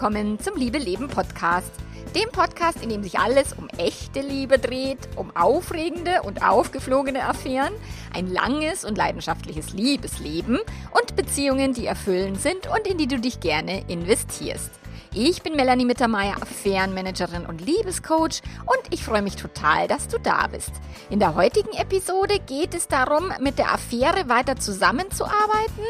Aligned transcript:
willkommen 0.00 0.38
zum 0.38 0.54
Liebe 0.54 0.78
Leben 0.78 1.08
Podcast. 1.08 1.72
Dem 2.14 2.30
Podcast, 2.30 2.84
in 2.84 2.88
dem 2.88 3.02
sich 3.02 3.18
alles 3.18 3.52
um 3.52 3.66
echte 3.78 4.20
Liebe 4.20 4.56
dreht, 4.56 5.08
um 5.16 5.34
aufregende 5.34 6.22
und 6.22 6.40
aufgeflogene 6.40 7.24
Affären, 7.24 7.72
ein 8.14 8.28
langes 8.28 8.84
und 8.84 8.96
leidenschaftliches 8.96 9.72
Liebesleben 9.72 10.60
und 10.92 11.16
Beziehungen, 11.16 11.72
die 11.72 11.86
erfüllend 11.86 12.40
sind 12.40 12.68
und 12.68 12.86
in 12.86 12.96
die 12.96 13.08
du 13.08 13.18
dich 13.18 13.40
gerne 13.40 13.82
investierst. 13.88 14.70
Ich 15.12 15.42
bin 15.42 15.56
Melanie 15.56 15.84
Mittermeier, 15.84 16.36
Affärenmanagerin 16.40 17.44
und 17.44 17.60
Liebescoach 17.60 18.42
und 18.66 18.82
ich 18.90 19.02
freue 19.02 19.22
mich 19.22 19.34
total, 19.34 19.88
dass 19.88 20.06
du 20.06 20.18
da 20.20 20.46
bist. 20.46 20.70
In 21.10 21.18
der 21.18 21.34
heutigen 21.34 21.72
Episode 21.72 22.38
geht 22.46 22.72
es 22.72 22.86
darum, 22.86 23.32
mit 23.40 23.58
der 23.58 23.74
Affäre 23.74 24.28
weiter 24.28 24.54
zusammenzuarbeiten 24.58 25.82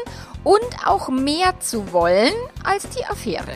und 0.43 0.87
auch 0.87 1.09
mehr 1.09 1.59
zu 1.59 1.93
wollen 1.93 2.33
als 2.63 2.89
die 2.89 3.05
Affäre. 3.05 3.55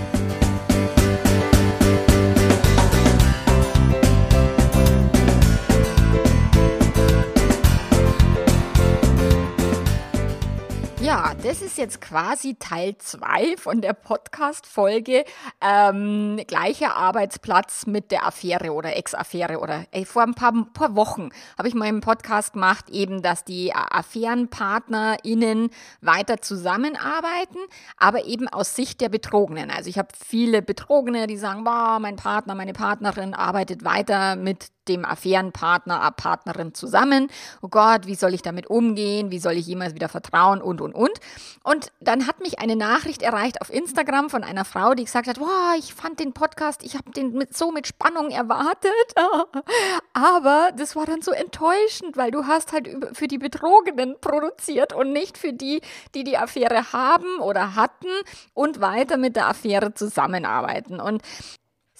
Ja, 11.11 11.33
das 11.43 11.61
ist 11.61 11.77
jetzt 11.77 11.99
quasi 11.99 12.55
Teil 12.57 12.95
2 12.97 13.57
von 13.57 13.81
der 13.81 13.91
Podcast-Folge. 13.91 15.25
Ähm, 15.59 16.39
gleicher 16.47 16.95
Arbeitsplatz 16.95 17.85
mit 17.85 18.11
der 18.11 18.25
Affäre 18.25 18.71
oder 18.71 18.95
Ex-Affäre 18.95 19.59
oder 19.59 19.83
ey, 19.91 20.05
vor 20.05 20.21
ein 20.21 20.35
paar, 20.35 20.53
paar 20.73 20.95
Wochen 20.95 21.27
habe 21.57 21.67
ich 21.67 21.75
mal 21.75 21.89
im 21.89 21.99
Podcast 21.99 22.53
gemacht, 22.53 22.89
eben, 22.89 23.21
dass 23.21 23.43
die 23.43 23.75
AffärenpartnerInnen 23.75 25.71
weiter 25.99 26.39
zusammenarbeiten, 26.39 27.59
aber 27.97 28.23
eben 28.23 28.47
aus 28.47 28.77
Sicht 28.77 29.01
der 29.01 29.09
Betrogenen. 29.09 29.69
Also 29.69 29.89
ich 29.89 29.97
habe 29.97 30.13
viele 30.17 30.61
Betrogene, 30.61 31.27
die 31.27 31.35
sagen, 31.35 31.65
boah, 31.65 31.99
mein 31.99 32.15
Partner, 32.15 32.55
meine 32.55 32.71
Partnerin 32.71 33.33
arbeitet 33.33 33.83
weiter 33.83 34.37
mit 34.37 34.67
dem 34.91 35.05
Affärenpartner, 35.05 36.11
Partnerin 36.11 36.73
zusammen. 36.73 37.29
Oh 37.61 37.67
Gott, 37.69 38.07
wie 38.07 38.15
soll 38.15 38.33
ich 38.33 38.41
damit 38.41 38.67
umgehen? 38.67 39.31
Wie 39.31 39.39
soll 39.39 39.53
ich 39.53 39.67
jemals 39.67 39.95
wieder 39.95 40.09
vertrauen? 40.09 40.61
Und, 40.61 40.81
und, 40.81 40.93
und. 40.93 41.19
Und 41.63 41.91
dann 41.99 42.27
hat 42.27 42.41
mich 42.41 42.59
eine 42.59 42.75
Nachricht 42.75 43.21
erreicht 43.21 43.61
auf 43.61 43.71
Instagram 43.71 44.29
von 44.29 44.43
einer 44.43 44.65
Frau, 44.65 44.93
die 44.93 45.05
gesagt 45.05 45.27
hat, 45.27 45.39
wow, 45.39 45.75
ich 45.77 45.93
fand 45.93 46.19
den 46.19 46.33
Podcast, 46.33 46.83
ich 46.83 46.95
habe 46.95 47.11
den 47.11 47.33
mit, 47.33 47.55
so 47.55 47.71
mit 47.71 47.87
Spannung 47.87 48.29
erwartet. 48.29 48.91
Aber 50.13 50.71
das 50.75 50.95
war 50.95 51.05
dann 51.05 51.21
so 51.21 51.31
enttäuschend, 51.31 52.17
weil 52.17 52.31
du 52.31 52.45
hast 52.45 52.73
halt 52.73 52.89
für 53.13 53.27
die 53.27 53.37
Betrogenen 53.37 54.15
produziert 54.19 54.93
und 54.93 55.13
nicht 55.13 55.37
für 55.37 55.53
die, 55.53 55.81
die 56.15 56.23
die 56.23 56.37
Affäre 56.37 56.91
haben 56.91 57.39
oder 57.39 57.75
hatten 57.75 58.09
und 58.53 58.81
weiter 58.81 59.17
mit 59.17 59.35
der 59.35 59.47
Affäre 59.47 59.93
zusammenarbeiten. 59.93 60.99
Und 60.99 61.21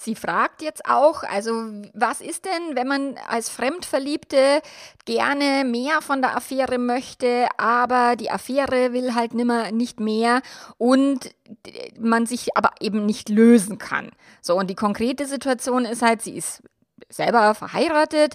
Sie 0.02 0.16
fragt 0.16 0.62
jetzt 0.62 0.84
auch, 0.86 1.22
also 1.22 1.52
was 1.94 2.20
ist 2.20 2.44
denn, 2.44 2.74
wenn 2.74 2.88
man 2.88 3.14
als 3.28 3.48
Fremdverliebte 3.48 4.60
gerne 5.04 5.64
mehr 5.64 6.02
von 6.02 6.20
der 6.22 6.36
Affäre 6.36 6.78
möchte, 6.78 7.46
aber 7.56 8.16
die 8.16 8.28
Affäre 8.28 8.92
will 8.92 9.14
halt 9.14 9.32
nimmer 9.32 9.70
nicht 9.70 10.00
mehr 10.00 10.42
und 10.76 11.30
man 12.00 12.26
sich 12.26 12.56
aber 12.56 12.70
eben 12.80 13.06
nicht 13.06 13.28
lösen 13.28 13.78
kann. 13.78 14.10
So, 14.40 14.58
und 14.58 14.70
die 14.70 14.74
konkrete 14.74 15.26
Situation 15.26 15.84
ist 15.84 16.02
halt, 16.02 16.20
sie 16.20 16.36
ist 16.36 16.64
selber 17.12 17.54
verheiratet, 17.54 18.34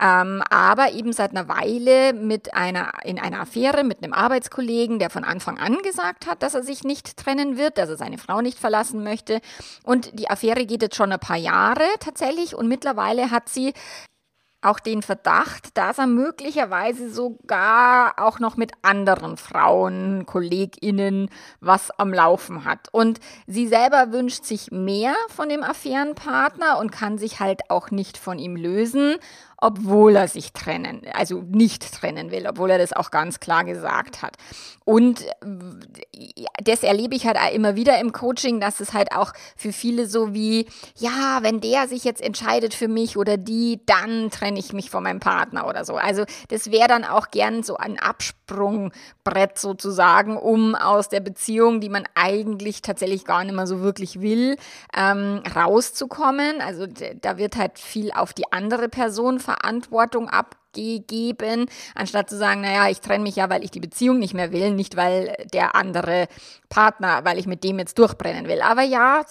ähm, 0.00 0.42
aber 0.50 0.92
eben 0.92 1.12
seit 1.12 1.30
einer 1.30 1.48
Weile 1.48 2.12
mit 2.12 2.54
einer, 2.54 2.92
in 3.04 3.18
einer 3.18 3.40
Affäre 3.40 3.84
mit 3.84 4.02
einem 4.02 4.12
Arbeitskollegen, 4.12 4.98
der 4.98 5.10
von 5.10 5.24
Anfang 5.24 5.58
an 5.58 5.78
gesagt 5.78 6.26
hat, 6.26 6.42
dass 6.42 6.54
er 6.54 6.62
sich 6.62 6.84
nicht 6.84 7.16
trennen 7.16 7.56
wird, 7.56 7.78
dass 7.78 7.88
er 7.88 7.96
seine 7.96 8.18
Frau 8.18 8.40
nicht 8.40 8.58
verlassen 8.58 9.02
möchte. 9.02 9.40
Und 9.84 10.18
die 10.18 10.28
Affäre 10.28 10.66
geht 10.66 10.82
jetzt 10.82 10.96
schon 10.96 11.12
ein 11.12 11.20
paar 11.20 11.36
Jahre 11.36 11.86
tatsächlich 12.00 12.54
und 12.54 12.68
mittlerweile 12.68 13.30
hat 13.30 13.48
sie 13.48 13.72
auch 14.66 14.80
den 14.80 15.02
Verdacht, 15.02 15.76
dass 15.78 15.98
er 15.98 16.06
möglicherweise 16.06 17.10
sogar 17.10 18.14
auch 18.18 18.38
noch 18.38 18.56
mit 18.56 18.72
anderen 18.82 19.36
Frauen, 19.36 20.26
KollegInnen 20.26 21.30
was 21.60 21.90
am 21.92 22.12
Laufen 22.12 22.64
hat. 22.64 22.88
Und 22.92 23.20
sie 23.46 23.66
selber 23.66 24.12
wünscht 24.12 24.44
sich 24.44 24.70
mehr 24.70 25.14
von 25.28 25.48
dem 25.48 25.62
Affärenpartner 25.62 26.78
und 26.78 26.92
kann 26.92 27.18
sich 27.18 27.40
halt 27.40 27.70
auch 27.70 27.90
nicht 27.90 28.18
von 28.18 28.38
ihm 28.38 28.56
lösen 28.56 29.16
obwohl 29.58 30.16
er 30.16 30.28
sich 30.28 30.52
trennen, 30.52 31.02
also 31.12 31.42
nicht 31.42 31.92
trennen 31.92 32.30
will, 32.30 32.46
obwohl 32.48 32.70
er 32.70 32.78
das 32.78 32.92
auch 32.92 33.10
ganz 33.10 33.40
klar 33.40 33.64
gesagt 33.64 34.22
hat. 34.22 34.36
Und 34.84 35.24
das 36.62 36.82
erlebe 36.82 37.16
ich 37.16 37.26
halt 37.26 37.38
immer 37.52 37.74
wieder 37.74 37.98
im 37.98 38.12
Coaching, 38.12 38.60
dass 38.60 38.80
es 38.80 38.92
halt 38.92 39.12
auch 39.12 39.32
für 39.56 39.72
viele 39.72 40.06
so 40.06 40.32
wie, 40.32 40.66
ja, 40.96 41.38
wenn 41.42 41.60
der 41.60 41.88
sich 41.88 42.04
jetzt 42.04 42.22
entscheidet 42.22 42.72
für 42.72 42.86
mich 42.86 43.16
oder 43.16 43.36
die, 43.36 43.80
dann 43.86 44.30
trenne 44.30 44.58
ich 44.58 44.72
mich 44.72 44.90
von 44.90 45.02
meinem 45.02 45.20
Partner 45.20 45.66
oder 45.66 45.84
so. 45.84 45.96
Also 45.96 46.24
das 46.48 46.70
wäre 46.70 46.88
dann 46.88 47.04
auch 47.04 47.30
gern 47.30 47.62
so 47.62 47.76
ein 47.76 47.98
Absprungbrett 47.98 49.58
sozusagen, 49.58 50.36
um 50.36 50.74
aus 50.74 51.08
der 51.08 51.20
Beziehung, 51.20 51.80
die 51.80 51.88
man 51.88 52.04
eigentlich 52.14 52.82
tatsächlich 52.82 53.24
gar 53.24 53.42
nicht 53.42 53.54
mehr 53.54 53.66
so 53.66 53.80
wirklich 53.80 54.20
will, 54.20 54.56
ähm, 54.96 55.42
rauszukommen. 55.52 56.60
Also 56.60 56.86
da 56.86 57.38
wird 57.38 57.56
halt 57.56 57.78
viel 57.78 58.12
auf 58.12 58.32
die 58.32 58.52
andere 58.52 58.88
Person 58.88 59.40
Verantwortung 59.46 60.28
ab 60.28 60.56
gegeben, 60.76 61.66
anstatt 61.94 62.30
zu 62.30 62.36
sagen, 62.36 62.60
naja, 62.60 62.88
ich 62.88 63.00
trenne 63.00 63.24
mich 63.24 63.36
ja, 63.36 63.50
weil 63.50 63.64
ich 63.64 63.70
die 63.70 63.80
Beziehung 63.80 64.18
nicht 64.18 64.34
mehr 64.34 64.52
will, 64.52 64.70
nicht 64.72 64.96
weil 64.96 65.34
der 65.52 65.74
andere 65.74 66.28
Partner, 66.68 67.24
weil 67.24 67.38
ich 67.38 67.46
mit 67.46 67.64
dem 67.64 67.78
jetzt 67.78 67.98
durchbrennen 67.98 68.48
will. 68.48 68.60
Aber 68.60 68.82
ja, 68.82 69.22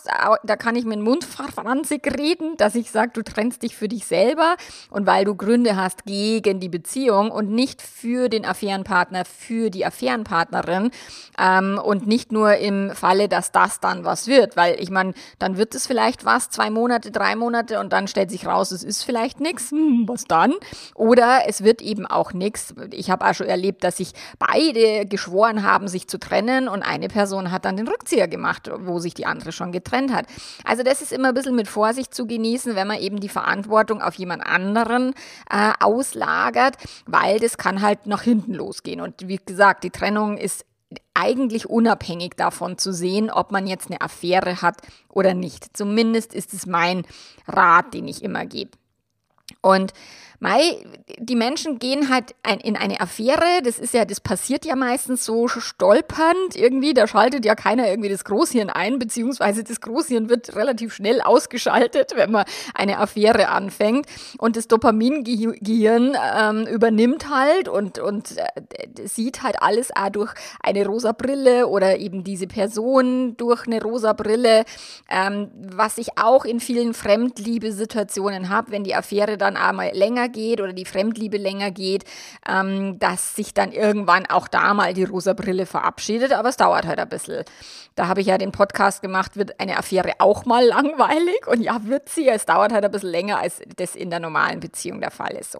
da 0.44 0.56
kann 0.56 0.76
ich 0.76 0.86
mit 0.86 0.98
dem 0.98 1.04
Mund 1.04 1.24
franzig 1.24 2.08
reden, 2.18 2.58
dass 2.58 2.76
ich 2.76 2.92
sage, 2.92 3.12
du 3.14 3.24
trennst 3.24 3.64
dich 3.64 3.76
für 3.76 3.88
dich 3.88 4.06
selber 4.06 4.56
und 4.90 5.06
weil 5.06 5.26
du 5.26 5.36
Gründe 5.36 5.76
hast 5.76 6.06
gegen 6.06 6.60
die 6.60 6.70
Beziehung 6.70 7.32
und 7.32 7.52
nicht 7.52 7.82
für 7.82 8.30
den 8.30 8.46
Affärenpartner, 8.46 9.26
für 9.26 9.70
die 9.70 9.86
Affärenpartnerin 9.86 10.92
ähm, 11.40 11.80
und 11.84 12.08
nicht 12.08 12.32
nur 12.32 12.56
im 12.56 12.92
Falle, 12.92 13.28
dass 13.28 13.52
das 13.52 13.80
dann 13.80 14.04
was 14.04 14.28
wird, 14.28 14.56
weil 14.56 14.80
ich 14.80 14.90
meine, 14.90 15.14
dann 15.40 15.58
wird 15.58 15.76
es 15.76 15.88
vielleicht 15.88 16.26
was, 16.26 16.50
zwei 16.50 16.70
Monate, 16.70 17.12
drei 17.12 17.36
Monate 17.36 17.80
und 17.80 17.92
dann 17.94 18.08
stellt 18.08 18.32
sich 18.32 18.46
raus, 18.48 18.72
es 18.72 18.84
ist 18.84 19.04
vielleicht 19.04 19.40
nichts, 19.40 19.72
hm, 19.72 20.06
was 20.08 20.26
dann? 20.26 20.54
Oder 20.96 21.35
es 21.46 21.64
wird 21.64 21.82
eben 21.82 22.06
auch 22.06 22.34
nichts. 22.34 22.74
Ich 22.92 23.10
habe 23.10 23.26
auch 23.26 23.34
schon 23.34 23.48
erlebt, 23.48 23.84
dass 23.84 23.98
sich 23.98 24.12
beide 24.40 25.06
geschworen 25.06 25.64
haben, 25.64 25.88
sich 25.88 26.08
zu 26.08 26.20
trennen 26.20 26.68
und 26.68 26.84
eine 26.84 27.08
Person 27.08 27.52
hat 27.52 27.66
dann 27.66 27.78
den 27.78 27.88
Rückzieher 27.88 28.28
gemacht, 28.28 28.70
wo 28.80 29.00
sich 29.00 29.14
die 29.14 29.26
andere 29.26 29.52
schon 29.52 29.72
getrennt 29.72 30.14
hat. 30.14 30.26
Also 30.64 30.84
das 30.84 31.02
ist 31.02 31.12
immer 31.12 31.30
ein 31.30 31.34
bisschen 31.34 31.56
mit 31.56 31.68
Vorsicht 31.68 32.14
zu 32.14 32.28
genießen, 32.28 32.76
wenn 32.76 32.88
man 32.88 33.00
eben 33.00 33.20
die 33.20 33.30
Verantwortung 33.30 34.02
auf 34.02 34.16
jemand 34.16 34.46
anderen 34.46 35.14
äh, 35.50 35.72
auslagert, 35.80 36.76
weil 37.06 37.40
das 37.40 37.58
kann 37.58 37.82
halt 37.82 38.08
nach 38.08 38.22
hinten 38.22 38.54
losgehen. 38.54 39.02
Und 39.02 39.28
wie 39.28 39.40
gesagt, 39.44 39.84
die 39.84 39.92
Trennung 39.92 40.38
ist 40.38 40.66
eigentlich 41.14 41.70
unabhängig 41.70 42.34
davon 42.38 42.78
zu 42.78 42.94
sehen, 42.94 43.32
ob 43.32 43.52
man 43.52 43.68
jetzt 43.68 43.90
eine 43.90 44.02
Affäre 44.02 44.62
hat 44.62 44.78
oder 45.10 45.34
nicht. 45.34 45.76
Zumindest 45.76 46.34
ist 46.34 46.54
es 46.54 46.66
mein 46.66 47.06
Rat, 47.48 47.94
den 47.94 48.08
ich 48.08 48.24
immer 48.24 48.46
gebe. 48.46 48.72
Und 49.62 49.94
Mei, 50.40 50.84
die 51.18 51.36
Menschen 51.36 51.80
gehen 51.80 52.10
halt 52.10 52.36
ein, 52.44 52.60
in 52.60 52.76
eine 52.76 53.00
Affäre, 53.00 53.62
das 53.64 53.80
ist 53.80 53.94
ja, 53.94 54.06
das 54.06 54.20
passiert 54.20 54.66
ja 54.66 54.76
meistens 54.76 55.26
so 55.26 55.48
stolpernd 55.48 56.56
irgendwie, 56.56 56.94
da 56.94 57.08
schaltet 57.08 57.46
ja 57.46 57.56
keiner 57.56 57.88
irgendwie 57.90 58.10
das 58.10 58.24
Großhirn 58.26 58.70
ein, 58.70 59.00
beziehungsweise 59.00 59.64
das 59.64 59.82
Großhirn 59.82 60.30
wird 60.30 60.56
relativ 60.56 60.94
schnell 60.94 61.22
ausgeschaltet, 61.22 62.14
wenn 62.16 62.32
man 62.32 62.46
eine 62.74 63.00
Affäre 63.00 63.50
anfängt. 63.50 64.08
Und 64.38 64.56
das 64.58 64.68
Dopamingehirn 64.68 66.18
ähm, 66.38 66.68
übernimmt 66.68 67.30
halt 67.30 67.70
und, 67.70 68.00
und 68.00 68.38
äh, 68.38 69.08
sieht 69.08 69.44
halt 69.44 69.62
alles 69.62 69.96
auch 69.96 70.10
durch 70.10 70.34
eine 70.62 70.86
rosa 70.86 71.12
Brille 71.12 71.68
oder 71.68 71.98
eben 71.98 72.24
diese 72.24 72.48
Person 72.48 73.38
durch 73.38 73.68
eine 73.68 73.82
rosa 73.82 74.14
Brille, 74.14 74.66
ähm, 75.10 75.50
was 75.56 75.98
ich 75.98 76.18
auch 76.18 76.46
in 76.46 76.60
vielen 76.60 76.94
Fremdliebesituationen 76.94 78.50
habe, 78.50 78.72
wenn 78.72 78.84
die 78.84 78.96
Affäre 78.96 79.38
dann 79.38 79.58
einmal 79.58 79.92
länger 79.94 80.25
länger 80.26 80.30
geht 80.30 80.62
oder 80.62 80.74
die 80.74 80.86
Fremdliebe 80.86 81.38
länger 81.38 81.72
geht, 81.72 82.04
ähm, 82.48 83.00
dass 83.00 83.36
sich 83.36 83.54
dann 83.54 83.72
irgendwann 83.72 84.26
auch 84.26 84.48
da 84.48 84.74
mal 84.74 84.94
die 84.94 85.04
rosa 85.04 85.34
Brille 85.34 85.66
verabschiedet, 85.66 86.32
aber 86.32 86.50
es 86.50 86.58
dauert 86.58 86.86
halt 86.86 87.00
ein 87.00 87.10
bisschen. 87.10 87.44
Da 87.96 88.08
habe 88.08 88.22
ich 88.22 88.28
ja 88.28 88.38
den 88.38 88.52
Podcast 88.52 89.02
gemacht, 89.02 89.38
wird 89.38 89.60
eine 89.60 89.78
Affäre 89.78 90.14
auch 90.20 90.46
mal 90.46 90.66
langweilig 90.66 91.48
und 91.48 91.62
ja, 91.62 91.80
wird 91.86 92.10
sie, 92.10 92.28
es 92.28 92.46
dauert 92.46 92.74
halt 92.74 92.84
ein 92.84 92.92
bisschen 92.92 93.12
länger, 93.12 93.40
als 93.40 93.62
das 93.78 93.96
in 93.96 94.10
der 94.10 94.20
normalen 94.20 94.60
Beziehung 94.60 95.00
der 95.00 95.12
Fall 95.12 95.32
ist 95.32 95.54
so. 95.54 95.60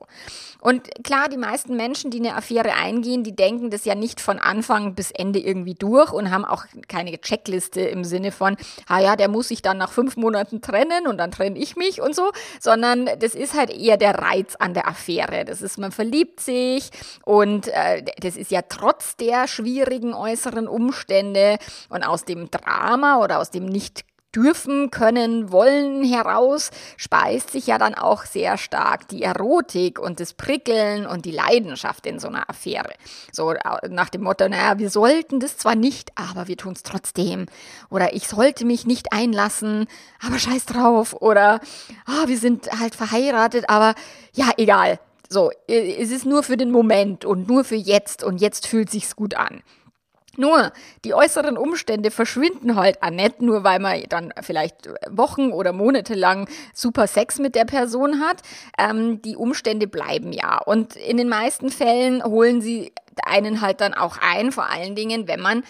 Und 0.60 0.90
klar, 1.04 1.30
die 1.30 1.38
meisten 1.38 1.78
Menschen, 1.78 2.12
die 2.12 2.20
eine 2.20 2.36
Affäre 2.36 2.74
eingehen, 2.74 3.24
die 3.24 3.36
denken 3.36 3.70
das 3.70 3.86
ja 3.86 3.96
nicht 3.96 4.20
von 4.20 4.40
Anfang 4.40 4.96
bis 4.96 5.12
Ende 5.12 5.40
irgendwie 5.40 5.76
durch 5.76 6.12
und 6.12 6.32
haben 6.32 6.44
auch 6.44 6.66
keine 6.88 7.18
Checkliste 7.20 7.82
im 7.82 8.04
Sinne 8.04 8.32
von, 8.32 8.58
ah 8.88 9.00
ja, 9.00 9.16
der 9.16 9.30
muss 9.30 9.50
sich 9.50 9.62
dann 9.62 9.78
nach 9.78 9.92
fünf 9.92 10.18
Monaten 10.18 10.62
trennen 10.62 11.08
und 11.08 11.18
dann 11.18 11.32
trenne 11.32 11.58
ich 11.58 11.76
mich 11.76 12.02
und 12.02 12.16
so, 12.16 12.32
sondern 12.60 13.06
das 13.20 13.36
ist 13.36 13.54
halt 13.54 13.70
eher 13.70 13.98
der 13.98 14.16
Reiz 14.16 14.55
Reiz 14.56 14.66
an 14.66 14.74
der 14.74 14.88
Affäre. 14.88 15.46
Das 15.46 15.62
ist, 15.62 15.78
man 15.78 15.92
verliebt 15.92 16.40
sich 16.40 16.90
und 17.24 17.68
äh, 17.68 18.04
das 18.20 18.36
ist 18.38 18.52
ja 18.52 18.62
trotz 18.62 19.16
der 19.16 19.48
schwierigen 19.48 20.14
äußeren 20.14 20.68
Umstände 20.68 21.58
und 21.90 22.04
aus 22.04 22.26
dem 22.26 22.50
Drama 22.52 23.20
oder 23.24 23.40
aus 23.40 23.52
dem 23.52 23.66
nicht 23.66 24.04
dürfen, 24.36 24.92
können, 24.92 25.52
wollen 25.52 26.04
heraus 26.04 26.72
speist 26.98 27.52
sich 27.52 27.68
ja 27.68 27.78
dann 27.78 27.96
auch 27.96 28.26
sehr 28.26 28.58
stark 28.58 29.08
die 29.08 29.24
Erotik 29.24 30.00
und 30.00 30.20
das 30.20 30.34
Prickeln 30.34 31.06
und 31.06 31.26
die 31.26 31.32
Leidenschaft 31.32 32.06
in 32.06 32.20
so 32.20 32.28
einer 32.28 32.50
Affäre. 32.50 32.94
So 33.32 33.54
nach 33.90 34.10
dem 34.10 34.24
Motto, 34.24 34.48
naja, 34.50 34.78
wir 34.78 34.90
sollten 34.90 35.40
das 35.40 35.58
zwar 35.58 35.76
nicht, 35.76 36.12
aber 36.16 36.48
wir 36.48 36.58
tun 36.58 36.74
es 36.74 36.84
trotzdem. 36.84 37.46
Oder 37.90 38.14
ich 38.14 38.28
sollte 38.28 38.66
mich 38.66 38.86
nicht 38.86 39.14
einlassen, 39.14 39.88
aber 40.26 40.40
scheiß 40.40 40.66
drauf. 40.66 41.14
Oder 41.22 41.60
oh, 42.08 42.28
wir 42.28 42.38
sind 42.38 42.70
halt 42.80 42.96
verheiratet, 42.96 43.70
aber 43.70 43.96
ja, 44.34 44.52
egal. 44.58 45.00
So, 45.30 45.52
es 45.68 46.12
ist 46.12 46.26
nur 46.26 46.44
für 46.44 46.58
den 46.58 46.72
Moment 46.72 47.26
und 47.26 47.48
nur 47.48 47.64
für 47.64 47.76
jetzt 47.76 48.24
und 48.24 48.42
jetzt 48.42 48.68
fühlt 48.68 48.92
sich's 48.92 49.16
gut 49.16 49.36
an. 49.36 49.64
Nur, 50.38 50.72
die 51.04 51.14
äußeren 51.14 51.58
Umstände 51.58 52.12
verschwinden 52.12 52.76
halt 52.76 53.02
auch 53.02 53.10
nicht, 53.10 53.42
nur 53.42 53.64
weil 53.64 53.80
man 53.80 54.04
dann 54.10 54.34
vielleicht 54.42 54.90
Wochen 55.10 55.52
oder 55.52 55.74
Monate 55.74 56.14
lang 56.14 56.48
super 56.74 57.08
Sex 57.08 57.40
mit 57.40 57.56
der 57.56 57.66
Person 57.66 58.20
hat. 58.20 58.42
Ähm, 58.78 59.22
die 59.22 59.36
Umstände 59.36 59.88
bleiben 59.88 60.32
ja. 60.32 60.58
Und 60.58 60.96
in 60.96 61.18
den 61.18 61.30
meisten 61.30 61.70
Fällen 61.70 62.24
holen 62.24 62.62
sie 62.62 62.92
einen 63.26 63.62
halt 63.62 63.82
dann 63.82 63.94
auch 63.94 64.18
ein, 64.22 64.52
vor 64.52 64.70
allen 64.70 64.96
Dingen, 64.96 65.28
wenn 65.28 65.40
man 65.40 65.64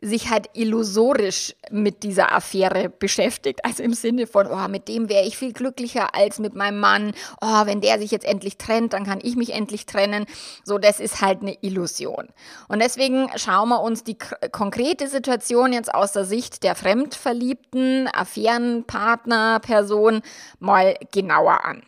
sich 0.00 0.30
halt 0.30 0.48
illusorisch 0.54 1.54
mit 1.70 2.02
dieser 2.02 2.32
Affäre 2.32 2.88
beschäftigt. 2.88 3.64
Also 3.64 3.82
im 3.82 3.92
Sinne 3.92 4.26
von, 4.26 4.46
oh, 4.46 4.68
mit 4.68 4.88
dem 4.88 5.08
wäre 5.08 5.26
ich 5.26 5.36
viel 5.36 5.52
glücklicher 5.52 6.14
als 6.14 6.38
mit 6.38 6.54
meinem 6.54 6.80
Mann. 6.80 7.12
Oh, 7.40 7.66
wenn 7.66 7.80
der 7.80 7.98
sich 7.98 8.10
jetzt 8.10 8.24
endlich 8.24 8.56
trennt, 8.56 8.92
dann 8.92 9.04
kann 9.04 9.20
ich 9.22 9.36
mich 9.36 9.52
endlich 9.52 9.86
trennen. 9.86 10.26
So, 10.64 10.78
das 10.78 11.00
ist 11.00 11.20
halt 11.20 11.42
eine 11.42 11.56
Illusion. 11.62 12.28
Und 12.68 12.80
deswegen 12.80 13.28
schauen 13.36 13.68
wir 13.68 13.82
uns 13.82 14.04
die 14.04 14.16
konkrete 14.52 15.08
Situation 15.08 15.72
jetzt 15.72 15.94
aus 15.94 16.12
der 16.12 16.24
Sicht 16.24 16.62
der 16.62 16.74
fremdverliebten 16.74 18.08
Affärenpartner, 18.12 19.60
Person 19.60 20.22
mal 20.58 20.96
genauer 21.12 21.64
an. 21.64 21.82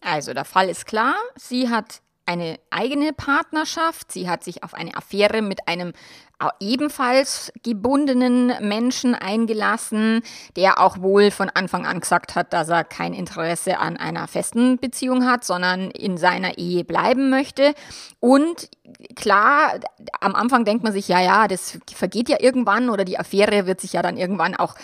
Also, 0.00 0.34
der 0.34 0.44
Fall 0.44 0.68
ist 0.68 0.86
klar. 0.86 1.14
Sie 1.36 1.68
hat 1.68 2.00
eine 2.26 2.58
eigene 2.70 3.12
Partnerschaft. 3.12 4.12
Sie 4.12 4.28
hat 4.28 4.44
sich 4.44 4.62
auf 4.62 4.74
eine 4.74 4.94
Affäre 4.96 5.42
mit 5.42 5.66
einem 5.68 5.92
ebenfalls 6.60 7.50
gebundenen 7.62 8.52
Menschen 8.60 9.14
eingelassen, 9.14 10.20
der 10.54 10.78
auch 10.80 11.00
wohl 11.00 11.30
von 11.30 11.48
Anfang 11.48 11.86
an 11.86 12.00
gesagt 12.00 12.34
hat, 12.34 12.52
dass 12.52 12.68
er 12.68 12.84
kein 12.84 13.14
Interesse 13.14 13.78
an 13.78 13.96
einer 13.96 14.28
festen 14.28 14.76
Beziehung 14.76 15.24
hat, 15.24 15.44
sondern 15.44 15.90
in 15.90 16.18
seiner 16.18 16.58
Ehe 16.58 16.84
bleiben 16.84 17.30
möchte. 17.30 17.74
Und 18.20 18.68
klar, 19.14 19.80
am 20.20 20.34
Anfang 20.34 20.66
denkt 20.66 20.84
man 20.84 20.92
sich, 20.92 21.08
ja, 21.08 21.22
ja, 21.22 21.48
das 21.48 21.78
vergeht 21.94 22.28
ja 22.28 22.36
irgendwann 22.38 22.90
oder 22.90 23.06
die 23.06 23.18
Affäre 23.18 23.66
wird 23.66 23.80
sich 23.80 23.94
ja 23.94 24.02
dann 24.02 24.18
irgendwann 24.18 24.54
auch 24.54 24.74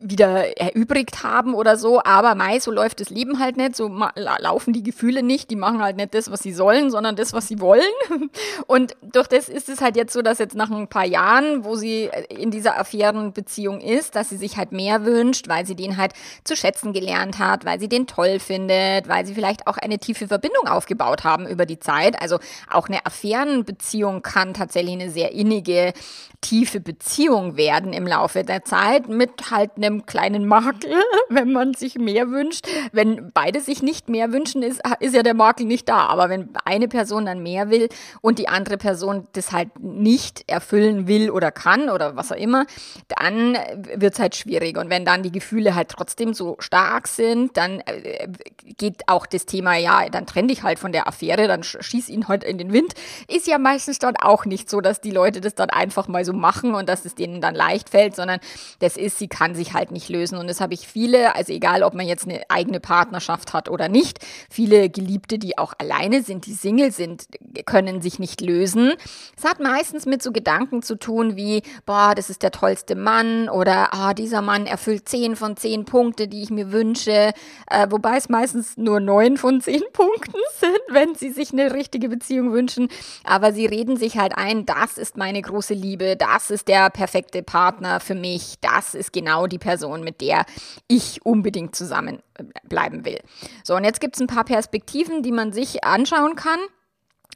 wieder 0.00 0.58
erübrigt 0.58 1.24
haben 1.24 1.54
oder 1.54 1.76
so, 1.76 2.00
aber 2.04 2.34
mei, 2.34 2.60
so 2.60 2.70
läuft 2.70 3.00
das 3.00 3.10
Leben 3.10 3.38
halt 3.38 3.56
nicht, 3.56 3.74
so 3.74 3.88
laufen 4.14 4.72
die 4.72 4.82
Gefühle 4.82 5.22
nicht, 5.22 5.50
die 5.50 5.56
machen 5.56 5.82
halt 5.82 5.96
nicht 5.96 6.14
das, 6.14 6.30
was 6.30 6.40
sie 6.40 6.52
sollen, 6.52 6.90
sondern 6.90 7.16
das, 7.16 7.32
was 7.32 7.48
sie 7.48 7.60
wollen. 7.60 7.82
Und 8.66 8.96
durch 9.02 9.26
das 9.26 9.48
ist 9.48 9.68
es 9.68 9.80
halt 9.80 9.96
jetzt 9.96 10.12
so, 10.12 10.22
dass 10.22 10.38
jetzt 10.38 10.54
nach 10.54 10.70
ein 10.70 10.88
paar 10.88 11.04
Jahren, 11.04 11.64
wo 11.64 11.74
sie 11.74 12.10
in 12.28 12.50
dieser 12.50 12.78
Affärenbeziehung 12.78 13.80
ist, 13.80 14.14
dass 14.14 14.28
sie 14.28 14.36
sich 14.36 14.56
halt 14.56 14.70
mehr 14.70 15.04
wünscht, 15.04 15.48
weil 15.48 15.66
sie 15.66 15.74
den 15.74 15.96
halt 15.96 16.12
zu 16.44 16.54
schätzen 16.54 16.92
gelernt 16.92 17.38
hat, 17.38 17.64
weil 17.64 17.80
sie 17.80 17.88
den 17.88 18.06
toll 18.06 18.38
findet, 18.38 19.08
weil 19.08 19.26
sie 19.26 19.34
vielleicht 19.34 19.66
auch 19.66 19.78
eine 19.78 19.98
tiefe 19.98 20.28
Verbindung 20.28 20.68
aufgebaut 20.68 21.24
haben 21.24 21.46
über 21.46 21.66
die 21.66 21.80
Zeit. 21.80 22.20
Also 22.22 22.38
auch 22.70 22.88
eine 22.88 23.04
Affärenbeziehung 23.04 24.22
kann 24.22 24.54
tatsächlich 24.54 24.94
eine 24.94 25.10
sehr 25.10 25.32
innige, 25.32 25.92
tiefe 26.40 26.78
Beziehung 26.78 27.56
werden 27.56 27.92
im 27.92 28.06
Laufe 28.06 28.44
der 28.44 28.64
Zeit 28.64 29.08
mit 29.08 29.50
halt 29.50 29.72
einer 29.76 29.87
einem 29.88 30.06
kleinen 30.06 30.46
Makel, 30.46 30.94
wenn 31.28 31.52
man 31.52 31.74
sich 31.74 31.96
mehr 31.96 32.30
wünscht. 32.30 32.66
Wenn 32.92 33.32
beide 33.32 33.60
sich 33.60 33.82
nicht 33.82 34.08
mehr 34.08 34.32
wünschen, 34.32 34.62
ist, 34.62 34.80
ist 35.00 35.14
ja 35.14 35.22
der 35.22 35.34
Makel 35.34 35.66
nicht 35.66 35.88
da. 35.88 36.06
Aber 36.06 36.28
wenn 36.28 36.50
eine 36.64 36.88
Person 36.88 37.26
dann 37.26 37.42
mehr 37.42 37.70
will 37.70 37.88
und 38.20 38.38
die 38.38 38.48
andere 38.48 38.78
Person 38.78 39.26
das 39.32 39.52
halt 39.52 39.78
nicht 39.80 40.44
erfüllen 40.46 41.08
will 41.08 41.30
oder 41.30 41.50
kann 41.50 41.88
oder 41.88 42.16
was 42.16 42.32
auch 42.32 42.36
immer, 42.36 42.66
dann 43.08 43.56
wird 43.94 44.14
es 44.14 44.20
halt 44.20 44.36
schwierig. 44.36 44.78
Und 44.78 44.90
wenn 44.90 45.04
dann 45.04 45.22
die 45.22 45.32
Gefühle 45.32 45.74
halt 45.74 45.88
trotzdem 45.88 46.34
so 46.34 46.56
stark 46.58 47.08
sind, 47.08 47.56
dann 47.56 47.80
äh, 47.80 48.28
geht 48.76 49.02
auch 49.08 49.26
das 49.26 49.46
Thema, 49.46 49.76
ja, 49.76 50.08
dann 50.08 50.26
trenne 50.26 50.48
dich 50.48 50.62
halt 50.62 50.78
von 50.78 50.92
der 50.92 51.08
Affäre, 51.08 51.48
dann 51.48 51.62
schieß 51.62 52.08
ihn 52.08 52.28
halt 52.28 52.44
in 52.44 52.58
den 52.58 52.72
Wind. 52.72 52.94
Ist 53.28 53.46
ja 53.46 53.58
meistens 53.58 53.98
dann 53.98 54.16
auch 54.16 54.44
nicht 54.44 54.70
so, 54.70 54.80
dass 54.80 55.00
die 55.00 55.10
Leute 55.10 55.40
das 55.40 55.54
dann 55.54 55.70
einfach 55.70 56.08
mal 56.08 56.24
so 56.24 56.32
machen 56.32 56.74
und 56.74 56.88
dass 56.88 57.04
es 57.04 57.14
denen 57.14 57.40
dann 57.40 57.54
leicht 57.54 57.90
fällt, 57.90 58.14
sondern 58.14 58.40
das 58.80 58.96
ist, 58.96 59.18
sie 59.18 59.28
kann 59.28 59.54
sich 59.54 59.74
halt 59.74 59.77
halt 59.78 59.90
nicht 59.92 60.08
lösen. 60.08 60.36
Und 60.36 60.48
das 60.48 60.60
habe 60.60 60.74
ich 60.74 60.86
viele, 60.86 61.34
also 61.34 61.52
egal, 61.52 61.82
ob 61.82 61.94
man 61.94 62.06
jetzt 62.06 62.26
eine 62.26 62.42
eigene 62.48 62.80
Partnerschaft 62.80 63.52
hat 63.54 63.70
oder 63.70 63.88
nicht, 63.88 64.18
viele 64.50 64.90
Geliebte, 64.90 65.38
die 65.38 65.56
auch 65.56 65.72
alleine 65.78 66.22
sind, 66.22 66.46
die 66.46 66.52
Single 66.52 66.90
sind, 66.92 67.26
können 67.64 68.02
sich 68.02 68.18
nicht 68.18 68.40
lösen. 68.40 68.92
Es 69.36 69.44
hat 69.44 69.60
meistens 69.60 70.04
mit 70.04 70.22
so 70.22 70.32
Gedanken 70.32 70.82
zu 70.82 70.96
tun 70.96 71.36
wie, 71.36 71.62
boah, 71.86 72.14
das 72.14 72.28
ist 72.28 72.42
der 72.42 72.50
tollste 72.50 72.96
Mann 72.96 73.48
oder 73.48 73.94
ah, 73.94 74.12
dieser 74.12 74.42
Mann 74.42 74.66
erfüllt 74.66 75.08
zehn 75.08 75.36
von 75.36 75.56
zehn 75.56 75.84
Punkte, 75.84 76.28
die 76.28 76.42
ich 76.42 76.50
mir 76.50 76.72
wünsche. 76.72 77.32
Äh, 77.70 77.86
wobei 77.90 78.16
es 78.16 78.28
meistens 78.28 78.76
nur 78.76 79.00
neun 79.00 79.36
von 79.36 79.60
zehn 79.60 79.82
Punkten 79.92 80.40
sind, 80.58 80.80
wenn 80.90 81.14
sie 81.14 81.30
sich 81.30 81.52
eine 81.52 81.72
richtige 81.72 82.08
Beziehung 82.08 82.52
wünschen. 82.52 82.88
Aber 83.24 83.52
sie 83.52 83.66
reden 83.66 83.96
sich 83.96 84.18
halt 84.18 84.36
ein, 84.36 84.66
das 84.66 84.98
ist 84.98 85.16
meine 85.16 85.40
große 85.40 85.74
Liebe, 85.74 86.16
das 86.16 86.50
ist 86.50 86.68
der 86.68 86.90
perfekte 86.90 87.42
Partner 87.42 88.00
für 88.00 88.14
mich, 88.14 88.56
das 88.60 88.94
ist 88.94 89.12
genau 89.12 89.46
die 89.46 89.58
Person, 89.68 90.02
mit 90.02 90.22
der 90.22 90.46
ich 90.86 91.26
unbedingt 91.26 91.76
zusammenbleiben 91.76 93.04
will. 93.04 93.20
So, 93.62 93.76
und 93.76 93.84
jetzt 93.84 94.00
gibt 94.00 94.16
es 94.16 94.20
ein 94.22 94.26
paar 94.26 94.44
Perspektiven, 94.44 95.22
die 95.22 95.30
man 95.30 95.52
sich 95.52 95.84
anschauen 95.84 96.36
kann. 96.36 96.58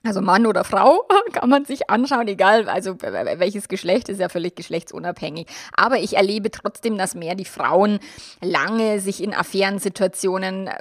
Also 0.03 0.23
Mann 0.23 0.47
oder 0.47 0.65
Frau 0.65 1.07
kann 1.35 1.51
man 1.51 1.67
sich 1.67 1.91
anschauen, 1.91 2.27
egal, 2.27 2.71
also 2.71 3.03
welches 3.03 3.69
Geschlecht 3.69 4.09
ist 4.09 4.19
ja 4.19 4.31
völlig 4.31 4.57
geschlechtsunabhängig. 4.57 5.47
Aber 5.77 5.99
ich 5.99 6.17
erlebe 6.17 6.51
trotzdem, 6.51 6.97
dass 6.97 7.15
mehr 7.15 7.35
die 7.35 7.45
Frauen 7.45 7.99
lange 8.41 8.99
sich 9.01 9.23
in 9.23 9.35
Affärensituationen 9.35 10.69
äh, 10.69 10.73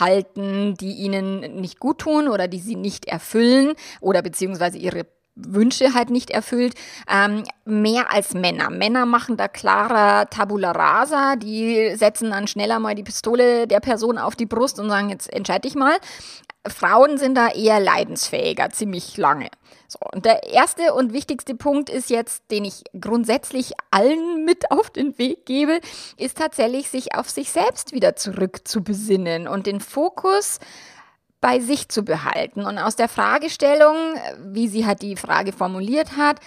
halten, 0.00 0.74
die 0.80 0.94
ihnen 0.94 1.60
nicht 1.60 1.80
gut 1.80 1.98
tun 1.98 2.28
oder 2.28 2.48
die 2.48 2.60
sie 2.60 2.76
nicht 2.76 3.04
erfüllen 3.04 3.74
oder 4.00 4.22
beziehungsweise 4.22 4.78
ihre 4.78 5.04
Wünsche 5.46 5.94
halt 5.94 6.10
nicht 6.10 6.30
erfüllt, 6.30 6.74
ähm, 7.08 7.44
mehr 7.64 8.12
als 8.12 8.34
Männer. 8.34 8.70
Männer 8.70 9.06
machen 9.06 9.36
da 9.36 9.48
klarer 9.48 10.28
Tabula 10.30 10.72
rasa, 10.72 11.36
die 11.36 11.94
setzen 11.96 12.30
dann 12.30 12.48
schneller 12.48 12.78
mal 12.78 12.94
die 12.94 13.04
Pistole 13.04 13.66
der 13.66 13.80
Person 13.80 14.18
auf 14.18 14.36
die 14.36 14.46
Brust 14.46 14.78
und 14.80 14.88
sagen, 14.88 15.10
jetzt 15.10 15.32
entscheide 15.32 15.62
dich 15.62 15.74
mal. 15.74 15.96
Frauen 16.66 17.18
sind 17.18 17.36
da 17.36 17.48
eher 17.48 17.80
leidensfähiger, 17.80 18.70
ziemlich 18.70 19.16
lange. 19.16 19.48
So, 19.86 19.98
und 20.12 20.26
der 20.26 20.42
erste 20.42 20.92
und 20.92 21.14
wichtigste 21.14 21.54
Punkt 21.54 21.88
ist 21.88 22.10
jetzt, 22.10 22.50
den 22.50 22.64
ich 22.64 22.84
grundsätzlich 23.00 23.72
allen 23.90 24.44
mit 24.44 24.70
auf 24.70 24.90
den 24.90 25.16
Weg 25.18 25.46
gebe, 25.46 25.80
ist 26.16 26.38
tatsächlich, 26.38 26.90
sich 26.90 27.14
auf 27.14 27.30
sich 27.30 27.50
selbst 27.50 27.92
wieder 27.92 28.16
zurückzubesinnen 28.16 29.48
und 29.48 29.66
den 29.66 29.80
Fokus 29.80 30.58
bei 31.40 31.60
sich 31.60 31.88
zu 31.88 32.02
behalten. 32.02 32.64
Und 32.64 32.78
aus 32.78 32.96
der 32.96 33.08
Fragestellung, 33.08 33.96
wie 34.44 34.68
sie 34.68 34.86
halt 34.86 35.02
die 35.02 35.16
Frage 35.16 35.52
formuliert 35.52 36.16
hat, 36.16 36.40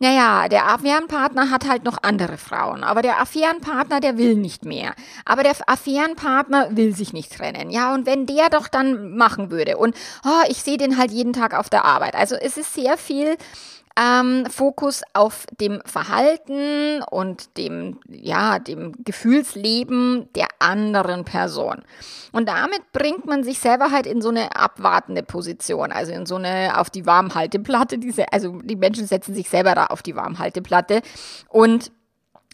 naja, 0.00 0.48
der 0.48 0.68
Affärenpartner 0.68 1.50
hat 1.50 1.68
halt 1.68 1.84
noch 1.84 1.98
andere 2.02 2.36
Frauen, 2.36 2.82
aber 2.82 3.00
der 3.00 3.20
Affärenpartner, 3.20 4.00
der 4.00 4.18
will 4.18 4.34
nicht 4.34 4.64
mehr. 4.64 4.92
Aber 5.24 5.44
der 5.44 5.54
Affärenpartner 5.66 6.76
will 6.76 6.94
sich 6.94 7.12
nicht 7.12 7.32
trennen. 7.32 7.70
Ja, 7.70 7.94
und 7.94 8.04
wenn 8.04 8.26
der 8.26 8.50
doch 8.50 8.66
dann 8.66 9.16
machen 9.16 9.50
würde 9.50 9.76
und 9.76 9.96
oh, 10.24 10.44
ich 10.48 10.62
sehe 10.62 10.78
den 10.78 10.98
halt 10.98 11.12
jeden 11.12 11.32
Tag 11.32 11.54
auf 11.54 11.70
der 11.70 11.84
Arbeit. 11.84 12.16
Also 12.16 12.34
es 12.34 12.56
ist 12.56 12.74
sehr 12.74 12.98
viel 12.98 13.36
ähm, 13.96 14.46
Fokus 14.50 15.02
auf 15.12 15.46
dem 15.60 15.80
Verhalten 15.84 17.02
und 17.02 17.56
dem, 17.56 18.00
ja, 18.08 18.58
dem 18.58 18.92
Gefühlsleben 19.04 20.28
der 20.34 20.48
anderen 20.58 21.24
Person. 21.24 21.84
Und 22.32 22.48
damit 22.48 22.92
bringt 22.92 23.26
man 23.26 23.44
sich 23.44 23.60
selber 23.60 23.90
halt 23.92 24.06
in 24.06 24.20
so 24.20 24.30
eine 24.30 24.56
abwartende 24.56 25.22
Position, 25.22 25.92
also 25.92 26.12
in 26.12 26.26
so 26.26 26.36
eine 26.36 26.78
auf 26.78 26.90
die 26.90 27.06
Warmhalteplatte. 27.06 27.98
Diese, 27.98 28.32
also 28.32 28.58
die 28.62 28.76
Menschen 28.76 29.06
setzen 29.06 29.34
sich 29.34 29.48
selber 29.48 29.74
da 29.74 29.86
auf 29.86 30.02
die 30.02 30.16
Warmhalteplatte 30.16 31.02
und 31.48 31.92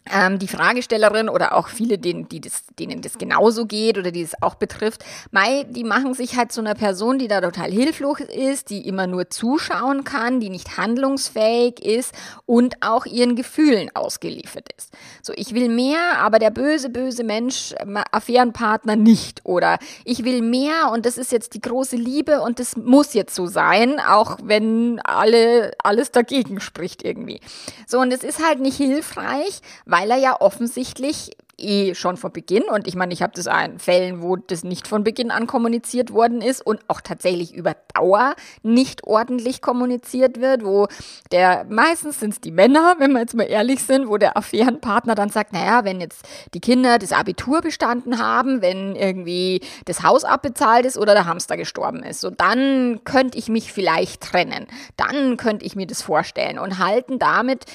ähm, 0.09 0.39
die 0.39 0.47
Fragestellerin 0.47 1.29
oder 1.29 1.55
auch 1.55 1.67
viele, 1.67 1.97
denen, 1.97 2.27
die 2.27 2.41
das, 2.41 2.63
denen 2.79 3.01
das 3.01 3.17
genauso 3.17 3.65
geht 3.65 3.97
oder 3.97 4.11
die 4.11 4.21
es 4.21 4.41
auch 4.41 4.55
betrifft, 4.55 5.03
Mai, 5.31 5.65
die 5.69 5.83
machen 5.83 6.13
sich 6.13 6.35
halt 6.35 6.51
zu 6.51 6.61
einer 6.61 6.73
Person, 6.73 7.19
die 7.19 7.27
da 7.27 7.41
total 7.41 7.71
hilflos 7.71 8.19
ist, 8.19 8.69
die 8.69 8.87
immer 8.87 9.07
nur 9.07 9.29
zuschauen 9.29 10.03
kann, 10.03 10.39
die 10.39 10.49
nicht 10.49 10.77
handlungsfähig 10.77 11.83
ist 11.83 12.13
und 12.45 12.75
auch 12.81 13.05
ihren 13.05 13.35
Gefühlen 13.35 13.89
ausgeliefert 13.93 14.69
ist. 14.75 14.91
So, 15.21 15.33
ich 15.35 15.53
will 15.53 15.69
mehr, 15.69 16.17
aber 16.17 16.39
der 16.39 16.49
böse, 16.49 16.89
böse 16.89 17.23
Mensch, 17.23 17.73
äh, 17.73 18.03
Affärenpartner 18.11 18.95
nicht. 18.95 19.41
Oder 19.45 19.77
ich 20.03 20.25
will 20.25 20.41
mehr 20.41 20.91
und 20.91 21.05
das 21.05 21.17
ist 21.17 21.31
jetzt 21.31 21.53
die 21.53 21.61
große 21.61 21.95
Liebe 21.95 22.41
und 22.41 22.59
das 22.59 22.75
muss 22.75 23.13
jetzt 23.13 23.35
so 23.35 23.45
sein, 23.45 23.99
auch 23.99 24.37
wenn 24.43 24.99
alle, 25.01 25.73
alles 25.83 26.11
dagegen 26.11 26.59
spricht 26.59 27.03
irgendwie. 27.03 27.39
So, 27.87 27.99
und 27.99 28.11
es 28.11 28.23
ist 28.23 28.43
halt 28.45 28.59
nicht 28.59 28.77
hilfreich, 28.77 29.61
weil 29.91 30.09
er 30.09 30.17
ja 30.17 30.39
offensichtlich 30.39 31.31
eh 31.57 31.93
schon 31.93 32.17
von 32.17 32.31
Beginn, 32.31 32.63
und 32.63 32.87
ich 32.87 32.95
meine, 32.95 33.13
ich 33.13 33.21
habe 33.21 33.33
das 33.35 33.45
in 33.45 33.77
Fällen, 33.79 34.21
wo 34.21 34.35
das 34.35 34.63
nicht 34.63 34.87
von 34.87 35.03
Beginn 35.03 35.31
an 35.31 35.47
kommuniziert 35.47 36.11
worden 36.11 36.41
ist 36.41 36.65
und 36.65 36.79
auch 36.87 37.01
tatsächlich 37.01 37.53
über 37.53 37.75
Dauer 37.93 38.35
nicht 38.63 39.03
ordentlich 39.03 39.61
kommuniziert 39.61 40.41
wird, 40.41 40.65
wo 40.65 40.87
der, 41.31 41.65
meistens 41.69 42.19
sind 42.19 42.33
es 42.33 42.41
die 42.41 42.51
Männer, 42.51 42.95
wenn 42.99 43.11
wir 43.11 43.19
jetzt 43.19 43.35
mal 43.35 43.43
ehrlich 43.43 43.83
sind, 43.83 44.07
wo 44.07 44.17
der 44.17 44.37
Affärenpartner 44.37 45.13
dann 45.13 45.29
sagt, 45.29 45.53
naja, 45.53 45.85
wenn 45.85 46.01
jetzt 46.01 46.27
die 46.53 46.61
Kinder 46.61 46.97
das 46.97 47.11
Abitur 47.11 47.61
bestanden 47.61 48.17
haben, 48.17 48.61
wenn 48.61 48.95
irgendwie 48.95 49.61
das 49.85 50.03
Haus 50.03 50.23
abbezahlt 50.23 50.85
ist 50.85 50.97
oder 50.97 51.13
der 51.13 51.25
Hamster 51.25 51.57
gestorben 51.57 52.03
ist, 52.03 52.21
so 52.21 52.29
dann 52.29 53.01
könnte 53.03 53.37
ich 53.37 53.49
mich 53.49 53.71
vielleicht 53.71 54.23
trennen, 54.23 54.67
dann 54.97 55.37
könnte 55.37 55.65
ich 55.65 55.75
mir 55.75 55.85
das 55.85 56.01
vorstellen 56.01 56.59
und 56.59 56.79
halten 56.79 57.19
damit 57.19 57.65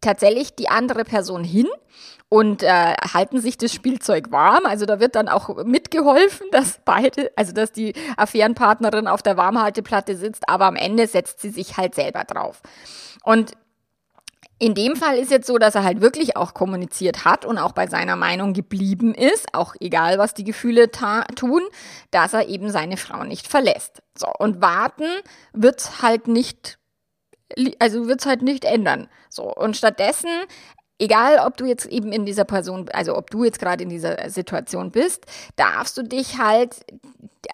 tatsächlich 0.00 0.54
die 0.54 0.68
andere 0.68 1.04
Person 1.04 1.44
hin 1.44 1.66
und 2.28 2.62
äh, 2.62 2.94
halten 3.14 3.40
sich 3.40 3.56
das 3.56 3.72
Spielzeug 3.72 4.30
warm. 4.30 4.66
Also 4.66 4.84
da 4.86 4.98
wird 5.00 5.14
dann 5.14 5.28
auch 5.28 5.64
mitgeholfen, 5.64 6.46
dass 6.52 6.80
beide, 6.84 7.30
also 7.36 7.52
dass 7.52 7.72
die 7.72 7.94
Affärenpartnerin 8.16 9.06
auf 9.06 9.22
der 9.22 9.36
Warmhalteplatte 9.36 10.16
sitzt, 10.16 10.48
aber 10.48 10.66
am 10.66 10.76
Ende 10.76 11.06
setzt 11.06 11.40
sie 11.40 11.50
sich 11.50 11.76
halt 11.76 11.94
selber 11.94 12.24
drauf. 12.24 12.62
Und 13.22 13.52
in 14.58 14.74
dem 14.74 14.96
Fall 14.96 15.18
ist 15.18 15.30
jetzt 15.30 15.46
so, 15.46 15.58
dass 15.58 15.74
er 15.74 15.84
halt 15.84 16.00
wirklich 16.00 16.36
auch 16.36 16.54
kommuniziert 16.54 17.26
hat 17.26 17.44
und 17.44 17.58
auch 17.58 17.72
bei 17.72 17.88
seiner 17.88 18.16
Meinung 18.16 18.54
geblieben 18.54 19.14
ist, 19.14 19.54
auch 19.54 19.74
egal 19.80 20.18
was 20.18 20.32
die 20.32 20.44
Gefühle 20.44 20.90
tun, 20.90 21.60
dass 22.10 22.32
er 22.32 22.48
eben 22.48 22.70
seine 22.70 22.96
Frau 22.96 23.24
nicht 23.24 23.48
verlässt. 23.48 24.02
So, 24.16 24.28
und 24.38 24.62
warten 24.62 25.08
wird 25.52 26.00
halt 26.00 26.26
nicht 26.26 26.78
also 27.78 28.08
wird 28.08 28.20
es 28.20 28.26
halt 28.26 28.42
nicht 28.42 28.64
ändern. 28.64 29.08
So. 29.28 29.52
Und 29.52 29.76
stattdessen, 29.76 30.30
egal 30.98 31.38
ob 31.38 31.56
du 31.56 31.64
jetzt 31.66 31.86
eben 31.86 32.12
in 32.12 32.26
dieser 32.26 32.44
Person, 32.44 32.88
also 32.92 33.16
ob 33.16 33.30
du 33.30 33.44
jetzt 33.44 33.58
gerade 33.58 33.82
in 33.84 33.90
dieser 33.90 34.28
Situation 34.30 34.90
bist, 34.90 35.26
darfst 35.56 35.96
du 35.96 36.02
dich 36.02 36.38
halt, 36.38 36.84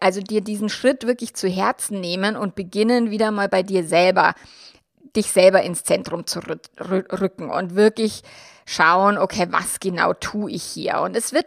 also 0.00 0.20
dir 0.20 0.40
diesen 0.40 0.68
Schritt 0.68 1.06
wirklich 1.06 1.34
zu 1.34 1.48
Herzen 1.48 2.00
nehmen 2.00 2.36
und 2.36 2.54
beginnen 2.54 3.10
wieder 3.10 3.30
mal 3.30 3.48
bei 3.48 3.62
dir 3.62 3.84
selber, 3.84 4.34
dich 5.14 5.30
selber 5.30 5.62
ins 5.62 5.84
Zentrum 5.84 6.26
zu 6.26 6.40
rücken 6.40 7.50
und 7.50 7.74
wirklich 7.74 8.22
schauen, 8.64 9.18
okay, 9.18 9.46
was 9.50 9.80
genau 9.80 10.14
tue 10.14 10.50
ich 10.52 10.62
hier? 10.62 11.00
Und 11.00 11.16
es 11.16 11.32
wird 11.32 11.46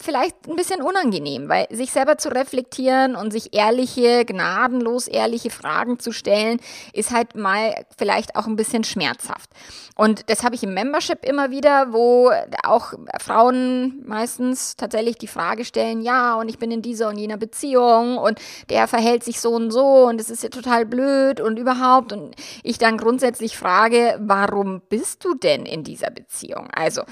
vielleicht 0.00 0.48
ein 0.48 0.56
bisschen 0.56 0.82
unangenehm, 0.82 1.48
weil 1.48 1.66
sich 1.70 1.90
selber 1.90 2.18
zu 2.18 2.28
reflektieren 2.28 3.16
und 3.16 3.32
sich 3.32 3.54
ehrliche, 3.54 4.24
gnadenlos 4.24 5.08
ehrliche 5.08 5.50
Fragen 5.50 5.98
zu 5.98 6.12
stellen, 6.12 6.60
ist 6.92 7.10
halt 7.10 7.34
mal 7.34 7.74
vielleicht 7.96 8.36
auch 8.36 8.46
ein 8.46 8.56
bisschen 8.56 8.84
schmerzhaft. 8.84 9.50
Und 9.96 10.28
das 10.28 10.44
habe 10.44 10.54
ich 10.54 10.62
im 10.62 10.74
Membership 10.74 11.24
immer 11.24 11.50
wieder, 11.50 11.92
wo 11.92 12.30
auch 12.64 12.92
Frauen 13.18 14.02
meistens 14.06 14.76
tatsächlich 14.76 15.16
die 15.16 15.26
Frage 15.26 15.64
stellen, 15.64 16.02
ja, 16.02 16.34
und 16.34 16.48
ich 16.48 16.58
bin 16.58 16.70
in 16.70 16.82
dieser 16.82 17.08
und 17.08 17.18
jener 17.18 17.38
Beziehung 17.38 18.18
und 18.18 18.38
der 18.68 18.88
verhält 18.88 19.24
sich 19.24 19.40
so 19.40 19.52
und 19.52 19.70
so 19.70 20.06
und 20.06 20.20
es 20.20 20.30
ist 20.30 20.42
ja 20.42 20.50
total 20.50 20.84
blöd 20.84 21.40
und 21.40 21.58
überhaupt. 21.58 22.12
Und 22.12 22.34
ich 22.62 22.78
dann 22.78 22.98
grundsätzlich 22.98 23.56
frage, 23.56 24.18
warum 24.20 24.82
bist 24.88 25.24
du 25.24 25.34
denn 25.34 25.64
in 25.64 25.82
dieser 25.84 26.10
Beziehung? 26.10 26.68
Also, 26.72 27.02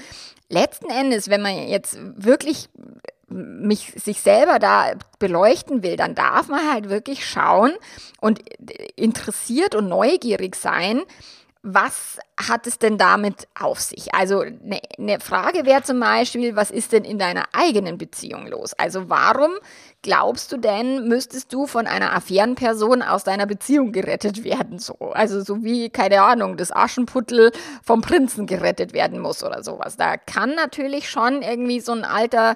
letzten 0.49 0.89
Endes, 0.89 1.29
wenn 1.29 1.41
man 1.41 1.67
jetzt 1.67 1.97
wirklich 1.99 2.69
mich 3.27 3.93
sich 3.95 4.21
selber 4.21 4.59
da 4.59 4.93
beleuchten 5.19 5.83
will, 5.83 5.97
dann 5.97 6.15
darf 6.15 6.47
man 6.47 6.71
halt 6.71 6.89
wirklich 6.89 7.27
schauen 7.27 7.73
und 8.21 8.39
interessiert 8.95 9.75
und 9.75 9.87
neugierig 9.87 10.55
sein, 10.55 11.01
was 11.67 12.19
hat 12.37 12.67
es 12.67 12.77
denn 12.77 12.99
damit 12.99 13.47
auf 13.59 13.79
sich? 13.79 14.13
Also 14.13 14.41
eine 14.41 14.79
ne 14.97 15.19
Frage 15.19 15.65
wäre 15.65 15.81
zum 15.81 15.99
Beispiel, 15.99 16.55
was 16.55 16.69
ist 16.69 16.91
denn 16.91 17.03
in 17.03 17.17
deiner 17.17 17.45
eigenen 17.53 17.97
Beziehung 17.97 18.45
los? 18.45 18.73
Also 18.73 19.09
warum 19.09 19.51
glaubst 20.03 20.51
du 20.51 20.57
denn, 20.57 21.07
müsstest 21.07 21.51
du 21.51 21.65
von 21.65 21.87
einer 21.87 22.13
Affärenperson 22.13 23.01
aus 23.01 23.23
deiner 23.23 23.47
Beziehung 23.47 23.91
gerettet 23.91 24.43
werden? 24.43 24.77
So, 24.77 24.93
also 25.13 25.41
so 25.41 25.63
wie, 25.63 25.89
keine 25.89 26.21
Ahnung, 26.21 26.55
das 26.55 26.71
Aschenputtel 26.71 27.51
vom 27.81 28.01
Prinzen 28.01 28.45
gerettet 28.45 28.93
werden 28.93 29.19
muss 29.19 29.43
oder 29.43 29.63
sowas. 29.63 29.97
Da 29.97 30.17
kann 30.17 30.53
natürlich 30.53 31.09
schon 31.09 31.41
irgendwie 31.41 31.79
so 31.79 31.93
ein 31.93 32.05
alter 32.05 32.55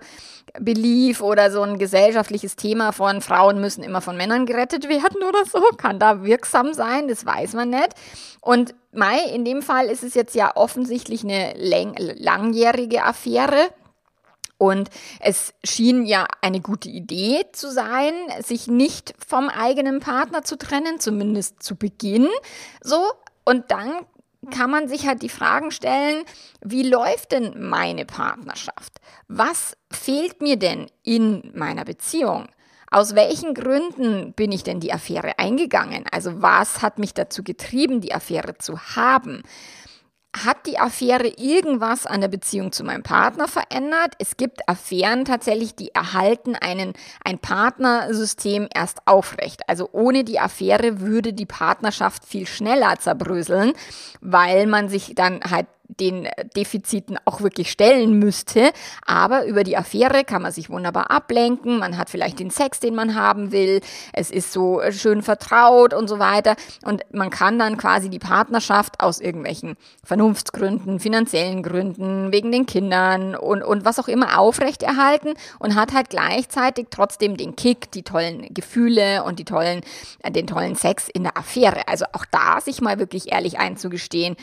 Belief 0.59 1.21
oder 1.21 1.49
so 1.49 1.63
ein 1.63 1.79
gesellschaftliches 1.79 2.55
Thema 2.55 2.91
von 2.91 3.21
Frauen 3.21 3.59
müssen 3.59 3.83
immer 3.83 4.01
von 4.01 4.17
Männern 4.17 4.45
gerettet 4.45 4.87
werden 4.87 5.23
oder 5.27 5.45
so, 5.45 5.61
kann 5.77 5.97
da 5.97 6.23
wirksam 6.23 6.73
sein, 6.73 7.07
das 7.07 7.25
weiß 7.25 7.53
man 7.53 7.71
nicht. 7.71 7.95
Und 8.41 8.75
Mai, 8.91 9.19
in 9.33 9.45
dem 9.45 9.61
Fall 9.61 9.87
ist 9.87 10.03
es 10.03 10.13
jetzt 10.15 10.35
ja 10.35 10.55
offensichtlich 10.55 11.23
eine 11.23 11.53
langjährige 11.57 13.03
Affäre. 13.03 13.69
Und 14.57 14.89
es 15.21 15.53
schien 15.63 16.05
ja 16.05 16.27
eine 16.41 16.59
gute 16.59 16.89
Idee 16.89 17.45
zu 17.53 17.71
sein, 17.71 18.13
sich 18.43 18.67
nicht 18.67 19.13
vom 19.25 19.47
eigenen 19.47 20.01
Partner 20.01 20.43
zu 20.43 20.57
trennen, 20.57 20.99
zumindest 20.99 21.63
zu 21.63 21.75
Beginn. 21.77 22.27
So. 22.81 23.01
Und 23.45 23.71
dann 23.71 24.05
kann 24.51 24.69
man 24.69 24.87
sich 24.87 25.07
halt 25.07 25.21
die 25.21 25.29
Fragen 25.29 25.71
stellen, 25.71 26.23
wie 26.61 26.83
läuft 26.83 27.31
denn 27.31 27.69
meine 27.69 28.05
Partnerschaft? 28.05 28.99
Was 29.27 29.77
fehlt 29.91 30.41
mir 30.41 30.57
denn 30.57 30.87
in 31.03 31.51
meiner 31.55 31.85
Beziehung? 31.85 32.47
Aus 32.91 33.15
welchen 33.15 33.53
Gründen 33.53 34.33
bin 34.33 34.51
ich 34.51 34.63
denn 34.63 34.79
die 34.79 34.93
Affäre 34.93 35.37
eingegangen? 35.37 36.05
Also 36.11 36.41
was 36.41 36.81
hat 36.81 36.97
mich 36.97 37.13
dazu 37.13 37.43
getrieben, 37.43 38.01
die 38.01 38.13
Affäre 38.13 38.57
zu 38.57 38.79
haben? 38.95 39.43
Hat 40.45 40.67
die 40.67 40.77
Affäre 40.77 41.27
irgendwas 41.27 42.05
an 42.05 42.21
der 42.21 42.27
Beziehung 42.27 42.71
zu 42.71 42.83
meinem 42.83 43.01
Partner 43.01 43.47
verändert? 43.47 44.13
Es 44.19 44.37
gibt 44.37 44.67
Affären 44.69 45.25
tatsächlich, 45.25 45.75
die 45.75 45.93
erhalten 45.93 46.55
einen, 46.55 46.93
ein 47.23 47.39
Partnersystem 47.39 48.67
erst 48.73 48.99
aufrecht. 49.07 49.61
Also 49.67 49.89
ohne 49.91 50.23
die 50.23 50.39
Affäre 50.39 50.99
würde 50.99 51.33
die 51.33 51.47
Partnerschaft 51.47 52.25
viel 52.25 52.45
schneller 52.45 52.99
zerbröseln, 52.99 53.73
weil 54.21 54.67
man 54.67 54.87
sich 54.87 55.13
dann 55.15 55.41
halt 55.49 55.65
den 55.89 56.27
Defiziten 56.55 57.17
auch 57.25 57.41
wirklich 57.41 57.71
stellen 57.71 58.19
müsste. 58.19 58.71
Aber 59.05 59.45
über 59.45 59.63
die 59.63 59.77
Affäre 59.77 60.23
kann 60.23 60.41
man 60.41 60.51
sich 60.51 60.69
wunderbar 60.69 61.11
ablenken. 61.11 61.79
Man 61.79 61.97
hat 61.97 62.09
vielleicht 62.09 62.39
den 62.39 62.51
Sex, 62.51 62.79
den 62.79 62.95
man 62.95 63.15
haben 63.15 63.51
will. 63.51 63.81
Es 64.13 64.31
ist 64.31 64.53
so 64.53 64.81
schön 64.91 65.21
vertraut 65.21 65.93
und 65.93 66.07
so 66.07 66.19
weiter. 66.19 66.55
Und 66.85 67.03
man 67.11 67.29
kann 67.29 67.57
dann 67.59 67.77
quasi 67.77 68.09
die 68.09 68.19
Partnerschaft 68.19 69.01
aus 69.01 69.19
irgendwelchen 69.19 69.75
Vernunftsgründen, 70.03 70.99
finanziellen 70.99 71.63
Gründen, 71.63 72.31
wegen 72.31 72.51
den 72.51 72.65
Kindern 72.65 73.35
und, 73.35 73.63
und 73.63 73.85
was 73.85 73.99
auch 73.99 74.07
immer 74.07 74.39
aufrechterhalten 74.39 75.33
und 75.57 75.75
hat 75.75 75.93
halt 75.93 76.09
gleichzeitig 76.09 76.87
trotzdem 76.91 77.37
den 77.37 77.55
Kick, 77.55 77.91
die 77.91 78.03
tollen 78.03 78.53
Gefühle 78.53 79.23
und 79.23 79.39
die 79.39 79.45
tollen, 79.45 79.81
äh, 80.23 80.31
den 80.31 80.47
tollen 80.47 80.75
Sex 80.75 81.09
in 81.09 81.23
der 81.23 81.37
Affäre. 81.37 81.87
Also 81.87 82.05
auch 82.13 82.25
da 82.31 82.61
sich 82.61 82.81
mal 82.81 82.99
wirklich 82.99 83.31
ehrlich 83.31 83.59
einzugestehen, 83.59 84.35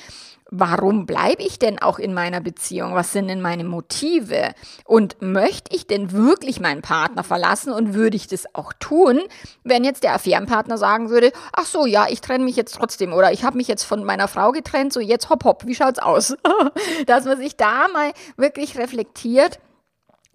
warum 0.50 1.06
bleibe 1.06 1.42
ich 1.42 1.58
denn 1.58 1.78
auch 1.80 1.98
in 1.98 2.14
meiner 2.14 2.40
Beziehung? 2.40 2.94
Was 2.94 3.12
sind 3.12 3.28
denn 3.28 3.40
meine 3.40 3.64
Motive? 3.64 4.52
Und 4.84 5.20
möchte 5.20 5.74
ich 5.74 5.86
denn 5.86 6.12
wirklich 6.12 6.60
meinen 6.60 6.82
Partner 6.82 7.24
verlassen 7.24 7.72
und 7.72 7.94
würde 7.94 8.16
ich 8.16 8.28
das 8.28 8.54
auch 8.54 8.72
tun, 8.78 9.20
wenn 9.64 9.84
jetzt 9.84 10.04
der 10.04 10.14
Affärenpartner 10.14 10.78
sagen 10.78 11.10
würde, 11.10 11.32
ach 11.52 11.66
so, 11.66 11.86
ja, 11.86 12.06
ich 12.08 12.20
trenne 12.20 12.44
mich 12.44 12.56
jetzt 12.56 12.74
trotzdem 12.74 13.12
oder 13.12 13.32
ich 13.32 13.44
habe 13.44 13.56
mich 13.56 13.68
jetzt 13.68 13.84
von 13.84 14.04
meiner 14.04 14.28
Frau 14.28 14.52
getrennt, 14.52 14.92
so 14.92 15.00
jetzt 15.00 15.30
hopp 15.30 15.44
hopp, 15.44 15.66
wie 15.66 15.74
schaut's 15.74 15.98
aus? 15.98 16.36
Dass 17.06 17.24
man 17.24 17.38
sich 17.38 17.56
da 17.56 17.88
mal 17.88 18.12
wirklich 18.36 18.78
reflektiert 18.78 19.58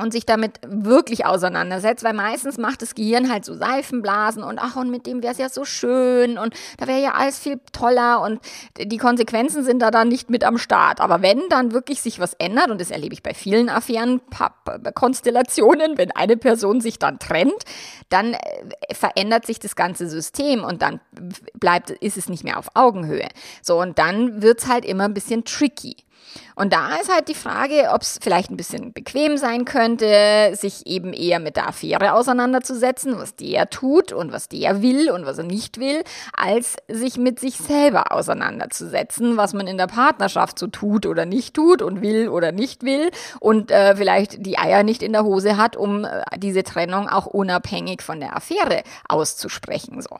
und 0.02 0.12
sich 0.12 0.26
damit 0.26 0.60
wirklich 0.66 1.26
auseinandersetzt, 1.26 2.04
weil 2.04 2.14
meistens 2.14 2.58
macht 2.58 2.82
das 2.82 2.96
Gehirn 2.96 3.32
halt 3.32 3.46
so 3.46 3.56
Seifenblasen 3.56 4.44
und 4.44 4.60
ach, 4.60 4.76
und 4.76 4.90
mit 4.90 5.06
dem 5.06 5.24
wäre 5.24 5.34
es 5.34 5.38
ja 5.38 5.50
so 5.50 5.66
schön 5.66 6.38
und 6.38 6.56
da 6.78 6.88
wäre 6.88 7.02
ja 7.02 7.14
alles 7.14 7.40
viel 7.40 7.60
toller 7.72 8.22
und 8.22 8.40
die 8.78 8.98
Konsequenzen 8.98 9.64
sind 9.64 9.82
da 9.82 9.92
dann 9.92 10.08
nicht 10.08 10.30
mit 10.30 10.44
am 10.44 10.58
Start. 10.58 11.02
Aber 11.02 11.22
wenn 11.22 11.42
dann 11.50 11.72
wirklich 11.72 12.02
sich 12.02 12.20
was 12.20 12.34
ändert, 12.34 12.70
und 12.70 12.82
das 12.82 12.92
erlebe 12.92 13.14
ich 13.14 13.24
bei 13.24 13.34
vielen 13.34 13.70
Affären-Konstellationen, 13.70 15.98
wenn 15.98 16.12
eine 16.12 16.38
Person 16.38 16.82
sich 16.82 17.00
dann 17.00 17.20
trennt, 17.20 17.64
dann 18.10 18.34
äh, 18.34 18.40
verändert 18.94 19.46
sich 19.46 19.60
das 19.60 19.76
ganze 19.76 20.10
System 20.10 20.64
und 20.64 20.82
dann 20.82 21.00
bleibt, 21.60 21.92
ist 21.92 22.18
es 22.18 22.30
nicht 22.30 22.44
mehr 22.44 22.58
auf 22.58 22.70
Augenhöhe. 22.74 23.30
So, 23.62 23.80
und 23.80 24.00
dann 24.00 24.42
wird 24.42 24.60
es 24.60 24.68
halt 24.68 24.86
immer 24.86 25.06
ein 25.06 25.14
bisschen 25.14 25.46
tricky. 25.46 25.98
Und 26.56 26.74
da 26.74 26.96
ist 26.96 27.12
halt 27.12 27.28
die 27.28 27.34
Frage, 27.34 27.90
ob 27.92 28.02
es 28.02 28.20
vielleicht 28.22 28.52
ein 28.52 28.58
bisschen 28.58 28.94
bequem 28.94 29.38
sein 29.38 29.66
könnte, 29.66 30.52
sich 30.54 30.86
eben 30.86 31.14
eher 31.14 31.40
mit 31.40 31.56
der 31.56 31.68
Affäre 31.68 32.14
auseinanderzusetzen, 32.14 33.18
was 33.18 33.36
der 33.36 33.70
tut 33.70 34.12
und 34.12 34.32
was 34.32 34.48
der 34.48 34.82
will 34.82 35.10
und 35.10 35.26
was 35.26 35.38
er 35.38 35.44
nicht 35.44 35.80
will, 35.80 36.04
als 36.34 36.76
sich 36.88 37.18
mit 37.18 37.40
sich 37.40 37.56
selber 37.56 38.12
auseinanderzusetzen, 38.12 39.38
was 39.38 39.54
man 39.54 39.68
in 39.68 39.78
der 39.78 39.88
Partnerschaft 39.88 40.60
so 40.60 40.68
tut 40.68 41.06
oder 41.06 41.26
nicht 41.26 41.56
tut 41.56 41.82
und 41.82 42.02
will 42.02 42.30
oder 42.30 42.52
nicht 42.52 42.84
will 42.84 43.10
und 43.40 43.72
äh, 43.72 43.96
vielleicht 43.96 44.46
die 44.46 44.60
Eier 44.60 44.84
nicht 44.84 45.04
in 45.04 45.14
der 45.14 45.24
Hose 45.24 45.58
hat, 45.58 45.76
um 45.76 46.06
äh, 46.06 46.22
diese 46.38 46.64
Trennung 46.64 47.08
auch 47.10 47.26
unabhängig 47.26 48.02
von 48.02 48.20
der 48.20 48.36
Affäre 48.36 48.84
auszusprechen. 49.08 50.02
So. 50.02 50.18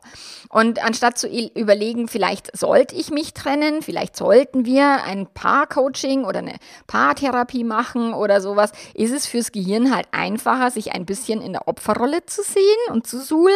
Und 0.50 0.84
anstatt 0.84 1.18
zu 1.18 1.28
überlegen, 1.28 2.08
vielleicht 2.08 2.58
sollte 2.58 2.96
ich 2.96 3.12
mich 3.12 3.34
trennen, 3.34 3.82
vielleicht 3.82 4.16
sollten 4.16 4.66
wir 4.66 5.04
ein 5.04 5.28
Paar-Coaching 5.28 5.91
oder 6.26 6.40
eine 6.40 6.56
Paartherapie 6.88 7.64
machen 7.64 8.14
oder 8.14 8.42
sowas, 8.42 8.72
ist 8.94 9.12
es 9.12 9.26
fürs 9.26 9.52
Gehirn 9.52 9.94
halt 9.94 10.08
einfacher, 10.12 10.72
sich 10.72 10.94
ein 10.94 11.06
bisschen 11.06 11.42
in 11.42 11.54
der 11.54 11.68
Opferrolle 11.68 12.26
zu 12.26 12.44
sehen 12.44 12.62
und 12.92 13.08
zu 13.08 13.22
suhlen 13.22 13.54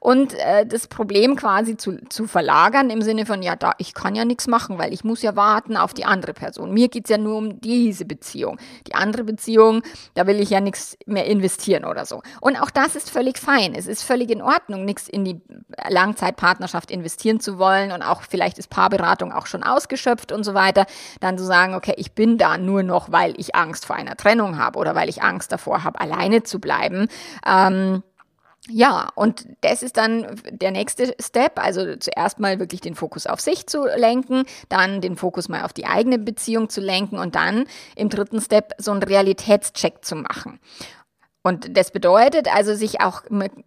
und 0.00 0.34
äh, 0.34 0.66
das 0.66 0.88
Problem 0.88 1.36
quasi 1.36 1.76
zu, 1.76 1.98
zu 2.08 2.26
verlagern 2.26 2.90
im 2.90 3.02
Sinne 3.02 3.26
von, 3.26 3.42
ja, 3.42 3.56
da, 3.56 3.72
ich 3.78 3.94
kann 3.94 4.14
ja 4.14 4.24
nichts 4.24 4.46
machen, 4.46 4.78
weil 4.78 4.92
ich 4.92 5.04
muss 5.04 5.22
ja 5.22 5.36
warten 5.36 5.76
auf 5.76 5.94
die 5.94 6.04
andere 6.04 6.32
Person. 6.32 6.72
Mir 6.72 6.88
geht 6.88 7.04
es 7.04 7.10
ja 7.10 7.18
nur 7.18 7.36
um 7.36 7.60
diese 7.60 8.04
Beziehung. 8.04 8.58
Die 8.86 8.94
andere 8.94 9.24
Beziehung, 9.24 9.82
da 10.14 10.26
will 10.26 10.40
ich 10.40 10.50
ja 10.50 10.60
nichts 10.60 10.96
mehr 11.06 11.26
investieren 11.26 11.84
oder 11.84 12.04
so. 12.04 12.22
Und 12.40 12.56
auch 12.56 12.70
das 12.70 12.96
ist 12.96 13.10
völlig 13.10 13.38
fein. 13.38 13.74
Es 13.74 13.86
ist 13.86 14.02
völlig 14.02 14.30
in 14.30 14.42
Ordnung, 14.42 14.84
nichts 14.84 15.08
in 15.08 15.24
die 15.24 15.40
Langzeitpartnerschaft 15.88 16.90
investieren 16.90 17.40
zu 17.40 17.58
wollen 17.58 17.92
und 17.92 18.02
auch 18.02 18.22
vielleicht 18.22 18.58
ist 18.58 18.70
Paarberatung 18.70 19.32
auch 19.32 19.46
schon 19.46 19.62
ausgeschöpft 19.62 20.32
und 20.32 20.44
so 20.44 20.54
weiter. 20.54 20.86
Dann 21.20 21.38
zu 21.38 21.44
sagen, 21.44 21.74
okay, 21.76 21.94
ich 21.96 22.12
bin 22.12 22.38
da 22.38 22.58
nur 22.58 22.82
noch, 22.82 23.12
weil 23.12 23.34
ich 23.38 23.54
Angst 23.54 23.86
vor 23.86 23.96
einer 23.96 24.16
Trennung 24.16 24.58
habe 24.58 24.78
oder 24.78 24.94
weil 24.94 25.08
ich 25.08 25.22
Angst 25.22 25.52
davor 25.52 25.84
habe, 25.84 26.00
alleine 26.00 26.42
zu 26.42 26.60
bleiben. 26.60 27.08
Ähm, 27.46 28.02
ja, 28.68 29.08
und 29.14 29.46
das 29.60 29.82
ist 29.82 29.96
dann 29.96 30.26
der 30.50 30.72
nächste 30.72 31.14
Step, 31.20 31.62
also 31.62 31.96
zuerst 31.96 32.40
mal 32.40 32.58
wirklich 32.58 32.80
den 32.80 32.96
Fokus 32.96 33.26
auf 33.26 33.40
sich 33.40 33.66
zu 33.68 33.84
lenken, 33.84 34.44
dann 34.68 35.00
den 35.00 35.16
Fokus 35.16 35.48
mal 35.48 35.62
auf 35.62 35.72
die 35.72 35.86
eigene 35.86 36.18
Beziehung 36.18 36.68
zu 36.68 36.80
lenken 36.80 37.18
und 37.18 37.36
dann 37.36 37.66
im 37.94 38.08
dritten 38.08 38.40
Step 38.40 38.72
so 38.78 38.90
einen 38.90 39.04
Realitätscheck 39.04 40.04
zu 40.04 40.16
machen. 40.16 40.58
Und 41.42 41.76
das 41.76 41.92
bedeutet 41.92 42.52
also 42.52 42.74
sich 42.74 43.00
auch 43.00 43.22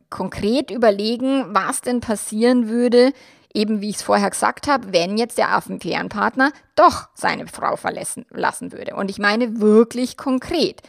konkret 0.10 0.70
überlegen, 0.70 1.46
was 1.56 1.80
denn 1.80 2.02
passieren 2.02 2.68
würde, 2.68 3.14
eben 3.54 3.82
wie 3.82 3.90
ich 3.90 3.98
es 3.98 4.02
vorher 4.02 4.30
gesagt 4.30 4.68
habe, 4.68 4.94
wenn 4.94 5.18
jetzt 5.18 5.38
der 5.38 5.54
Affenfährenpartner 5.54 6.52
doch 6.76 7.10
seine 7.14 7.48
Frau 7.48 7.76
verlassen 7.76 8.26
lassen 8.30 8.72
würde. 8.72 8.96
Und 8.96 9.10
ich 9.10 9.18
meine 9.18 9.60
wirklich 9.60 10.18
konkret. 10.18 10.82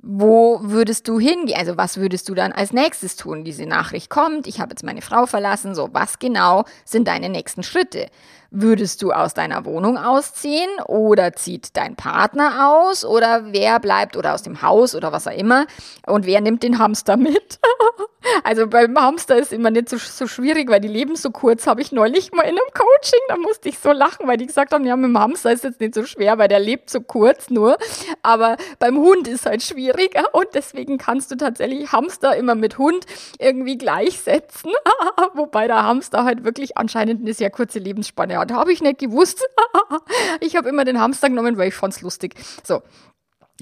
Wo 0.00 0.60
würdest 0.62 1.08
du 1.08 1.18
hingehen? 1.18 1.58
Also 1.58 1.76
was 1.76 1.96
würdest 1.96 2.28
du 2.28 2.34
dann 2.34 2.52
als 2.52 2.72
nächstes 2.72 3.16
tun? 3.16 3.42
Diese 3.42 3.66
Nachricht 3.66 4.10
kommt, 4.10 4.46
ich 4.46 4.60
habe 4.60 4.70
jetzt 4.70 4.84
meine 4.84 5.02
Frau 5.02 5.26
verlassen, 5.26 5.74
so 5.74 5.88
was 5.92 6.20
genau 6.20 6.64
sind 6.84 7.08
deine 7.08 7.28
nächsten 7.28 7.64
Schritte? 7.64 8.06
Würdest 8.50 9.02
du 9.02 9.12
aus 9.12 9.34
deiner 9.34 9.66
Wohnung 9.66 9.98
ausziehen 9.98 10.70
oder 10.86 11.34
zieht 11.34 11.76
dein 11.76 11.96
Partner 11.96 12.70
aus 12.70 13.04
oder 13.04 13.52
wer 13.52 13.78
bleibt 13.78 14.16
oder 14.16 14.32
aus 14.32 14.42
dem 14.42 14.62
Haus 14.62 14.94
oder 14.94 15.12
was 15.12 15.26
auch 15.26 15.36
immer 15.36 15.66
und 16.06 16.24
wer 16.24 16.40
nimmt 16.40 16.62
den 16.62 16.78
Hamster 16.78 17.18
mit? 17.18 17.58
also 18.44 18.66
beim 18.66 18.98
Hamster 18.98 19.36
ist 19.36 19.52
immer 19.52 19.70
nicht 19.70 19.90
so, 19.90 19.98
so 19.98 20.26
schwierig, 20.26 20.70
weil 20.70 20.80
die 20.80 20.88
leben 20.88 21.14
so 21.16 21.30
kurz. 21.30 21.66
Habe 21.66 21.82
ich 21.82 21.92
neulich 21.92 22.32
mal 22.32 22.42
in 22.42 22.50
einem 22.50 22.72
Coaching, 22.72 23.20
da 23.28 23.36
musste 23.36 23.68
ich 23.68 23.78
so 23.78 23.92
lachen, 23.92 24.26
weil 24.26 24.38
die 24.38 24.46
gesagt 24.46 24.72
haben, 24.72 24.86
ja, 24.86 24.96
mit 24.96 25.10
dem 25.10 25.18
Hamster 25.18 25.52
ist 25.52 25.64
jetzt 25.64 25.80
nicht 25.80 25.94
so 25.94 26.04
schwer, 26.04 26.38
weil 26.38 26.48
der 26.48 26.60
lebt 26.60 26.88
so 26.88 27.02
kurz 27.02 27.50
nur. 27.50 27.76
Aber 28.22 28.56
beim 28.78 28.96
Hund 28.96 29.28
ist 29.28 29.44
halt 29.44 29.62
schwieriger 29.88 30.34
und 30.34 30.48
deswegen 30.54 30.98
kannst 30.98 31.30
du 31.30 31.36
tatsächlich 31.36 31.92
Hamster 31.92 32.36
immer 32.36 32.54
mit 32.54 32.78
Hund 32.78 33.06
irgendwie 33.38 33.78
gleichsetzen. 33.78 34.72
Wobei 35.34 35.66
der 35.66 35.84
Hamster 35.84 36.24
halt 36.24 36.44
wirklich 36.44 36.76
anscheinend 36.76 37.22
eine 37.22 37.34
sehr 37.34 37.50
kurze 37.50 37.78
Lebensspanne 37.78 38.44
da 38.46 38.54
habe 38.54 38.72
ich 38.72 38.80
nicht 38.80 38.98
gewusst. 38.98 39.46
ich 40.40 40.56
habe 40.56 40.68
immer 40.68 40.84
den 40.84 41.00
Hamster 41.00 41.28
genommen, 41.28 41.56
weil 41.56 41.68
ich 41.68 41.74
fand 41.74 41.94
es 41.94 42.02
lustig. 42.02 42.34
So. 42.62 42.82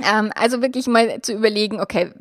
Ähm, 0.02 0.30
also 0.34 0.60
wirklich 0.60 0.86
mal 0.86 1.22
zu 1.22 1.32
überlegen, 1.32 1.80
okay, 1.80 2.12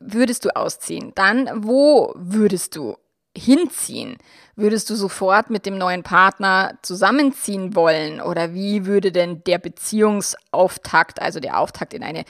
würdest 0.00 0.44
du 0.44 0.54
ausziehen? 0.54 1.12
Dann, 1.14 1.50
wo 1.64 2.12
würdest 2.16 2.76
du 2.76 2.96
hinziehen? 3.36 4.16
Würdest 4.56 4.90
du 4.90 4.94
sofort 4.94 5.50
mit 5.50 5.66
dem 5.66 5.78
neuen 5.78 6.02
Partner 6.02 6.78
zusammenziehen 6.82 7.74
wollen? 7.74 8.20
Oder 8.20 8.54
wie 8.54 8.86
würde 8.86 9.10
denn 9.10 9.42
der 9.44 9.58
Beziehungsauftakt, 9.58 11.20
also 11.20 11.40
der 11.40 11.58
Auftakt 11.58 11.94
in 11.94 12.02
eine 12.02 12.24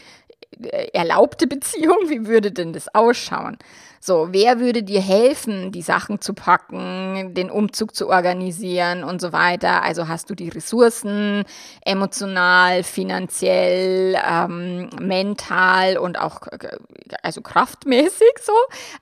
erlaubte 0.92 1.46
Beziehung, 1.46 1.96
wie 2.08 2.26
würde 2.26 2.52
denn 2.52 2.72
das 2.72 2.94
ausschauen? 2.94 3.58
So, 4.02 4.28
wer 4.30 4.60
würde 4.60 4.82
dir 4.82 5.02
helfen, 5.02 5.72
die 5.72 5.82
Sachen 5.82 6.22
zu 6.22 6.32
packen, 6.32 7.34
den 7.34 7.50
Umzug 7.50 7.94
zu 7.94 8.08
organisieren 8.08 9.04
und 9.04 9.20
so 9.20 9.34
weiter? 9.34 9.82
Also 9.82 10.08
hast 10.08 10.30
du 10.30 10.34
die 10.34 10.48
Ressourcen, 10.48 11.44
emotional, 11.84 12.82
finanziell, 12.82 14.16
ähm, 14.26 14.88
mental 14.98 15.98
und 15.98 16.18
auch 16.18 16.40
also 17.22 17.42
kraftmäßig 17.42 18.32
so. 18.40 18.54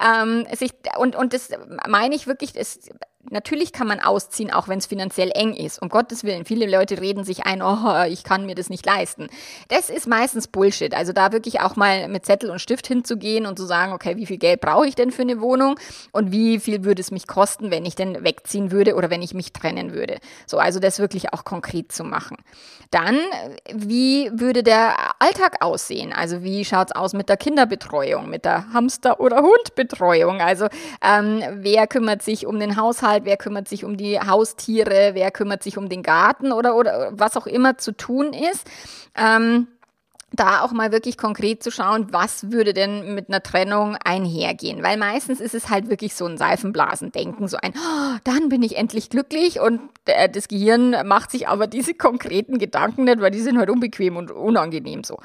Ähm, 0.05 0.47
sich, 0.57 0.73
und, 0.99 1.15
und 1.15 1.33
das 1.33 1.51
meine 1.87 2.17
ich 2.17 2.27
wirklich, 2.27 2.53
das, 2.53 2.81
natürlich 3.31 3.73
kann 3.73 3.87
man 3.87 4.01
ausziehen, 4.01 4.51
auch 4.53 4.69
wenn 4.69 4.79
es 4.79 4.87
finanziell 4.87 5.31
eng 5.35 5.55
ist. 5.55 5.81
Um 5.81 5.89
Gottes 5.89 6.25
Willen, 6.25 6.45
viele 6.45 6.67
Leute 6.71 7.01
reden 7.01 7.25
sich 7.25 7.47
ein, 7.47 7.63
oh, 7.63 8.05
ich 8.09 8.25
kann 8.25 8.47
mir 8.47 8.55
das 8.55 8.71
nicht 8.71 8.87
leisten. 8.87 9.29
Das 9.69 9.91
ist 9.91 10.07
meistens 10.07 10.49
Bullshit. 10.49 10.95
Also 10.95 11.13
da 11.13 11.33
wirklich 11.33 11.61
auch 11.61 11.77
mal 11.77 12.09
mit 12.09 12.27
Zettel 12.27 12.51
und 12.51 12.61
Stift 12.61 12.87
hinzugehen 12.87 13.47
und 13.47 13.59
zu 13.59 13.67
sagen, 13.67 13.93
okay, 13.93 14.17
wie 14.17 14.27
viel 14.27 14.39
Geld 14.39 14.61
brauche 14.61 14.87
ich 14.87 14.95
denn 14.95 15.11
für 15.11 15.23
eine 15.23 15.41
Wohnung 15.41 15.79
und 16.13 16.33
wie 16.33 16.59
viel 16.59 16.85
würde 16.85 17.01
es 17.01 17.11
mich 17.11 17.27
kosten, 17.27 17.71
wenn 17.71 17.85
ich 17.85 17.95
denn 17.95 18.25
wegziehen 18.25 18.71
würde 18.71 18.95
oder 18.95 19.11
wenn 19.11 19.23
ich 19.23 19.35
mich 19.35 19.53
trennen 19.53 19.93
würde. 19.93 20.19
So, 20.47 20.59
also 20.59 20.81
das 20.81 20.99
wirklich 20.99 21.33
auch 21.33 21.45
konkret 21.45 21.93
zu 21.93 22.05
machen. 22.05 22.37
Dann, 22.91 23.19
wie 23.73 24.31
würde 24.33 24.63
der 24.63 24.97
Alltag 25.19 25.63
aussehen? 25.63 26.13
Also 26.13 26.43
wie 26.43 26.65
schaut 26.65 26.89
es 26.89 26.97
aus 26.97 27.13
mit 27.13 27.29
der 27.29 27.37
Kinderbetreuung, 27.37 28.31
mit 28.31 28.45
der 28.45 28.73
Hamster- 28.73 29.21
oder 29.21 29.43
Hundbetreuung? 29.43 30.41
Also 30.41 30.69
ähm, 31.03 31.43
wer 31.53 31.87
kümmert 31.87 32.23
sich 32.23 32.47
um 32.47 32.59
den 32.59 32.77
Haushalt, 32.77 33.18
wer 33.25 33.37
kümmert 33.37 33.69
sich 33.69 33.85
um 33.85 33.97
die 33.97 34.21
Haustiere, 34.21 35.11
wer 35.15 35.31
kümmert 35.31 35.63
sich 35.63 35.79
um 35.79 35.89
den 35.89 36.03
Garten 36.03 36.53
oder, 36.53 36.77
oder 36.77 37.11
was 37.13 37.37
auch 37.37 37.47
immer 37.47 37.79
zu 37.79 37.93
tun 37.93 38.33
ist. 38.33 38.67
Ähm, 39.17 39.69
da 40.33 40.61
auch 40.61 40.73
mal 40.73 40.93
wirklich 40.93 41.17
konkret 41.17 41.63
zu 41.63 41.71
schauen, 41.71 42.09
was 42.13 42.51
würde 42.51 42.75
denn 42.75 43.15
mit 43.15 43.29
einer 43.29 43.43
Trennung 43.43 43.97
einhergehen. 44.05 44.83
Weil 44.83 44.99
meistens 44.99 45.41
ist 45.41 45.55
es 45.55 45.71
halt 45.71 45.89
wirklich 45.89 46.15
so 46.15 46.27
ein 46.27 46.37
Seifenblasendenken, 46.37 47.49
so 47.49 47.57
ein, 47.57 47.73
oh, 47.75 48.19
dann 48.25 48.49
bin 48.51 48.63
ich 48.63 48.77
endlich 48.77 49.09
glücklich 49.09 49.59
und 49.61 49.81
das 50.05 50.49
Gehirn 50.49 50.95
macht 51.07 51.31
sich 51.31 51.49
aber 51.49 51.67
diese 51.67 51.95
konkreten 51.95 52.59
Gedanken 52.59 53.05
nicht, 53.05 53.21
weil 53.21 53.31
die 53.31 53.41
sind 53.41 53.59
halt 53.59 53.71
unbequem 53.71 54.17
und 54.17 54.31
unangenehm 54.31 55.03
so. 55.03 55.19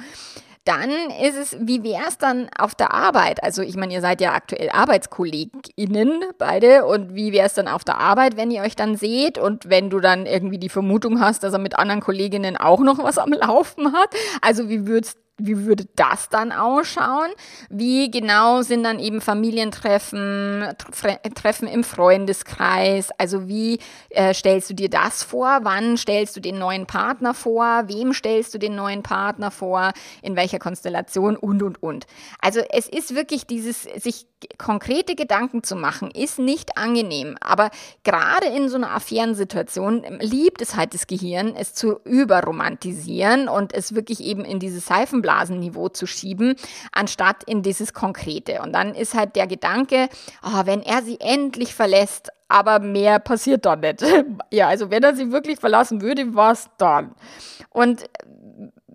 Dann 0.65 0.91
ist 1.21 1.35
es, 1.35 1.57
wie 1.59 1.83
wäre 1.83 2.03
es 2.07 2.17
dann 2.17 2.49
auf 2.57 2.73
der 2.73 2.93
Arbeit? 2.93 3.43
Also 3.43 3.61
ich 3.61 3.75
meine, 3.75 3.93
ihr 3.93 3.99
seid 3.99 4.21
ja 4.21 4.33
aktuell 4.33 4.69
ArbeitskollegInnen 4.69 6.23
beide 6.37 6.85
und 6.85 7.15
wie 7.15 7.33
wäre 7.33 7.47
es 7.47 7.53
dann 7.53 7.67
auf 7.67 7.83
der 7.83 7.97
Arbeit, 7.97 8.37
wenn 8.37 8.49
ihr 8.49 8.61
euch 8.61 8.77
dann 8.77 8.95
seht 8.95 9.37
und 9.37 9.69
wenn 9.69 9.89
du 9.89 9.99
dann 9.99 10.25
irgendwie 10.25 10.59
die 10.59 10.69
Vermutung 10.69 11.19
hast, 11.19 11.43
dass 11.43 11.51
er 11.51 11.59
mit 11.59 11.77
anderen 11.77 11.99
Kolleginnen 11.99 12.55
auch 12.55 12.79
noch 12.79 12.99
was 12.99 13.17
am 13.17 13.33
Laufen 13.33 13.91
hat? 13.91 14.15
Also 14.41 14.69
wie 14.69 14.87
würdest 14.87 15.17
wie 15.37 15.65
würde 15.65 15.85
das 15.95 16.29
dann 16.29 16.51
ausschauen? 16.51 17.31
Wie 17.69 18.11
genau 18.11 18.61
sind 18.61 18.83
dann 18.83 18.99
eben 18.99 19.19
Familientreffen, 19.19 20.69
Treffen 21.33 21.67
im 21.67 21.83
Freundeskreis? 21.83 23.09
Also 23.17 23.47
wie 23.47 23.79
äh, 24.09 24.33
stellst 24.33 24.69
du 24.69 24.75
dir 24.75 24.89
das 24.89 25.23
vor? 25.23 25.61
Wann 25.63 25.97
stellst 25.97 26.35
du 26.35 26.39
den 26.39 26.59
neuen 26.59 26.85
Partner 26.85 27.33
vor? 27.33 27.83
Wem 27.87 28.13
stellst 28.13 28.53
du 28.53 28.59
den 28.59 28.75
neuen 28.75 29.01
Partner 29.01 29.49
vor? 29.49 29.91
In 30.21 30.35
welcher 30.35 30.59
Konstellation? 30.59 31.35
Und, 31.35 31.63
und, 31.63 31.81
und. 31.81 32.05
Also 32.39 32.61
es 32.69 32.87
ist 32.87 33.15
wirklich 33.15 33.47
dieses, 33.47 33.83
sich 33.83 34.27
konkrete 34.57 35.15
Gedanken 35.15 35.63
zu 35.63 35.75
machen, 35.75 36.11
ist 36.11 36.39
nicht 36.39 36.77
angenehm. 36.77 37.37
Aber 37.41 37.71
gerade 38.03 38.47
in 38.47 38.69
so 38.69 38.75
einer 38.75 38.91
Affärensituation 38.91 40.03
liebt 40.19 40.61
es 40.61 40.75
halt 40.75 40.93
das 40.93 41.07
Gehirn, 41.07 41.55
es 41.55 41.73
zu 41.73 41.99
überromantisieren 42.03 43.47
und 43.47 43.73
es 43.73 43.95
wirklich 43.95 44.21
eben 44.21 44.45
in 44.45 44.59
dieses 44.59 44.85
Seifen 44.85 45.21
Seifenblasenniveau 45.33 45.89
zu 45.89 46.05
schieben, 46.05 46.55
anstatt 46.91 47.43
in 47.45 47.61
dieses 47.61 47.93
Konkrete. 47.93 48.61
Und 48.61 48.73
dann 48.73 48.95
ist 48.95 49.13
halt 49.13 49.35
der 49.35 49.47
Gedanke, 49.47 50.09
oh, 50.43 50.65
wenn 50.65 50.81
er 50.81 51.01
sie 51.01 51.19
endlich 51.19 51.73
verlässt, 51.73 52.29
aber 52.47 52.79
mehr 52.79 53.19
passiert 53.19 53.65
da 53.65 53.75
nicht. 53.75 54.03
ja, 54.51 54.67
also 54.67 54.91
wenn 54.91 55.03
er 55.03 55.15
sie 55.15 55.31
wirklich 55.31 55.59
verlassen 55.59 56.01
würde, 56.01 56.35
was 56.35 56.69
dann? 56.77 57.15
Und 57.69 58.03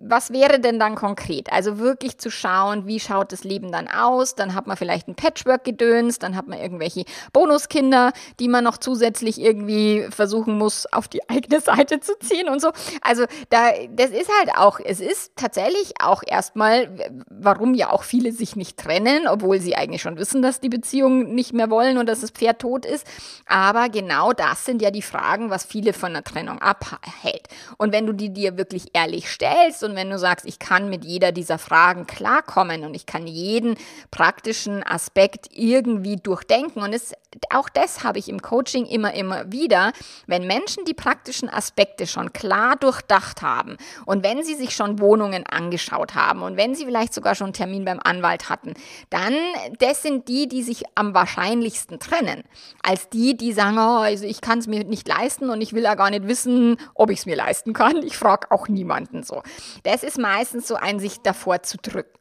was 0.01 0.31
wäre 0.31 0.59
denn 0.59 0.79
dann 0.79 0.95
konkret? 0.95 1.51
Also 1.51 1.77
wirklich 1.79 2.17
zu 2.17 2.29
schauen, 2.31 2.87
wie 2.87 2.99
schaut 2.99 3.31
das 3.31 3.43
Leben 3.43 3.71
dann 3.71 3.87
aus? 3.87 4.35
Dann 4.35 4.55
hat 4.55 4.67
man 4.67 4.77
vielleicht 4.77 5.07
ein 5.07 5.15
Patchwork-Gedöns, 5.15 6.19
dann 6.19 6.35
hat 6.35 6.47
man 6.47 6.59
irgendwelche 6.59 7.03
Bonuskinder, 7.33 8.13
die 8.39 8.47
man 8.47 8.63
noch 8.63 8.77
zusätzlich 8.77 9.39
irgendwie 9.39 10.07
versuchen 10.09 10.57
muss, 10.57 10.85
auf 10.91 11.07
die 11.07 11.27
eigene 11.29 11.59
Seite 11.61 11.99
zu 11.99 12.17
ziehen 12.19 12.47
und 12.47 12.61
so. 12.61 12.71
Also 13.01 13.25
da, 13.49 13.71
das 13.91 14.11
ist 14.11 14.29
halt 14.39 14.55
auch, 14.55 14.79
es 14.83 15.01
ist 15.01 15.33
tatsächlich 15.35 15.93
auch 16.01 16.23
erstmal, 16.25 16.89
warum 17.29 17.73
ja 17.73 17.91
auch 17.91 18.03
viele 18.03 18.31
sich 18.31 18.55
nicht 18.55 18.77
trennen, 18.77 19.27
obwohl 19.27 19.59
sie 19.59 19.75
eigentlich 19.75 20.01
schon 20.01 20.17
wissen, 20.17 20.41
dass 20.41 20.61
die 20.61 20.69
Beziehung 20.69 21.35
nicht 21.35 21.53
mehr 21.53 21.69
wollen 21.69 21.97
und 21.97 22.07
dass 22.07 22.21
das 22.21 22.31
Pferd 22.31 22.59
tot 22.59 22.85
ist. 22.85 23.05
Aber 23.45 23.89
genau 23.89 24.31
das 24.31 24.63
sind 24.65 24.81
ja 24.81 24.91
die 24.91 25.01
Fragen, 25.01 25.49
was 25.49 25.65
viele 25.65 25.93
von 25.93 26.13
der 26.13 26.23
Trennung 26.23 26.59
abhält. 26.59 27.47
Und 27.77 27.91
wenn 27.91 28.05
du 28.05 28.13
die 28.13 28.29
dir 28.29 28.57
wirklich 28.57 28.87
ehrlich 28.93 29.29
stellst 29.29 29.83
und 29.89 29.95
wenn 29.95 30.09
du 30.09 30.19
sagst, 30.19 30.45
ich 30.45 30.59
kann 30.59 30.89
mit 30.89 31.03
jeder 31.03 31.31
dieser 31.31 31.57
Fragen 31.57 32.07
klarkommen 32.07 32.83
und 32.83 32.93
ich 32.93 33.05
kann 33.05 33.27
jeden 33.27 33.75
praktischen 34.11 34.83
Aspekt 34.83 35.47
irgendwie 35.51 36.17
durchdenken 36.17 36.81
und 36.81 36.93
es, 36.93 37.13
auch 37.51 37.69
das 37.69 38.03
habe 38.03 38.19
ich 38.19 38.29
im 38.29 38.41
Coaching 38.41 38.85
immer, 38.85 39.13
immer 39.13 39.51
wieder, 39.51 39.91
wenn 40.27 40.47
Menschen 40.47 40.85
die 40.85 40.93
praktischen 40.93 41.49
Aspekte 41.49 42.07
schon 42.07 42.33
klar 42.33 42.75
durchdacht 42.75 43.41
haben 43.41 43.77
und 44.05 44.23
wenn 44.23 44.43
sie 44.43 44.55
sich 44.55 44.75
schon 44.75 44.99
Wohnungen 44.99 45.45
angeschaut 45.45 46.15
haben 46.15 46.41
und 46.41 46.57
wenn 46.57 46.75
sie 46.75 46.85
vielleicht 46.85 47.13
sogar 47.13 47.35
schon 47.35 47.47
einen 47.47 47.53
Termin 47.53 47.85
beim 47.85 47.99
Anwalt 48.03 48.49
hatten, 48.49 48.73
dann 49.09 49.33
das 49.79 50.01
sind 50.01 50.27
die, 50.27 50.47
die 50.47 50.63
sich 50.63 50.83
am 50.95 51.13
wahrscheinlichsten 51.13 51.99
trennen, 51.99 52.43
als 52.83 53.09
die, 53.09 53.35
die 53.35 53.53
sagen, 53.53 53.77
oh, 53.77 53.99
also 53.99 54.25
ich 54.25 54.41
kann 54.41 54.59
es 54.59 54.67
mir 54.67 54.83
nicht 54.83 55.07
leisten 55.07 55.49
und 55.49 55.61
ich 55.61 55.73
will 55.73 55.83
ja 55.83 55.95
gar 55.95 56.09
nicht 56.09 56.27
wissen, 56.27 56.77
ob 56.93 57.09
ich 57.09 57.19
es 57.19 57.25
mir 57.25 57.35
leisten 57.35 57.73
kann. 57.73 58.03
Ich 58.03 58.17
frage 58.17 58.51
auch 58.51 58.67
niemanden 58.67 59.23
so. 59.23 59.43
Das 59.83 60.03
ist 60.03 60.17
meistens 60.17 60.67
so 60.67 60.75
ein 60.75 60.99
sich 60.99 61.19
davor 61.21 61.63
zu 61.63 61.77
drücken. 61.77 62.19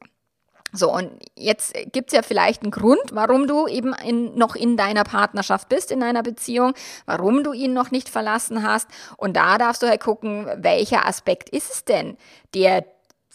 So, 0.73 0.93
und 0.93 1.11
jetzt 1.35 1.75
gibt's 1.93 2.13
ja 2.13 2.21
vielleicht 2.23 2.63
einen 2.63 2.71
Grund, 2.71 3.01
warum 3.13 3.47
du 3.47 3.67
eben 3.69 3.95
in, 3.95 4.35
noch 4.37 4.55
in 4.55 4.77
deiner 4.77 5.05
Partnerschaft 5.05 5.71
bist, 5.71 5.91
in 5.91 6.01
deiner 6.01 6.23
Beziehung, 6.23 6.75
warum 7.07 7.43
du 7.43 7.55
ihn 7.55 7.73
noch 7.73 7.91
nicht 7.91 8.11
verlassen 8.11 8.63
hast. 8.63 8.87
Und 9.17 9.35
da 9.35 9.57
darfst 9.57 9.83
du 9.83 9.87
halt 9.87 10.03
gucken, 10.03 10.47
welcher 10.57 11.07
Aspekt 11.07 11.49
ist 11.49 11.73
es 11.73 11.85
denn, 11.85 12.19
der 12.55 12.85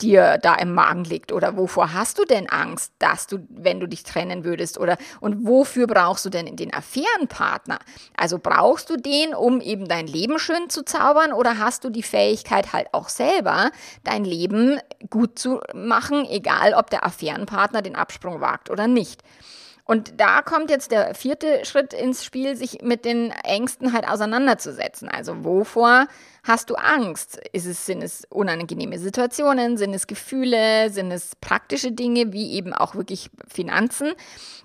dir 0.04 0.38
da 0.42 0.56
im 0.56 0.74
Magen 0.74 1.06
liegt 1.06 1.32
oder 1.32 1.58
wovor 1.58 1.94
hast 1.94 2.20
du 2.20 2.26
denn 2.26 2.50
Angst, 2.50 2.92
dass 3.00 3.26
du, 3.28 3.39
wenn 3.50 3.80
du 3.80 3.88
dich 3.88 4.04
trennen 4.04 4.44
würdest 4.44 4.78
oder 4.78 4.98
und 5.22 5.48
wofür 5.48 5.88
brauchst 5.88 6.26
du 6.26 6.30
denn 6.30 6.56
den 6.56 6.74
Affärenpartner? 6.74 7.80
Also 8.16 8.38
brauchst 8.38 8.89
du 8.89 8.98
den, 8.98 9.34
um 9.34 9.62
eben 9.62 9.88
dein 9.88 10.08
Leben 10.08 10.39
schön 10.39 10.70
zu 10.70 10.84
zaubern 10.84 11.32
oder 11.32 11.58
hast 11.58 11.84
du 11.84 11.89
die 11.89 12.04
Fähigkeit 12.04 12.74
halt 12.74 12.88
auch 12.92 13.10
selber 13.10 13.72
dein 14.04 14.26
Leben 14.26 14.80
gut 15.10 15.39
zu 15.39 15.62
machen, 15.74 16.26
egal 16.30 16.74
ob 16.74 16.89
der 16.89 17.06
Affärenpartner 17.06 17.82
den 17.82 17.96
Absprung 17.96 18.42
wagt 18.42 18.70
oder 18.70 18.88
nicht? 18.88 19.24
Und 19.86 20.19
da 20.22 20.41
kommt 20.41 20.69
jetzt 20.69 20.91
der 20.91 21.13
vierte 21.13 21.65
Schritt 21.65 21.93
ins 21.93 22.24
Spiel, 22.24 22.56
sich 22.56 22.82
mit 22.82 23.04
den 23.04 23.32
Ängsten 23.43 23.91
halt 23.91 24.08
auseinanderzusetzen. 24.08 25.10
Also 25.10 25.43
wovor 25.43 26.08
hast 26.43 26.69
du 26.69 26.76
Angst? 26.76 27.41
Ist 27.52 27.65
es, 27.65 27.86
sind 27.86 28.02
es 28.02 28.26
unangenehme 28.30 28.98
Situationen? 28.98 29.76
Sind 29.76 29.93
es 29.93 30.08
Gefühle? 30.08 30.89
Sind 30.89 31.12
es 31.12 31.36
praktische 31.36 31.91
Dinge 31.91 32.32
wie 32.32 32.54
eben 32.54 32.74
auch 32.74 32.96
wirklich 32.96 33.30
Finanzen? 33.48 34.13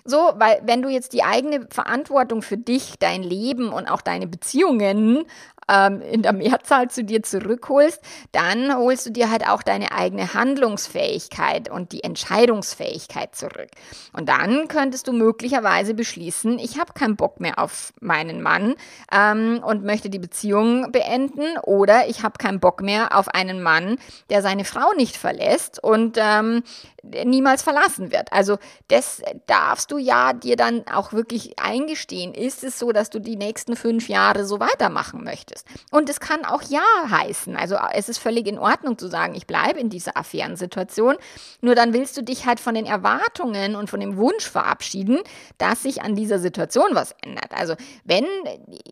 So, 0.05 0.31
weil 0.35 0.61
wenn 0.63 0.81
du 0.81 0.87
jetzt 0.87 1.11
die 1.11 1.23
eigene 1.23 1.67
Verantwortung 1.69 2.41
für 2.41 2.57
dich, 2.57 2.93
dein 2.97 3.21
Leben 3.21 3.73
und 3.73 3.87
auch 3.87 4.01
deine 4.01 4.25
Beziehungen 4.27 5.25
ähm, 5.69 6.01
in 6.01 6.21
der 6.23 6.33
Mehrzahl 6.33 6.89
zu 6.89 7.03
dir 7.03 7.23
zurückholst, 7.23 8.01
dann 8.31 8.75
holst 8.75 9.05
du 9.05 9.11
dir 9.11 9.29
halt 9.29 9.47
auch 9.47 9.61
deine 9.61 9.91
eigene 9.91 10.33
Handlungsfähigkeit 10.33 11.69
und 11.69 11.91
die 11.91 12.03
Entscheidungsfähigkeit 12.03 13.35
zurück. 13.35 13.69
Und 14.13 14.29
dann 14.29 14.67
könntest 14.67 15.07
du 15.07 15.13
möglicherweise 15.13 15.93
beschließen, 15.93 16.59
ich 16.59 16.79
habe 16.79 16.93
keinen 16.93 17.15
Bock 17.15 17.39
mehr 17.39 17.59
auf 17.59 17.93
meinen 17.99 18.41
Mann 18.41 18.75
ähm, 19.11 19.61
und 19.63 19.83
möchte 19.83 20.09
die 20.09 20.19
Beziehung 20.19 20.91
beenden 20.91 21.57
oder 21.63 22.07
ich 22.07 22.23
habe 22.23 22.37
keinen 22.37 22.59
Bock 22.59 22.81
mehr 22.81 23.15
auf 23.15 23.27
einen 23.29 23.61
Mann, 23.61 23.97
der 24.29 24.41
seine 24.41 24.65
Frau 24.65 24.93
nicht 24.95 25.17
verlässt 25.17 25.83
und 25.83 26.17
ähm, 26.19 26.63
niemals 27.03 27.61
verlassen 27.61 28.11
wird. 28.11 28.31
Also 28.31 28.57
das 28.87 29.21
darfst 29.47 29.91
du 29.91 29.97
ja 29.97 30.33
dir 30.33 30.55
dann 30.55 30.85
auch 30.87 31.13
wirklich 31.13 31.59
eingestehen. 31.59 32.33
Ist 32.33 32.63
es 32.63 32.79
so, 32.79 32.91
dass 32.91 33.09
du 33.09 33.19
die 33.19 33.35
nächsten 33.35 33.75
fünf 33.75 34.09
Jahre 34.09 34.45
so 34.45 34.59
weitermachen 34.59 35.23
möchtest? 35.23 35.58
Und 35.91 36.09
es 36.09 36.19
kann 36.19 36.45
auch 36.45 36.61
ja 36.63 36.81
heißen. 37.09 37.55
Also 37.55 37.77
es 37.93 38.09
ist 38.09 38.17
völlig 38.17 38.47
in 38.47 38.57
Ordnung 38.59 38.97
zu 38.97 39.07
sagen, 39.07 39.35
ich 39.35 39.47
bleibe 39.47 39.79
in 39.79 39.89
dieser 39.89 40.17
Affärensituation. 40.17 41.15
Nur 41.61 41.75
dann 41.75 41.93
willst 41.93 42.17
du 42.17 42.23
dich 42.23 42.45
halt 42.45 42.59
von 42.59 42.75
den 42.75 42.85
Erwartungen 42.85 43.75
und 43.75 43.89
von 43.89 43.99
dem 43.99 44.17
Wunsch 44.17 44.47
verabschieden, 44.47 45.19
dass 45.57 45.83
sich 45.83 46.01
an 46.01 46.15
dieser 46.15 46.39
Situation 46.39 46.89
was 46.91 47.15
ändert. 47.21 47.51
Also 47.51 47.75
wenn 48.03 48.25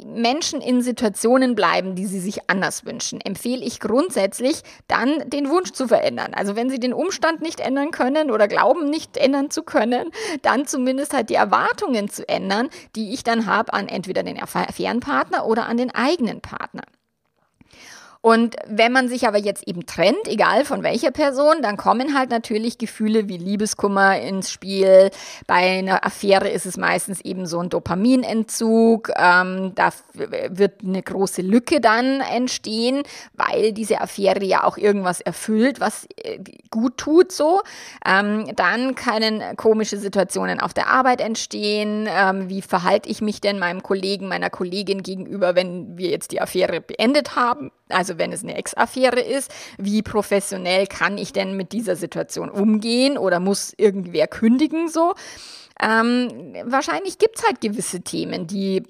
Menschen 0.05 0.61
in 0.61 0.81
Situationen 0.81 1.55
bleiben, 1.55 1.95
die 1.95 2.05
sie 2.05 2.19
sich 2.19 2.49
anders 2.49 2.85
wünschen, 2.85 3.21
empfehle 3.21 3.63
ich 3.63 3.79
grundsätzlich 3.79 4.61
dann 4.87 5.29
den 5.29 5.49
Wunsch 5.49 5.71
zu 5.71 5.87
verändern. 5.87 6.33
Also 6.33 6.55
wenn 6.55 6.69
sie 6.69 6.79
den 6.79 6.93
Umstand 6.93 7.41
nicht 7.41 7.59
ändern 7.59 7.91
können 7.91 8.31
oder 8.31 8.47
glauben 8.47 8.89
nicht 8.89 9.17
ändern 9.17 9.49
zu 9.49 9.63
können, 9.63 10.11
dann 10.41 10.65
zumindest 10.65 11.13
halt 11.13 11.29
die 11.29 11.35
Erwartungen 11.35 12.09
zu 12.09 12.27
ändern, 12.27 12.69
die 12.95 13.13
ich 13.13 13.23
dann 13.23 13.45
habe 13.45 13.73
an 13.73 13.87
entweder 13.87 14.23
den 14.23 14.41
Affärenpartner 14.41 15.45
oder 15.45 15.65
an 15.65 15.77
den 15.77 15.93
eigenen 15.93 16.41
Partner. 16.41 16.56
Partner. 16.57 16.96
Und 18.21 18.55
wenn 18.67 18.91
man 18.91 19.07
sich 19.09 19.27
aber 19.27 19.37
jetzt 19.37 19.67
eben 19.67 19.85
trennt, 19.85 20.27
egal 20.27 20.65
von 20.65 20.83
welcher 20.83 21.11
Person, 21.11 21.61
dann 21.61 21.77
kommen 21.77 22.17
halt 22.17 22.29
natürlich 22.29 22.77
Gefühle 22.77 23.29
wie 23.29 23.37
Liebeskummer 23.37 24.19
ins 24.19 24.51
Spiel. 24.51 25.11
Bei 25.45 25.79
einer 25.79 26.05
Affäre 26.05 26.49
ist 26.49 26.65
es 26.65 26.77
meistens 26.77 27.21
eben 27.21 27.45
so 27.45 27.59
ein 27.59 27.69
Dopaminentzug. 27.69 29.11
Ähm, 29.17 29.73
da 29.75 29.89
wird 30.13 30.83
eine 30.83 31.01
große 31.01 31.41
Lücke 31.41 31.79
dann 31.79 32.21
entstehen, 32.21 33.03
weil 33.33 33.73
diese 33.73 34.01
Affäre 34.01 34.43
ja 34.43 34.63
auch 34.63 34.77
irgendwas 34.77 35.21
erfüllt, 35.21 35.79
was 35.79 36.07
äh, 36.17 36.39
gut 36.69 36.97
tut 36.97 37.31
so. 37.31 37.61
Ähm, 38.05 38.51
dann 38.55 38.95
können 38.95 39.55
komische 39.55 39.97
Situationen 39.97 40.59
auf 40.59 40.73
der 40.73 40.87
Arbeit 40.87 41.21
entstehen. 41.21 42.07
Ähm, 42.09 42.49
wie 42.49 42.61
verhalte 42.61 43.09
ich 43.09 43.21
mich 43.21 43.41
denn 43.41 43.59
meinem 43.59 43.83
Kollegen, 43.83 44.27
meiner 44.27 44.49
Kollegin 44.49 45.03
gegenüber, 45.03 45.55
wenn 45.55 45.97
wir 45.97 46.09
jetzt 46.09 46.31
die 46.31 46.41
Affäre 46.41 46.81
beendet 46.81 47.35
haben? 47.35 47.71
Also 47.89 48.17
wenn 48.17 48.31
es 48.31 48.43
eine 48.43 48.55
Ex-Affäre 48.55 49.19
ist, 49.21 49.51
wie 49.77 50.01
professionell 50.01 50.87
kann 50.87 51.17
ich 51.17 51.33
denn 51.33 51.55
mit 51.55 51.71
dieser 51.71 51.95
Situation 51.95 52.49
umgehen 52.49 53.17
oder 53.17 53.39
muss 53.39 53.73
irgendwer 53.77 54.27
kündigen 54.27 54.89
so? 54.89 55.13
Ähm, 55.81 56.55
wahrscheinlich 56.65 57.17
gibt's 57.17 57.45
halt 57.45 57.61
gewisse 57.61 58.01
Themen, 58.01 58.47
die 58.47 58.83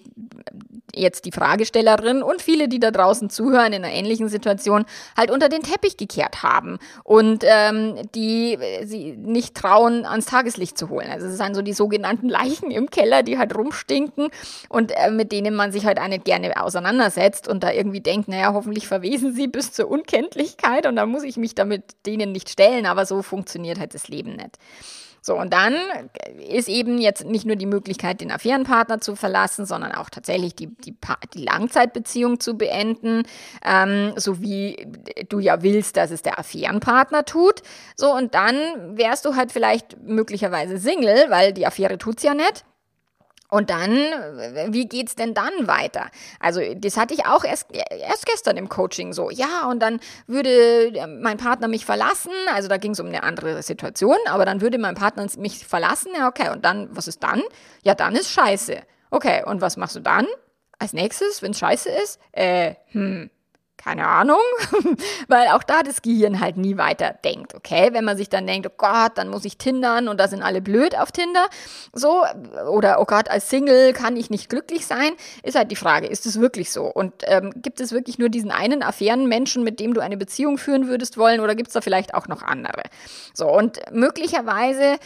jetzt 0.98 1.26
die 1.26 1.32
Fragestellerin 1.32 2.24
und 2.24 2.42
viele, 2.42 2.68
die 2.68 2.80
da 2.80 2.92
draußen 2.92 3.30
zuhören 3.30 3.74
in 3.74 3.84
einer 3.84 3.94
ähnlichen 3.94 4.30
Situation, 4.30 4.86
halt 5.16 5.32
unter 5.32 5.50
den 5.50 5.62
Teppich 5.62 5.98
gekehrt 5.98 6.44
haben 6.44 6.80
und 7.04 7.44
ähm, 7.46 7.96
die 8.16 8.58
sie 8.84 9.16
nicht 9.18 9.56
trauen, 9.56 10.06
ans 10.06 10.26
Tageslicht 10.26 10.78
zu 10.78 10.90
holen. 10.90 11.10
Also 11.10 11.28
es 11.28 11.38
sind 11.38 11.56
so 11.56 11.62
die 11.62 11.74
sogenannten 11.74 12.30
Leichen 12.30 12.72
im 12.72 12.90
Keller, 12.90 13.24
die 13.24 13.38
halt 13.38 13.56
rumstinken 13.56 14.30
und 14.70 14.92
äh, 14.92 15.12
mit 15.12 15.32
denen 15.32 15.56
man 15.56 15.72
sich 15.72 15.86
halt 15.86 16.00
auch 16.00 16.08
nicht 16.08 16.26
gerne 16.26 16.62
auseinandersetzt 16.62 17.48
und 17.48 17.64
da 17.64 17.72
irgendwie 17.72 18.02
denkt, 18.02 18.28
naja, 18.28 18.54
hoffentlich 18.54 18.88
verwesen 18.88 19.34
sie 19.34 19.48
bis 19.48 19.72
zur 19.72 19.90
Unkenntlichkeit 19.90 20.86
und 20.88 20.96
dann 20.96 21.10
muss 21.10 21.24
ich 21.24 21.38
mich 21.38 21.56
damit 21.56 21.84
denen 22.06 22.32
nicht 22.32 22.50
stellen, 22.50 22.86
aber 22.86 23.06
so 23.06 23.22
funktioniert 23.22 23.80
halt 23.80 23.94
das 23.94 24.08
Leben 24.08 24.36
nicht. 24.36 24.58
So, 25.28 25.38
und 25.38 25.52
dann 25.52 25.76
ist 26.50 26.70
eben 26.70 27.00
jetzt 27.00 27.26
nicht 27.26 27.46
nur 27.46 27.58
die 27.58 27.66
Möglichkeit, 27.66 28.22
den 28.22 28.32
Affärenpartner 28.32 29.02
zu 29.02 29.18
verlassen, 29.18 29.66
sondern 29.66 29.92
auch 29.92 30.10
tatsächlich 30.10 30.56
die, 30.56 30.68
die, 30.68 30.96
die 31.34 31.44
Langzeitbeziehung 31.44 32.40
zu 32.40 32.58
beenden, 32.58 33.24
ähm, 33.62 34.14
so 34.16 34.42
wie 34.42 34.88
du 35.28 35.40
ja 35.40 35.62
willst, 35.64 35.98
dass 35.98 36.12
es 36.12 36.22
der 36.22 36.40
Affärenpartner 36.40 37.26
tut. 37.26 37.62
So, 37.98 38.16
und 38.16 38.36
dann 38.36 38.56
wärst 38.98 39.26
du 39.26 39.36
halt 39.36 39.52
vielleicht 39.52 40.02
möglicherweise 40.02 40.78
Single, 40.78 41.26
weil 41.28 41.52
die 41.52 41.68
Affäre 41.68 41.98
tut's 41.98 42.24
ja 42.24 42.34
nicht. 42.34 42.64
Und 43.50 43.70
dann, 43.70 43.92
wie 44.74 44.88
geht's 44.88 45.16
denn 45.16 45.34
dann 45.34 45.68
weiter? 45.68 46.10
Also, 46.40 46.60
das 46.76 46.98
hatte 46.98 47.14
ich 47.14 47.26
auch 47.26 47.46
erst, 47.46 47.68
erst 47.72 48.26
gestern 48.26 48.58
im 48.58 48.68
Coaching 48.68 49.14
so. 49.14 49.30
Ja, 49.30 49.68
und 49.70 49.80
dann 49.80 50.00
würde 50.28 51.08
mein 51.22 51.38
Partner 51.38 51.70
mich 51.70 51.86
verlassen. 51.86 52.32
Also, 52.54 52.68
da 52.68 52.78
ging 52.78 52.92
es 52.92 53.00
um 53.00 53.08
eine 53.08 53.24
andere 53.24 53.62
Situation, 53.64 54.18
aber 54.26 54.46
dann 54.46 54.60
würde 54.60 54.78
mein 54.78 54.96
Partner 54.96 55.26
mich 55.38 55.66
verlassen. 55.66 56.12
Ja, 56.18 56.28
okay. 56.28 56.50
Und 56.50 56.66
dann, 56.66 56.90
was 56.92 57.08
ist 57.08 57.24
dann? 57.24 57.42
Ja, 57.84 57.96
dann 57.96 58.16
ist 58.16 58.30
Scheiße. 58.32 58.82
Okay, 59.12 59.44
und 59.46 59.62
was 59.62 59.78
machst 59.78 59.96
du 59.96 60.02
dann? 60.02 60.28
Als 60.80 60.94
nächstes, 60.94 61.42
wenn 61.42 61.52
es 61.52 61.60
Scheiße 61.60 61.90
ist? 61.90 62.20
Äh, 62.34 62.76
hm, 62.92 63.30
keine 63.78 64.08
Ahnung, 64.08 64.42
weil 65.28 65.48
auch 65.50 65.64
da 65.64 65.84
das 65.84 66.02
Gehirn 66.02 66.40
halt 66.40 66.58
nie 66.58 66.78
weiter 66.78 67.16
denkt, 67.24 67.56
okay? 67.56 67.90
Wenn 67.94 68.04
man 68.04 68.18
sich 68.18 68.28
dann 68.28 68.48
denkt, 68.48 68.68
oh 68.68 68.74
Gott, 68.76 69.14
dann 69.16 69.30
muss 69.30 69.46
ich 69.46 69.58
tindern 69.58 70.08
und 70.08 70.20
da 70.20 70.28
sind 70.28 70.42
alle 70.42 70.62
blöd 70.62 70.98
auf 70.98 71.12
Tinder, 71.12 71.48
so, 71.94 72.24
oder 72.70 73.00
oh 73.00 73.06
Gott, 73.06 73.30
als 73.30 73.50
Single 73.50 73.94
kann 73.94 74.18
ich 74.18 74.30
nicht 74.30 74.50
glücklich 74.50 74.86
sein, 74.86 75.12
ist 75.44 75.56
halt 75.56 75.72
die 75.72 75.76
Frage, 75.76 76.08
ist 76.08 76.26
es 76.26 76.40
wirklich 76.40 76.72
so? 76.72 76.86
Und 76.86 77.14
ähm, 77.26 77.54
gibt 77.56 77.80
es 77.80 77.92
wirklich 77.92 78.18
nur 78.18 78.30
diesen 78.30 78.52
einen 78.52 78.82
Affärenmenschen, 78.82 79.64
mit 79.64 79.80
dem 79.80 79.94
du 79.94 80.02
eine 80.02 80.18
Beziehung 80.18 80.58
führen 80.58 80.88
würdest 80.88 81.18
wollen, 81.18 81.40
oder 81.40 81.56
gibt 81.56 81.70
es 81.70 81.74
da 81.74 81.82
vielleicht 81.82 82.14
auch 82.14 82.28
noch 82.28 82.42
andere? 82.42 82.84
So, 83.34 83.48
und 83.48 83.80
möglicherweise 83.92 84.98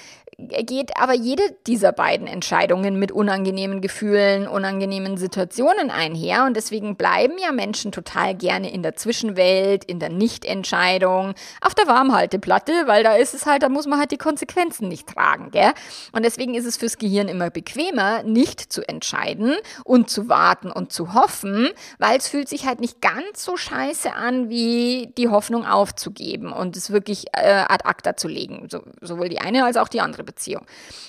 geht 0.47 0.97
aber 0.97 1.13
jede 1.13 1.43
dieser 1.67 1.91
beiden 1.91 2.27
Entscheidungen 2.27 2.97
mit 2.99 3.12
unangenehmen 3.12 3.82
Gefühlen, 3.82 4.47
unangenehmen 4.47 5.17
Situationen 5.17 5.91
einher. 5.91 6.45
Und 6.45 6.56
deswegen 6.56 6.95
bleiben 6.95 7.38
ja 7.38 7.51
Menschen 7.51 7.91
total 7.91 8.36
gerne 8.36 8.71
in 8.71 8.84
der 8.84 8.95
Zwischenwelt, 8.95 9.84
in 9.84 9.99
der 9.99 10.10
Nichtentscheidung, 10.10 11.34
auf 11.62 11.75
der 11.75 11.88
Warmhalteplatte, 11.88 12.71
weil 12.86 13.04
da 13.04 13.15
ist 13.15 13.34
es 13.34 13.45
halt, 13.45 13.63
da 13.63 13.69
muss 13.69 13.88
man 13.88 13.99
halt 13.99 14.12
die 14.12 14.17
Konsequenzen 14.17 14.88
nicht 14.88 15.08
tragen, 15.08 15.51
gell? 15.51 15.71
Und 16.12 16.23
deswegen 16.23 16.56
ist 16.56 16.65
es 16.65 16.77
fürs 16.77 16.97
Gehirn 16.97 17.27
immer 17.27 17.49
bequemer, 17.49 18.23
nicht 18.23 18.71
zu 18.71 18.88
entscheiden 18.88 19.56
und 19.84 20.10
zu 20.10 20.30
warten 20.30 20.71
und 20.71 20.91
zu 20.91 21.13
hoffen, 21.13 21.69
weil 21.99 22.17
es 22.17 22.27
fühlt 22.27 22.49
sich 22.49 22.65
halt 22.65 22.80
nicht 22.80 23.01
ganz 23.01 23.43
so 23.43 23.58
scheiße 23.58 24.13
an, 24.13 24.49
wie 24.49 25.13
die 25.17 25.30
Hoffnung 25.30 25.65
aufzugeben 25.65 26.51
und 26.51 26.75
es 26.77 26.91
wirklich 26.91 27.27
äh, 27.34 27.65
ad 27.67 27.86
acta 27.86 28.15
zu 28.17 28.27
legen. 28.27 28.67
So, 28.69 28.84
sowohl 29.01 29.30
die 29.30 29.39
eine 29.39 29.65
als 29.65 29.77
auch 29.77 29.88
die 29.88 30.01
andere 30.01 30.23
Beziehung. 30.32 30.65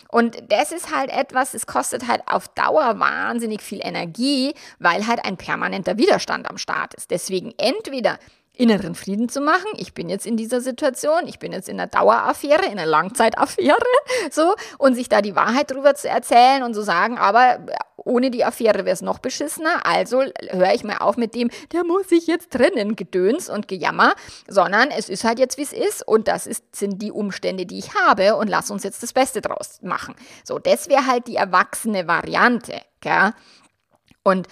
Und 0.09 0.37
das 0.51 0.73
ist 0.73 0.95
halt 0.95 1.11
etwas, 1.11 1.55
es 1.55 1.67
kostet 1.67 2.09
halt 2.09 2.23
auf 2.27 2.49
Dauer 2.49 2.99
wahnsinnig 2.99 3.63
viel 3.63 3.81
Energie, 3.83 4.55
weil 4.79 5.07
halt 5.07 5.25
ein 5.25 5.37
permanenter 5.37 5.97
Widerstand 5.97 6.51
am 6.51 6.59
Start 6.59 6.95
ist. 6.95 7.11
Deswegen 7.11 7.55
entweder 7.57 8.19
inneren 8.55 8.95
Frieden 8.95 9.29
zu 9.29 9.41
machen. 9.41 9.71
Ich 9.77 9.95
bin 9.95 10.09
jetzt 10.09 10.27
in 10.27 10.37
dieser 10.37 10.61
Situation, 10.61 11.27
ich 11.27 11.39
bin 11.39 11.53
jetzt 11.53 11.69
in 11.69 11.81
einer 11.81 11.89
Daueraffäre, 11.89 12.67
in 12.67 12.73
einer 12.73 12.87
Langzeitaffäre, 12.87 13.77
so, 14.31 14.55
und 14.79 14.95
sich 14.95 15.09
da 15.09 15.23
die 15.23 15.35
Wahrheit 15.35 15.71
drüber 15.71 15.95
zu 15.95 16.09
erzählen 16.09 16.63
und 16.63 16.75
zu 16.75 16.83
sagen, 16.83 17.17
aber 17.17 17.61
ohne 18.05 18.31
die 18.31 18.45
Affäre 18.45 18.85
wäre 18.85 18.95
es 18.95 19.03
noch 19.03 19.19
beschissener, 19.19 19.87
also 19.87 20.23
höre 20.51 20.75
ich 20.75 20.85
mal 20.85 20.99
auf 20.99 21.17
mit 21.17 21.35
dem, 21.35 21.51
der 21.73 21.85
muss 21.85 22.09
sich 22.09 22.27
jetzt 22.27 22.51
trennen, 22.51 22.97
Gedöns 22.97 23.49
und 23.49 23.69
Gejammer, 23.69 24.15
sondern 24.49 24.91
es 24.91 25.09
ist 25.09 25.25
halt 25.25 25.39
jetzt, 25.39 25.59
wie 25.59 25.63
es 25.63 25.73
ist 25.73 26.07
und 26.07 26.29
das 26.29 26.47
ist, 26.47 26.75
sind 26.75 27.01
die 27.01 27.13
Umstände, 27.13 27.67
die 27.67 27.79
ich 27.79 27.95
habe 27.95 28.37
und 28.37 28.49
lass 28.49 28.71
uns 28.71 28.85
jetzt 28.85 29.03
das 29.03 29.13
Beste 29.13 29.41
draus 29.41 29.81
machen. 29.83 30.15
So, 30.45 30.59
das 30.59 30.89
wäre 30.89 31.07
halt 31.07 31.27
die 31.27 31.37
erwachsene 31.37 32.07
Variante, 32.07 32.81
gell? 33.01 33.33
Und 34.25 34.47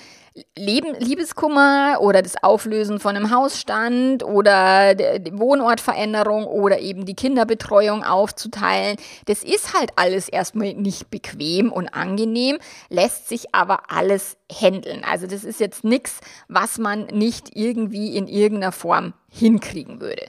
Leben, 0.56 0.94
Liebeskummer 0.98 1.98
oder 2.00 2.22
das 2.22 2.42
Auflösen 2.42 3.00
von 3.00 3.16
einem 3.16 3.30
Hausstand 3.30 4.24
oder 4.24 4.94
die 4.94 5.38
Wohnortveränderung 5.38 6.44
oder 6.46 6.78
eben 6.80 7.04
die 7.04 7.14
Kinderbetreuung 7.14 8.04
aufzuteilen, 8.04 8.96
das 9.26 9.42
ist 9.42 9.74
halt 9.78 9.92
alles 9.96 10.28
erstmal 10.28 10.74
nicht 10.74 11.10
bequem 11.10 11.72
und 11.72 11.88
angenehm, 11.88 12.58
lässt 12.88 13.28
sich 13.28 13.54
aber 13.54 13.90
alles 13.90 14.36
handeln. 14.50 15.04
Also 15.04 15.26
das 15.26 15.44
ist 15.44 15.60
jetzt 15.60 15.84
nichts, 15.84 16.20
was 16.48 16.78
man 16.78 17.06
nicht 17.06 17.56
irgendwie 17.56 18.16
in 18.16 18.28
irgendeiner 18.28 18.72
Form 18.72 19.14
hinkriegen 19.28 20.00
würde. 20.00 20.26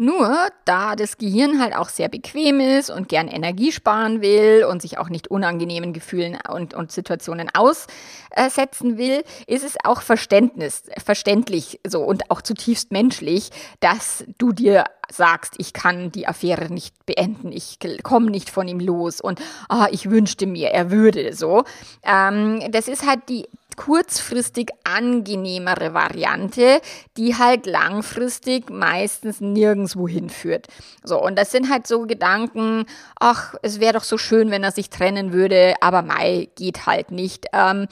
Nur 0.00 0.46
da 0.64 0.94
das 0.94 1.18
Gehirn 1.18 1.60
halt 1.60 1.74
auch 1.74 1.88
sehr 1.88 2.08
bequem 2.08 2.60
ist 2.60 2.88
und 2.88 3.08
gern 3.08 3.26
Energie 3.26 3.72
sparen 3.72 4.22
will 4.22 4.64
und 4.64 4.80
sich 4.80 4.96
auch 4.96 5.08
nicht 5.08 5.26
unangenehmen 5.26 5.92
Gefühlen 5.92 6.38
und, 6.48 6.72
und 6.72 6.92
Situationen 6.92 7.50
aussetzen 7.52 8.96
will, 8.96 9.24
ist 9.48 9.64
es 9.64 9.74
auch 9.82 10.02
Verständnis, 10.02 10.84
verständlich 11.04 11.80
so 11.84 12.04
und 12.04 12.30
auch 12.30 12.42
zutiefst 12.42 12.92
menschlich, 12.92 13.50
dass 13.80 14.24
du 14.38 14.52
dir 14.52 14.84
sagst, 15.10 15.54
ich 15.58 15.72
kann 15.72 16.12
die 16.12 16.28
Affäre 16.28 16.72
nicht 16.72 16.94
beenden, 17.04 17.50
ich 17.50 17.80
komme 18.04 18.30
nicht 18.30 18.50
von 18.50 18.68
ihm 18.68 18.78
los 18.78 19.20
und 19.20 19.40
ah, 19.68 19.88
ich 19.90 20.08
wünschte 20.08 20.46
mir, 20.46 20.68
er 20.68 20.92
würde 20.92 21.34
so. 21.34 21.64
Ähm, 22.04 22.62
das 22.70 22.86
ist 22.86 23.04
halt 23.04 23.28
die 23.28 23.48
kurzfristig 23.78 24.70
angenehmere 24.82 25.94
Variante, 25.94 26.80
die 27.16 27.36
halt 27.36 27.64
langfristig 27.64 28.70
meistens 28.70 29.40
nirgendwo 29.40 30.08
hinführt. 30.08 30.66
So, 31.04 31.22
und 31.22 31.38
das 31.38 31.52
sind 31.52 31.70
halt 31.70 31.86
so 31.86 32.02
Gedanken, 32.02 32.86
ach, 33.20 33.54
es 33.62 33.78
wäre 33.78 33.94
doch 33.94 34.02
so 34.02 34.18
schön, 34.18 34.50
wenn 34.50 34.64
er 34.64 34.72
sich 34.72 34.90
trennen 34.90 35.32
würde, 35.32 35.74
aber 35.80 36.02
Mai 36.02 36.48
geht 36.56 36.86
halt 36.86 37.12
nicht. 37.12 37.46
Ähm, 37.52 37.86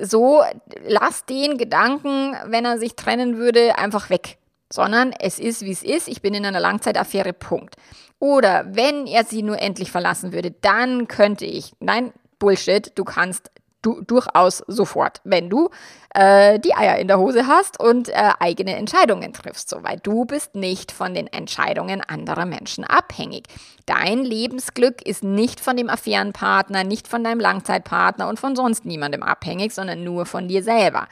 so, 0.00 0.42
lass 0.86 1.24
den 1.26 1.58
Gedanken, 1.58 2.36
wenn 2.46 2.64
er 2.64 2.78
sich 2.78 2.94
trennen 2.94 3.38
würde, 3.38 3.76
einfach 3.76 4.10
weg. 4.10 4.38
Sondern 4.72 5.12
es 5.18 5.38
ist, 5.38 5.62
wie 5.62 5.72
es 5.72 5.82
ist. 5.82 6.08
Ich 6.08 6.22
bin 6.22 6.34
in 6.34 6.46
einer 6.46 6.60
Langzeitaffäre, 6.60 7.32
Punkt. 7.32 7.74
Oder 8.20 8.66
wenn 8.68 9.06
er 9.06 9.24
sie 9.24 9.42
nur 9.42 9.60
endlich 9.60 9.90
verlassen 9.90 10.32
würde, 10.32 10.52
dann 10.52 11.08
könnte 11.08 11.46
ich. 11.46 11.72
Nein, 11.80 12.12
Bullshit, 12.38 12.92
du 12.94 13.04
kannst 13.04 13.50
du, 13.82 14.00
durchaus 14.02 14.62
sofort, 14.66 15.20
wenn 15.24 15.48
du 15.50 15.70
äh, 16.14 16.58
die 16.58 16.74
Eier 16.74 16.98
in 16.98 17.08
der 17.08 17.18
Hose 17.18 17.46
hast 17.46 17.80
und 17.80 18.08
äh, 18.08 18.30
eigene 18.40 18.76
Entscheidungen 18.76 19.32
triffst, 19.32 19.68
so, 19.68 19.82
weil 19.82 19.98
du 20.02 20.24
bist 20.24 20.54
nicht 20.54 20.92
von 20.92 21.14
den 21.14 21.26
Entscheidungen 21.26 22.00
anderer 22.00 22.46
Menschen 22.46 22.84
abhängig. 22.84 23.44
Dein 23.86 24.24
Lebensglück 24.24 25.02
ist 25.06 25.24
nicht 25.24 25.60
von 25.60 25.76
dem 25.76 25.88
Affärenpartner, 25.88 26.84
nicht 26.84 27.08
von 27.08 27.24
deinem 27.24 27.40
Langzeitpartner 27.40 28.28
und 28.28 28.40
von 28.40 28.56
sonst 28.56 28.84
niemandem 28.84 29.22
abhängig, 29.22 29.72
sondern 29.72 30.04
nur 30.04 30.26
von 30.26 30.48
dir 30.48 30.62
selber. 30.62 31.08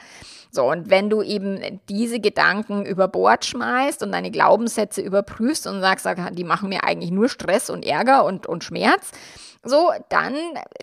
So, 0.51 0.63
und 0.69 0.89
wenn 0.89 1.09
du 1.09 1.21
eben 1.21 1.81
diese 1.89 2.19
Gedanken 2.19 2.85
über 2.85 3.07
Bord 3.07 3.45
schmeißt 3.45 4.01
und 4.01 4.11
deine 4.11 4.31
Glaubenssätze 4.31 5.01
überprüfst 5.01 5.67
und 5.67 5.81
sagst, 5.81 6.07
die 6.31 6.43
machen 6.43 6.69
mir 6.69 6.83
eigentlich 6.83 7.11
nur 7.11 7.29
Stress 7.29 7.69
und 7.69 7.85
Ärger 7.85 8.25
und, 8.25 8.47
und 8.47 8.63
Schmerz, 8.63 9.11
so, 9.63 9.91
dann 10.09 10.35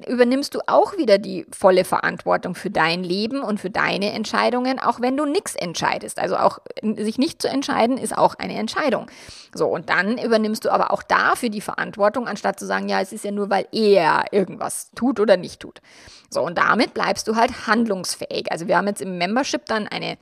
übernimmst 0.06 0.54
du 0.54 0.60
auch 0.66 0.96
wieder 0.96 1.18
die 1.18 1.46
volle 1.50 1.84
Verantwortung 1.84 2.54
für 2.54 2.70
dein 2.70 3.04
Leben 3.04 3.42
und 3.42 3.60
für 3.60 3.70
deine 3.70 4.12
Entscheidungen, 4.12 4.78
auch 4.78 5.00
wenn 5.00 5.16
du 5.16 5.24
nichts 5.24 5.54
entscheidest. 5.54 6.18
Also 6.18 6.36
auch 6.36 6.58
sich 6.82 7.18
nicht 7.18 7.40
zu 7.40 7.48
entscheiden 7.48 7.98
ist 7.98 8.16
auch 8.16 8.34
eine 8.36 8.54
Entscheidung. 8.54 9.10
So, 9.54 9.68
und 9.68 9.88
dann 9.90 10.18
übernimmst 10.18 10.64
du 10.64 10.70
aber 10.70 10.92
auch 10.92 11.02
dafür 11.02 11.48
die 11.48 11.60
Verantwortung, 11.60 12.26
anstatt 12.26 12.58
zu 12.58 12.66
sagen, 12.66 12.88
ja, 12.88 13.00
es 13.00 13.12
ist 13.12 13.24
ja 13.24 13.30
nur, 13.30 13.50
weil 13.50 13.66
er 13.72 14.24
irgendwas 14.32 14.90
tut 14.94 15.20
oder 15.20 15.36
nicht 15.36 15.60
tut. 15.60 15.80
So, 16.30 16.42
und 16.42 16.58
damit 16.58 16.94
bleibst 16.94 17.28
du 17.28 17.36
halt 17.36 17.66
handlungsfähig. 17.66 18.50
Also 18.50 18.66
wir 18.66 18.76
haben 18.76 18.88
jetzt 18.88 19.02
im 19.02 19.18
Membership 19.18 19.66
dann 19.66 19.86
eine 19.86 20.18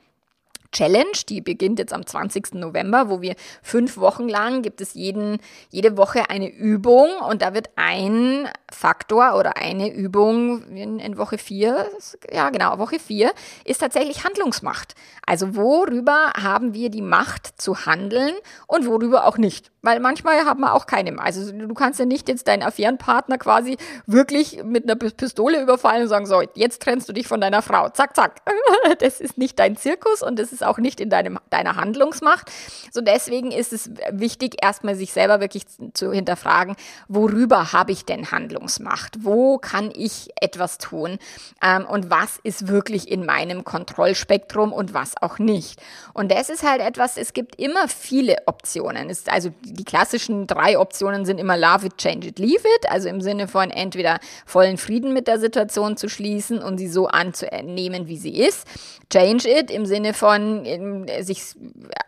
Challenge, 0.73 1.13
die 1.29 1.41
beginnt 1.41 1.79
jetzt 1.79 1.93
am 1.93 2.05
20. 2.05 2.55
November, 2.55 3.09
wo 3.09 3.21
wir 3.21 3.35
fünf 3.63 3.97
Wochen 3.99 4.29
lang 4.29 4.63
gibt 4.63 4.81
es 4.81 4.95
jeden, 4.95 5.39
jede 5.71 5.97
Woche 5.97 6.31
eine 6.31 6.51
Übung 6.51 7.11
und 7.29 7.43
da 7.43 7.55
wird 7.55 7.71
ein 7.77 8.49
Faktor 8.75 9.35
oder 9.37 9.57
eine 9.57 9.93
Übung 9.93 10.65
in, 10.75 10.99
in 10.99 11.19
Woche 11.19 11.39
vier, 11.39 11.87
ja 12.31 12.51
genau, 12.51 12.79
Woche 12.79 12.99
vier, 12.99 13.33
ist 13.65 13.79
tatsächlich 13.79 14.25
Handlungsmacht. 14.25 14.95
Also 15.27 15.55
worüber 15.55 16.33
haben 16.43 16.75
wir 16.75 16.91
die 16.91 17.03
Macht 17.03 17.61
zu 17.61 17.87
handeln 17.87 18.35
und 18.67 18.87
worüber 18.87 19.27
auch 19.27 19.39
nicht. 19.39 19.71
Weil 19.83 19.99
manchmal 19.99 20.45
haben 20.45 20.61
wir 20.61 20.75
auch 20.75 20.87
keine. 20.87 21.19
Also 21.19 21.51
du 21.51 21.75
kannst 21.75 21.99
ja 21.99 22.07
nicht 22.07 22.29
jetzt 22.29 22.47
deinen 22.47 22.63
Affärenpartner 22.63 23.37
quasi 23.37 23.77
wirklich 24.07 24.63
mit 24.63 24.85
einer 24.85 24.95
Pistole 24.95 25.61
überfallen 25.61 26.03
und 26.03 26.09
sagen, 26.09 26.27
so, 26.27 26.41
jetzt 26.55 26.83
trennst 26.83 27.09
du 27.09 27.13
dich 27.13 27.27
von 27.27 27.41
deiner 27.41 27.63
Frau. 27.63 27.89
Zack, 27.89 28.15
zack. 28.17 28.41
Das 28.99 29.21
ist 29.21 29.39
nicht 29.39 29.59
dein 29.59 29.77
Zirkus 29.77 30.23
und 30.23 30.39
das 30.39 30.53
ist 30.53 30.65
auch 30.65 30.79
nicht 30.79 31.01
in 31.01 31.09
deinem, 31.11 31.39
deiner 31.51 31.77
Handlungsmacht. 31.77 32.51
So 32.93 33.01
deswegen 33.01 33.51
ist 33.51 33.73
es 33.73 33.91
wichtig, 34.11 34.57
erstmal 34.63 34.95
sich 34.95 35.13
selber 35.13 35.41
wirklich 35.41 35.65
zu 35.95 36.13
hinterfragen, 36.13 36.77
worüber 37.09 37.73
habe 37.73 37.93
ich 37.93 38.05
denn 38.05 38.31
Handlungsmacht? 38.63 39.25
Wo 39.25 39.59
kann 39.59 39.91
ich 39.95 40.31
etwas 40.41 40.79
tun? 40.79 41.19
Ähm, 41.63 41.87
und 41.87 42.11
was 42.11 42.39
ist 42.43 42.69
wirklich 42.69 43.11
in 43.11 43.27
meinem 43.27 43.65
Kontrollspektrum 43.65 44.73
und 44.73 44.95
was 44.95 45.15
auch 45.21 45.39
nicht? 45.39 45.81
Und 46.15 46.31
das 46.31 46.49
ist 46.49 46.63
halt 46.63 46.81
etwas, 46.81 47.17
es 47.17 47.33
gibt 47.33 47.57
immer 47.59 47.89
viele 47.89 48.37
Optionen. 48.47 49.11
Es, 49.11 49.27
also 49.27 49.51
die 49.63 49.85
klassischen 49.85 50.47
drei 50.47 50.79
Optionen 50.79 51.25
sind 51.25 51.39
immer 51.39 51.57
Love 51.57 51.87
it, 51.87 51.99
change 51.99 52.29
it, 52.29 52.39
leave 52.39 52.67
it. 52.77 52.91
Also 52.91 53.09
im 53.09 53.21
Sinne 53.21 53.49
von 53.49 53.71
entweder 53.71 54.19
vollen 54.47 54.79
Frieden 54.79 55.13
mit 55.13 55.27
der 55.27 55.39
Situation 55.39 55.97
zu 55.97 56.09
schließen 56.09 56.61
und 56.61 56.79
sie 56.79 56.89
so 56.89 57.09
anzunehmen, 57.09 58.07
wie 58.07 58.19
sie 58.19 58.39
ist. 58.39 58.67
Change 59.11 59.49
it 59.49 59.71
im 59.71 59.87
Sinne 59.87 60.15
von 60.15 61.07
sich 61.21 61.55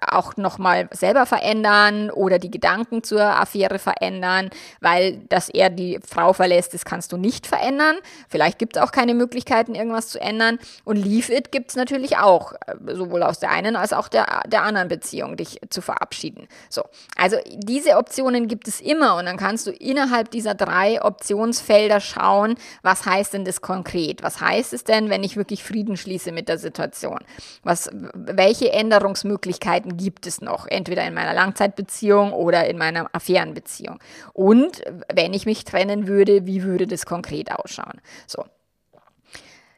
auch 0.01 0.37
nochmal 0.37 0.89
selber 0.93 1.27
verändern 1.27 2.11
oder 2.11 2.39
die 2.39 2.51
Gedanken 2.51 3.03
zur 3.03 3.23
Affäre 3.23 3.79
verändern, 3.79 4.51
weil 4.81 5.19
dass 5.29 5.49
er 5.49 5.71
die 5.71 5.99
Frau 6.07 6.33
verlässt, 6.45 6.75
das 6.75 6.85
kannst 6.85 7.11
du 7.11 7.17
nicht 7.17 7.47
verändern. 7.47 7.97
Vielleicht 8.29 8.59
gibt 8.59 8.77
es 8.77 8.83
auch 8.83 8.93
keine 8.93 9.15
Möglichkeiten, 9.15 9.75
irgendwas 9.75 10.09
zu 10.09 10.21
ändern. 10.21 10.59
Und 10.85 10.97
Leave 10.97 11.35
It 11.35 11.53
gibt 11.53 11.71
es 11.71 11.77
natürlich 11.77 12.19
auch, 12.19 12.53
äh, 12.53 12.95
sowohl 12.95 13.23
aus 13.23 13.39
der 13.39 13.51
einen 13.51 13.77
als 13.77 13.95
auch 13.95 14.09
der, 14.09 14.43
der 14.47 14.63
anderen 14.63 14.89
Beziehung, 14.89 15.39
dich 15.39 15.59
zu 15.71 15.81
verabschieden. 15.81 16.47
So, 16.69 16.83
also 17.17 17.39
diese 17.57 17.97
Optionen 17.97 18.47
gibt 18.47 18.69
es 18.69 18.83
immer 18.83 19.17
und 19.17 19.25
dann 19.25 19.39
kannst 19.39 19.67
du 19.67 19.71
innerhalb 19.71 20.31
dieser 20.31 20.55
drei 20.55 21.03
Optionsfelder 21.03 22.01
schauen, 22.01 22.57
was 22.83 23.07
heißt 23.07 23.33
denn 23.33 23.47
das 23.47 23.63
konkret? 23.63 24.23
Was 24.23 24.43
heißt 24.43 24.75
es 24.75 24.85
denn, 24.85 25.09
wenn 25.09 25.25
ich 25.25 25.39
wirklich 25.39 25.65
Frieden 25.65 25.97
schließe 25.97 26.31
mit 26.31 26.51
der 26.51 26.59
Situation? 26.59 27.21
Was, 27.63 27.89
welche 28.13 28.71
Änderungsmöglichkeiten 28.71 29.97
gibt 29.97 30.27
es 30.27 30.43
noch? 30.43 30.67
Entweder 30.67 31.07
in 31.07 31.15
meiner 31.15 31.33
Langzeitbeziehung 31.33 32.35
oder 32.35 32.67
in 32.67 32.77
meiner 32.77 33.09
Affärenbeziehung. 33.15 33.99
Und 34.35 34.83
wenn 35.11 35.33
ich 35.33 35.47
mich 35.47 35.65
trennen 35.65 36.07
würde, 36.07 36.34
wie 36.43 36.63
würde 36.63 36.87
das 36.87 37.07
konkret 37.07 37.51
ausschauen? 37.53 38.01
So. 38.27 38.45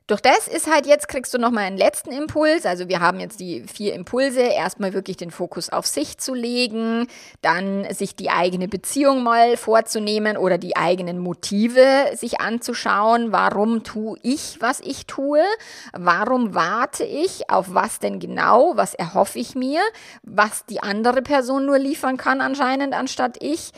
Durch 0.09 0.21
das 0.21 0.47
ist 0.47 0.71
halt 0.73 0.87
jetzt, 0.87 1.09
kriegst 1.09 1.35
du 1.35 1.39
nochmal 1.39 1.65
einen 1.65 1.77
letzten 1.77 2.13
Impuls. 2.13 2.65
Also 2.65 2.89
wir 2.89 3.01
haben 3.01 3.19
jetzt 3.19 3.41
die 3.41 3.65
vier 3.65 3.93
Impulse. 3.93 4.41
Erstmal 4.41 4.93
wirklich 4.93 5.17
den 5.17 5.33
Fokus 5.33 5.69
auf 5.69 5.85
sich 5.85 6.19
zu 6.19 6.33
legen, 6.33 7.09
dann 7.43 7.93
sich 7.93 8.15
die 8.15 8.31
eigene 8.31 8.69
Beziehung 8.69 9.25
mal 9.25 9.57
vorzunehmen 9.57 10.37
oder 10.37 10.59
die 10.59 10.77
eigenen 10.77 11.19
Motive 11.19 12.13
sich 12.15 12.41
anzuschauen. 12.41 13.33
Warum 13.33 13.83
tue 13.83 14.17
ich, 14.23 14.59
was 14.61 14.79
ich 14.79 15.07
tue? 15.07 15.43
Warum 15.93 16.55
warte 16.55 17.03
ich? 17.03 17.51
Auf 17.51 17.75
was 17.75 17.99
denn 17.99 18.21
genau? 18.21 18.77
Was 18.77 18.95
erhoffe 18.95 19.41
ich 19.41 19.57
mir? 19.57 19.81
Was 20.23 20.67
die 20.67 20.85
andere 20.85 21.21
Person 21.21 21.67
nur 21.67 21.81
liefern 21.81 22.17
kann 22.17 22.41
anscheinend 22.41 22.95
anstatt 22.95 23.43
ich? 23.43 23.73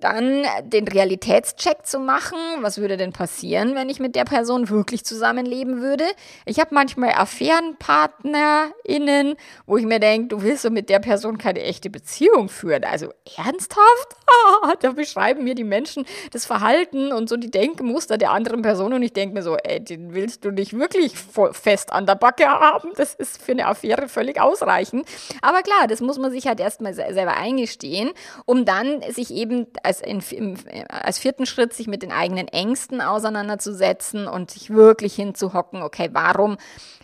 Dann 0.00 0.44
den 0.64 0.88
Realitätscheck 0.88 1.86
zu 1.86 1.98
machen. 1.98 2.38
Was 2.60 2.78
würde 2.78 2.96
denn 2.96 3.12
passieren, 3.12 3.74
wenn 3.74 3.88
ich 3.88 3.98
mit 4.00 4.16
der 4.16 4.24
Person 4.24 4.68
wirklich 4.68 5.04
zusammenleben 5.04 5.80
würde? 5.80 6.04
Ich 6.44 6.60
habe 6.60 6.74
manchmal 6.74 7.12
AffärenpartnerInnen, 7.12 9.36
wo 9.66 9.76
ich 9.76 9.84
mir 9.84 10.00
denke, 10.00 10.28
du 10.28 10.42
willst 10.42 10.62
so 10.62 10.70
mit 10.70 10.88
der 10.88 11.00
Person 11.00 11.38
keine 11.38 11.62
echte 11.62 11.90
Beziehung 11.90 12.48
führen. 12.48 12.84
Also 12.84 13.12
ernsthaft? 13.36 14.16
Ah, 14.62 14.74
da 14.80 14.92
beschreiben 14.92 15.44
mir 15.44 15.54
die 15.54 15.64
Menschen 15.64 16.04
das 16.32 16.46
Verhalten 16.46 17.12
und 17.12 17.28
so 17.28 17.36
die 17.36 17.50
Denkmuster 17.50 18.18
der 18.18 18.30
anderen 18.30 18.62
Person 18.62 18.92
und 18.92 19.02
ich 19.02 19.12
denke 19.12 19.34
mir 19.34 19.42
so, 19.42 19.56
ey, 19.56 19.82
den 19.82 20.14
willst 20.14 20.44
du 20.44 20.50
nicht 20.50 20.78
wirklich 20.78 21.14
fest 21.52 21.92
an 21.92 22.06
der 22.06 22.14
Backe 22.14 22.46
haben. 22.46 22.92
Das 22.96 23.14
ist 23.14 23.42
für 23.42 23.52
eine 23.52 23.66
Affäre 23.66 24.08
völlig 24.08 24.40
ausreichend. 24.40 25.06
Aber 25.42 25.62
klar, 25.62 25.86
das 25.88 26.00
muss 26.00 26.18
man 26.18 26.30
sich 26.30 26.46
halt 26.46 26.60
erstmal 26.60 26.94
selber 26.94 27.36
eingestehen, 27.36 28.10
um 28.44 28.64
dann 28.64 29.02
sich 29.10 29.32
eben 29.32 29.66
als, 29.88 30.00
in, 30.02 30.22
im, 30.30 30.56
als 30.88 31.18
vierten 31.18 31.46
Schritt 31.46 31.72
sich 31.72 31.86
mit 31.86 32.02
den 32.02 32.12
eigenen 32.12 32.46
Ängsten 32.46 33.00
auseinanderzusetzen 33.00 34.28
und 34.28 34.50
sich 34.50 34.70
wirklich 34.70 35.14
hinzuhocken, 35.14 35.82
okay, 35.82 36.10
warum 36.12 36.58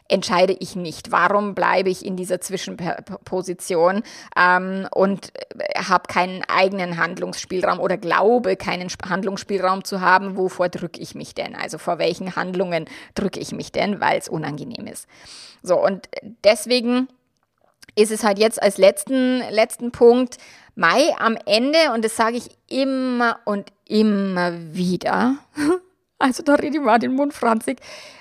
entscheide 0.07 0.53
ich 0.53 0.77
nicht? 0.77 1.11
Warum 1.11 1.55
bleibe 1.55 1.89
ich 1.89 2.05
in 2.05 2.15
dieser 2.15 2.39
Zwischenposition 2.41 4.03
ähm, 4.37 4.87
und 4.93 5.33
habe 5.77 6.09
keinen 6.09 6.43
eigenen 6.45 6.99
Handlungsspielraum 6.99 7.81
oder 7.81 7.97
glaube, 7.97 8.57
keinen 8.57 8.91
Handlungsspielraum 9.09 9.83
zu 9.83 10.03
haben? 10.03 10.37
Wovor 10.37 10.69
drücke 10.69 11.01
ich 11.01 11.15
mich 11.15 11.35
denn? 11.35 11.57
Also 11.57 11.79
vor 11.79 11.99
welchen 11.99 12.37
Handlungen 12.37 12.85
drücke 13.15 13.41
ich 13.41 13.53
mich 13.53 13.73
denn, 13.73 13.99
weil 14.01 14.19
es 14.19 14.29
unangenehm 14.29 14.87
ist? 14.87 15.09
So, 15.63 15.83
und 15.83 16.07
deswegen 16.45 17.09
ist 17.97 18.11
es 18.11 18.25
halt 18.25 18.39
jetzt 18.39 18.63
als 18.63 18.77
letzten, 18.77 19.39
letzten 19.51 19.91
Punkt, 19.91 20.37
Mai 20.75 21.15
am 21.19 21.37
Ende, 21.47 21.93
und 21.93 22.05
das 22.05 22.17
sage 22.17 22.37
ich 22.37 22.51
immer 22.69 23.39
und 23.45 23.71
immer 23.87 24.53
wieder, 24.75 25.37
also 26.19 26.43
da 26.43 26.55
rede 26.55 26.79
ich 26.79 26.83
mal 26.83 26.99
den 26.99 27.15
Mund 27.15 27.33
franzig, 27.33 27.79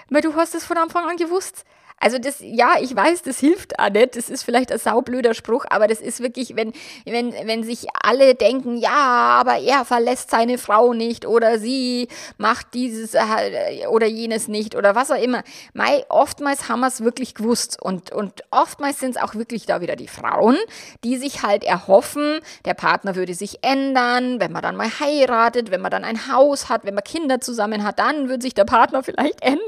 weil 0.10 0.22
du 0.22 0.36
hast 0.36 0.54
es 0.54 0.66
von 0.66 0.78
Anfang 0.78 1.10
an 1.10 1.18
gewusst. 1.18 1.66
Also 2.04 2.18
das, 2.18 2.40
ja, 2.42 2.76
ich 2.82 2.94
weiß, 2.94 3.22
das 3.22 3.40
hilft 3.40 3.80
auch 3.80 3.90
nicht. 3.90 4.18
Das 4.18 4.30
ist 4.30 4.44
vielleicht 4.44 4.74
ein 4.74 4.78
saublöder 4.78 5.34
Spruch, 5.34 5.64
aber 5.70 5.88
das 5.88 6.02
ist 6.02 6.20
wirklich, 6.20 6.54
wenn, 6.58 6.74
wenn, 7.06 7.32
wenn 7.32 7.64
sich 7.64 7.86
alle 7.94 8.36
denken, 8.36 8.76
ja, 8.76 8.90
aber 8.92 9.60
er 9.60 9.86
verlässt 9.86 10.30
seine 10.30 10.58
Frau 10.58 10.94
nicht 10.94 11.26
oder 11.26 11.60
sie 11.60 12.10
macht 12.38 12.74
dieses 12.74 13.14
äh, 13.14 13.88
oder 13.88 14.06
jenes 14.06 14.50
nicht 14.50 14.76
oder 14.76 14.96
was 14.96 15.12
auch 15.12 15.22
immer. 15.22 15.44
Mei, 15.72 16.04
oftmals 16.10 16.68
haben 16.68 16.82
wir 16.82 16.88
es 16.88 17.06
wirklich 17.06 17.36
gewusst 17.36 17.82
und, 17.82 18.12
und 18.12 18.44
oftmals 18.52 19.00
sind 19.00 19.16
es 19.16 19.22
auch 19.22 19.36
wirklich 19.36 19.66
da 19.66 19.80
wieder 19.80 19.96
die 19.96 20.10
Frauen, 20.10 20.58
die 21.06 21.16
sich 21.16 21.42
halt 21.42 21.64
erhoffen, 21.64 22.42
der 22.66 22.74
Partner 22.74 23.16
würde 23.16 23.34
sich 23.34 23.64
ändern, 23.64 24.42
wenn 24.42 24.52
man 24.52 24.62
dann 24.62 24.76
mal 24.76 24.90
heiratet, 25.00 25.72
wenn 25.72 25.80
man 25.80 25.92
dann 25.92 26.04
ein 26.04 26.28
Haus 26.30 26.68
hat, 26.68 26.84
wenn 26.84 26.96
man 26.96 27.06
Kinder 27.06 27.40
zusammen 27.40 27.86
hat, 27.86 28.00
dann 28.00 28.28
würde 28.28 28.42
sich 28.42 28.54
der 28.54 28.66
Partner 28.66 29.04
vielleicht 29.04 29.42
ändern. 29.42 29.62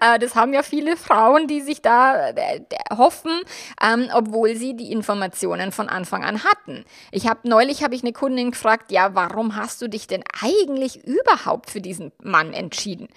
Äh, 0.00 0.18
das 0.18 0.34
haben 0.34 0.52
ja 0.52 0.62
viele 0.62 0.98
Frauen, 0.98 1.46
die 1.46 1.61
sich 1.62 1.82
da 1.82 2.30
äh, 2.30 2.60
hoffen, 2.96 3.40
ähm, 3.82 4.08
obwohl 4.14 4.56
sie 4.56 4.74
die 4.74 4.92
Informationen 4.92 5.72
von 5.72 5.88
Anfang 5.88 6.24
an 6.24 6.44
hatten. 6.44 6.84
Ich 7.10 7.28
habe 7.28 7.40
neulich 7.48 7.82
habe 7.82 7.94
ich 7.94 8.02
eine 8.02 8.12
Kundin 8.12 8.50
gefragt, 8.52 8.92
ja, 8.92 9.14
warum 9.14 9.56
hast 9.56 9.80
du 9.82 9.88
dich 9.88 10.06
denn 10.06 10.24
eigentlich 10.40 11.04
überhaupt 11.04 11.70
für 11.70 11.80
diesen 11.80 12.12
Mann 12.22 12.52
entschieden? 12.52 13.08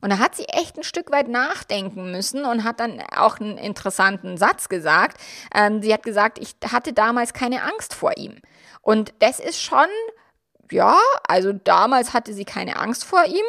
Und 0.00 0.10
da 0.10 0.18
hat 0.18 0.36
sie 0.36 0.44
echt 0.44 0.76
ein 0.76 0.84
Stück 0.84 1.10
weit 1.10 1.28
nachdenken 1.28 2.10
müssen 2.12 2.44
und 2.44 2.64
hat 2.64 2.80
dann 2.80 3.02
auch 3.16 3.40
einen 3.40 3.58
interessanten 3.58 4.36
Satz 4.36 4.68
gesagt. 4.68 5.20
Ähm, 5.54 5.82
sie 5.82 5.92
hat 5.92 6.02
gesagt, 6.02 6.38
ich 6.38 6.54
hatte 6.70 6.92
damals 6.92 7.32
keine 7.32 7.62
Angst 7.62 7.94
vor 7.94 8.16
ihm. 8.16 8.36
Und 8.80 9.12
das 9.18 9.40
ist 9.40 9.60
schon, 9.60 9.86
ja, 10.70 10.96
also 11.26 11.52
damals 11.52 12.14
hatte 12.14 12.32
sie 12.32 12.44
keine 12.44 12.76
Angst 12.76 13.04
vor 13.04 13.24
ihm 13.24 13.44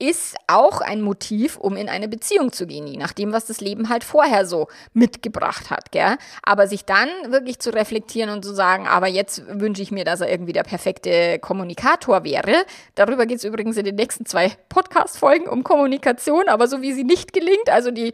ist 0.00 0.36
auch 0.46 0.80
ein 0.80 1.02
Motiv, 1.02 1.56
um 1.56 1.76
in 1.76 1.88
eine 1.88 2.06
Beziehung 2.06 2.52
zu 2.52 2.68
gehen, 2.68 2.86
je 2.86 2.96
nachdem, 2.96 3.32
was 3.32 3.46
das 3.46 3.60
Leben 3.60 3.88
halt 3.88 4.04
vorher 4.04 4.46
so 4.46 4.68
mitgebracht 4.92 5.70
hat, 5.70 5.90
gell? 5.90 6.16
Aber 6.44 6.68
sich 6.68 6.84
dann 6.84 7.08
wirklich 7.26 7.58
zu 7.58 7.70
reflektieren 7.70 8.30
und 8.30 8.44
zu 8.44 8.54
sagen, 8.54 8.86
aber 8.86 9.08
jetzt 9.08 9.42
wünsche 9.48 9.82
ich 9.82 9.90
mir, 9.90 10.04
dass 10.04 10.20
er 10.20 10.30
irgendwie 10.30 10.52
der 10.52 10.62
perfekte 10.62 11.40
Kommunikator 11.40 12.22
wäre. 12.22 12.64
Darüber 12.94 13.26
geht 13.26 13.38
es 13.38 13.44
übrigens 13.44 13.76
in 13.76 13.84
den 13.84 13.96
nächsten 13.96 14.24
zwei 14.24 14.52
Podcast-Folgen 14.68 15.48
um 15.48 15.64
Kommunikation, 15.64 16.48
aber 16.48 16.68
so 16.68 16.80
wie 16.80 16.92
sie 16.92 17.04
nicht 17.04 17.32
gelingt, 17.32 17.68
also 17.68 17.90
die 17.90 18.12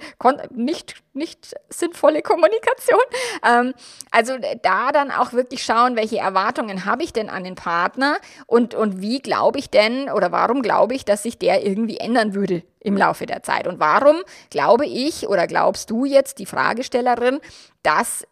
nicht, 0.55 0.95
nicht 1.13 1.55
sinnvolle 1.69 2.23
Kommunikation. 2.23 2.99
Ähm, 3.47 3.75
also 4.11 4.39
da 4.63 4.91
dann 4.91 5.11
auch 5.11 5.35
wirklich 5.35 5.63
schauen, 5.63 5.97
welche 5.97 6.17
Erwartungen 6.17 6.87
habe 6.87 7.03
ich 7.03 7.13
denn 7.13 7.29
an 7.29 7.45
den 7.45 7.57
Partner 7.57 8.17
und, 8.47 8.75
und 8.75 9.03
wie 9.03 9.21
glaube 9.21 9.59
ich 9.59 9.69
denn 9.69 10.09
oder 10.09 10.33
warum 10.33 10.63
glaube 10.63 10.95
ich, 10.95 11.05
dass 11.05 11.23
sich 11.23 11.39
der 11.39 11.63
irgendwie 11.63 11.74
irgendwie 11.75 11.99
ändern 11.99 12.35
würde 12.35 12.63
im 12.81 12.97
Laufe 12.97 13.27
der 13.27 13.43
Zeit. 13.43 13.67
Und 13.67 13.81
warum 13.81 14.17
glaube 14.51 14.87
ich 14.87 15.29
oder 15.29 15.47
glaubst 15.47 15.91
du 15.91 16.05
jetzt, 16.05 16.39
die 16.39 16.47
Fragestellerin, 16.47 17.41
dass 17.83 18.25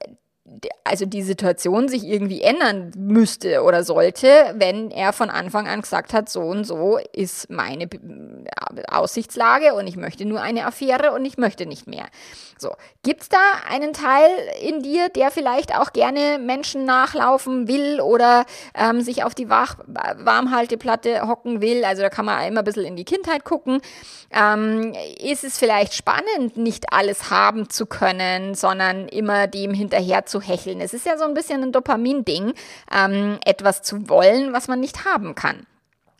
also 0.84 1.06
die 1.06 1.22
Situation 1.22 1.88
sich 1.88 2.04
irgendwie 2.04 2.42
ändern 2.42 2.90
müsste 2.96 3.62
oder 3.62 3.84
sollte, 3.84 4.54
wenn 4.56 4.90
er 4.90 5.12
von 5.12 5.30
Anfang 5.30 5.68
an 5.68 5.82
gesagt 5.82 6.12
hat, 6.12 6.28
so 6.28 6.40
und 6.40 6.64
so 6.64 6.98
ist 7.12 7.48
meine 7.48 7.88
Aussichtslage 8.88 9.74
und 9.74 9.86
ich 9.86 9.96
möchte 9.96 10.24
nur 10.24 10.40
eine 10.40 10.66
Affäre 10.66 11.12
und 11.12 11.24
ich 11.24 11.38
möchte 11.38 11.66
nicht 11.66 11.86
mehr. 11.86 12.06
So, 12.58 12.76
gibt 13.02 13.22
es 13.22 13.28
da 13.28 13.38
einen 13.68 13.92
Teil 13.92 14.30
in 14.60 14.82
dir, 14.82 15.08
der 15.08 15.30
vielleicht 15.30 15.74
auch 15.74 15.92
gerne 15.92 16.38
Menschen 16.38 16.84
nachlaufen 16.84 17.66
will 17.66 18.00
oder 18.00 18.44
ähm, 18.74 19.00
sich 19.00 19.24
auf 19.24 19.34
die 19.34 19.48
Wach 19.48 19.78
Warmhalteplatte 19.86 21.26
hocken 21.26 21.60
will? 21.60 21.84
Also 21.84 22.02
da 22.02 22.08
kann 22.08 22.24
man 22.24 22.46
immer 22.46 22.60
ein 22.60 22.64
bisschen 22.64 22.84
in 22.84 22.96
die 22.96 23.04
Kindheit 23.04 23.44
gucken. 23.44 23.80
Ähm, 24.30 24.94
ist 25.20 25.44
es 25.44 25.58
vielleicht 25.58 25.94
spannend, 25.94 26.56
nicht 26.56 26.92
alles 26.92 27.30
haben 27.30 27.68
zu 27.68 27.86
können, 27.86 28.54
sondern 28.54 29.08
immer 29.08 29.48
dem 29.48 29.74
hinterher 29.74 30.24
zu 30.24 30.40
hecheln? 30.42 30.80
Es 30.80 30.94
ist 30.94 31.06
ja 31.06 31.16
so 31.16 31.24
ein 31.24 31.34
bisschen 31.34 31.62
ein 31.62 31.72
Dopamin-Ding, 31.72 32.54
ähm, 32.92 33.38
etwas 33.44 33.82
zu 33.82 34.08
wollen, 34.08 34.52
was 34.52 34.68
man 34.68 34.80
nicht 34.80 35.04
haben 35.04 35.34
kann. 35.34 35.66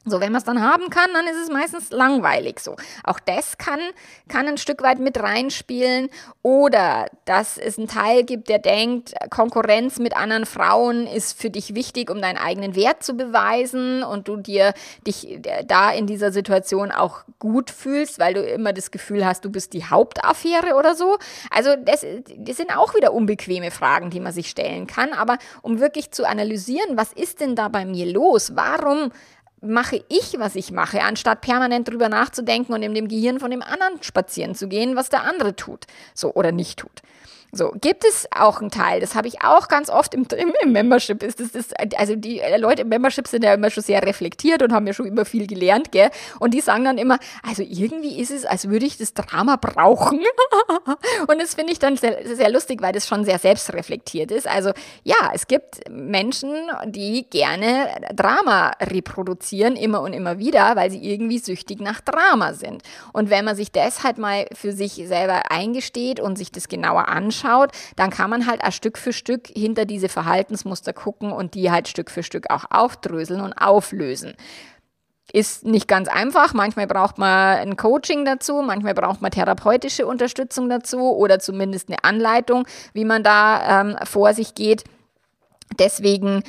So, 0.05 0.21
wenn 0.21 0.33
man 0.33 0.41
es 0.41 0.45
dann 0.45 0.61
haben 0.61 0.91
kann, 0.91 1.13
dann 1.13 1.29
ist 1.29 1.41
es 1.41 1.49
meistens 1.49 1.91
langweilig 1.93 2.59
so. 2.59 2.75
Auch 3.05 3.21
das 3.21 3.57
kann, 3.57 3.79
kann 4.27 4.49
ein 4.49 4.59
Stück 4.59 4.83
weit 4.83 4.99
mit 4.99 5.23
reinspielen. 5.23 6.09
Oder 6.43 7.07
dass 7.25 7.57
es 7.57 7.79
einen 7.79 7.87
Teil 7.87 8.25
gibt, 8.25 8.49
der 8.49 8.59
denkt, 8.59 9.15
Konkurrenz 9.31 10.01
mit 10.01 10.17
anderen 10.17 10.45
Frauen 10.45 11.07
ist 11.07 11.41
für 11.41 11.51
dich 11.51 11.77
wichtig, 11.77 12.11
um 12.11 12.21
deinen 12.21 12.37
eigenen 12.37 12.75
Wert 12.75 13.05
zu 13.05 13.15
beweisen 13.15 14.03
und 14.03 14.27
du 14.27 14.37
dir 14.39 14.75
dich 15.07 15.39
da 15.67 15.93
in 15.93 16.09
dieser 16.09 16.33
Situation 16.33 16.91
auch 16.91 17.21
gut 17.39 17.71
fühlst, 17.71 18.19
weil 18.19 18.35
du 18.35 18.43
immer 18.43 18.73
das 18.73 18.91
Gefühl 18.91 19.25
hast, 19.25 19.45
du 19.45 19.51
bist 19.51 19.73
die 19.73 19.85
Hauptaffäre 19.85 20.75
oder 20.75 20.97
so. 20.97 21.17
Also 21.51 21.77
das, 21.77 22.05
das 22.39 22.57
sind 22.57 22.77
auch 22.77 22.97
wieder 22.97 23.13
unbequeme 23.13 23.71
Fragen, 23.71 24.11
die 24.11 24.21
man 24.21 24.33
sich 24.33 24.51
stellen 24.51 24.89
kann. 24.89 25.13
Aber 25.13 25.39
um 25.63 25.79
wirklich 25.79 26.11
zu 26.11 26.27
analysieren, 26.29 26.97
was 26.97 27.13
ist 27.13 27.41
denn 27.41 27.55
da 27.55 27.69
bei 27.69 27.85
mir 27.85 28.07
los? 28.07 28.57
Warum 28.57 29.13
mache 29.63 30.05
ich, 30.09 30.39
was 30.39 30.57
ich 30.57 30.73
mache, 30.73 31.03
anstatt 31.03 31.41
permanent 31.41 31.89
drüber 31.89 32.09
nachzudenken 32.09 32.73
und 32.75 32.83
in 32.83 32.95
dem 32.95 33.09
Gehirn 33.09 33.41
von 33.41 33.51
dem 33.51 33.63
anderen 33.63 34.03
spazieren 34.03 34.55
zu 34.55 34.69
gehen, 34.69 34.97
was 34.97 35.09
der 35.09 35.23
andere 35.23 35.57
tut, 35.57 35.87
so 36.15 36.35
oder 36.35 36.53
nicht 36.53 36.79
tut. 36.79 37.03
So, 37.55 37.71
gibt 37.79 38.07
es 38.07 38.27
auch 38.35 38.63
einen 38.63 38.71
Teil, 38.71 39.01
das 39.01 39.15
habe 39.15 39.29
ich 39.29 39.45
auch 39.45 39.69
ganz 39.69 39.91
oft 39.91 40.15
im, 40.15 40.27
im, 40.63 40.73
Membership, 40.73 41.23
ist 41.23 41.39
das, 41.39 41.53
das, 41.53 41.67
also 41.99 42.17
die 42.17 42.41
Leute 42.57 42.81
im 42.81 42.89
Membership 42.89 43.29
sind 43.29 43.45
ja 43.45 43.53
immer 43.53 43.69
schon 43.69 43.83
sehr 43.83 44.03
reflektiert 44.03 44.63
und 44.63 44.73
haben 44.73 44.87
ja 44.87 44.95
schon 44.95 45.05
immer 45.05 45.27
viel 45.27 45.47
gelernt, 45.47 45.93
gell? 45.93 46.09
Und 46.41 46.55
die 46.55 46.63
sagen 46.63 46.83
dann 46.85 46.97
immer, 46.97 47.19
also 47.47 47.63
irgendwie 47.63 48.19
ist 48.19 48.31
es, 48.31 48.47
als 48.47 48.71
würde 48.71 48.87
ich 48.87 48.97
das 48.97 49.13
Drama 49.13 49.57
brauchen. 49.57 50.21
und 51.27 51.43
das 51.43 51.55
finde 51.55 51.75
ich 51.75 51.79
dann 51.79 51.99
sehr, 51.99 52.25
sehr 52.35 52.51
lustig, 52.51 52.81
weil 52.81 52.95
das 52.95 53.07
schon 53.07 53.27
sehr 53.27 53.39
selbstreflektiert 53.39 54.31
ist. 54.31 54.49
Also 54.49 54.71
ja, 55.05 55.33
es 55.35 55.47
gibt 55.47 55.91
Menschen, 55.91 56.55
die 56.87 57.29
gerne 57.29 57.89
Drama 58.15 58.71
reproduzieren, 58.81 59.77
immer 59.77 60.01
und 60.01 60.15
immer 60.15 60.39
wieder, 60.39 60.75
weil 60.75 60.91
sie 60.91 61.05
irgendwie 61.05 61.39
süchtig 61.39 61.81
nach 61.81 62.01
Drama 62.01 62.55
sind. 62.55 62.83
Und 63.13 63.29
wenn 63.29 63.45
man 63.45 63.57
sich 63.57 63.71
das 63.71 64.05
halt 64.05 64.17
mal 64.17 64.47
für 64.55 64.73
sich 64.73 64.95
selber 64.95 65.51
eingesteht 65.51 66.19
und 66.19 66.39
sich 66.39 66.51
das 66.51 66.69
genauer 66.69 67.09
anschaut, 67.09 67.42
dann 67.97 68.11
kann 68.11 68.31
man 68.31 68.47
halt 68.47 68.65
auch 68.65 68.73
Stück 68.73 68.99
für 68.99 69.13
Stück 69.13 69.49
hinter 69.49 69.85
diese 69.85 70.09
Verhaltensmuster 70.09 70.93
gucken 70.93 71.33
und 71.33 71.55
die 71.55 71.71
halt 71.71 71.89
Stück 71.89 72.11
für 72.11 72.23
Stück 72.23 72.51
auch 72.51 72.65
aufdröseln 72.71 73.41
und 73.41 73.53
auflösen. 73.55 74.35
Ist 75.33 75.65
nicht 75.65 75.89
ganz 75.89 76.09
einfach. 76.09 76.53
Manchmal 76.53 76.87
braucht 76.87 77.17
man 77.17 77.57
ein 77.59 77.77
Coaching 77.77 78.25
dazu, 78.25 78.61
manchmal 78.63 78.95
braucht 78.95 79.23
man 79.23 79.31
therapeutische 79.31 80.07
Unterstützung 80.07 80.69
dazu 80.69 81.15
oder 81.17 81.39
zumindest 81.39 81.89
eine 81.89 82.05
Anleitung, 82.05 82.67
wie 82.93 83.07
man 83.07 83.23
da 83.23 83.81
ähm, 83.81 83.97
vor 84.05 84.35
sich 84.35 84.55
geht. 84.55 84.85
Deswegen 85.79 86.43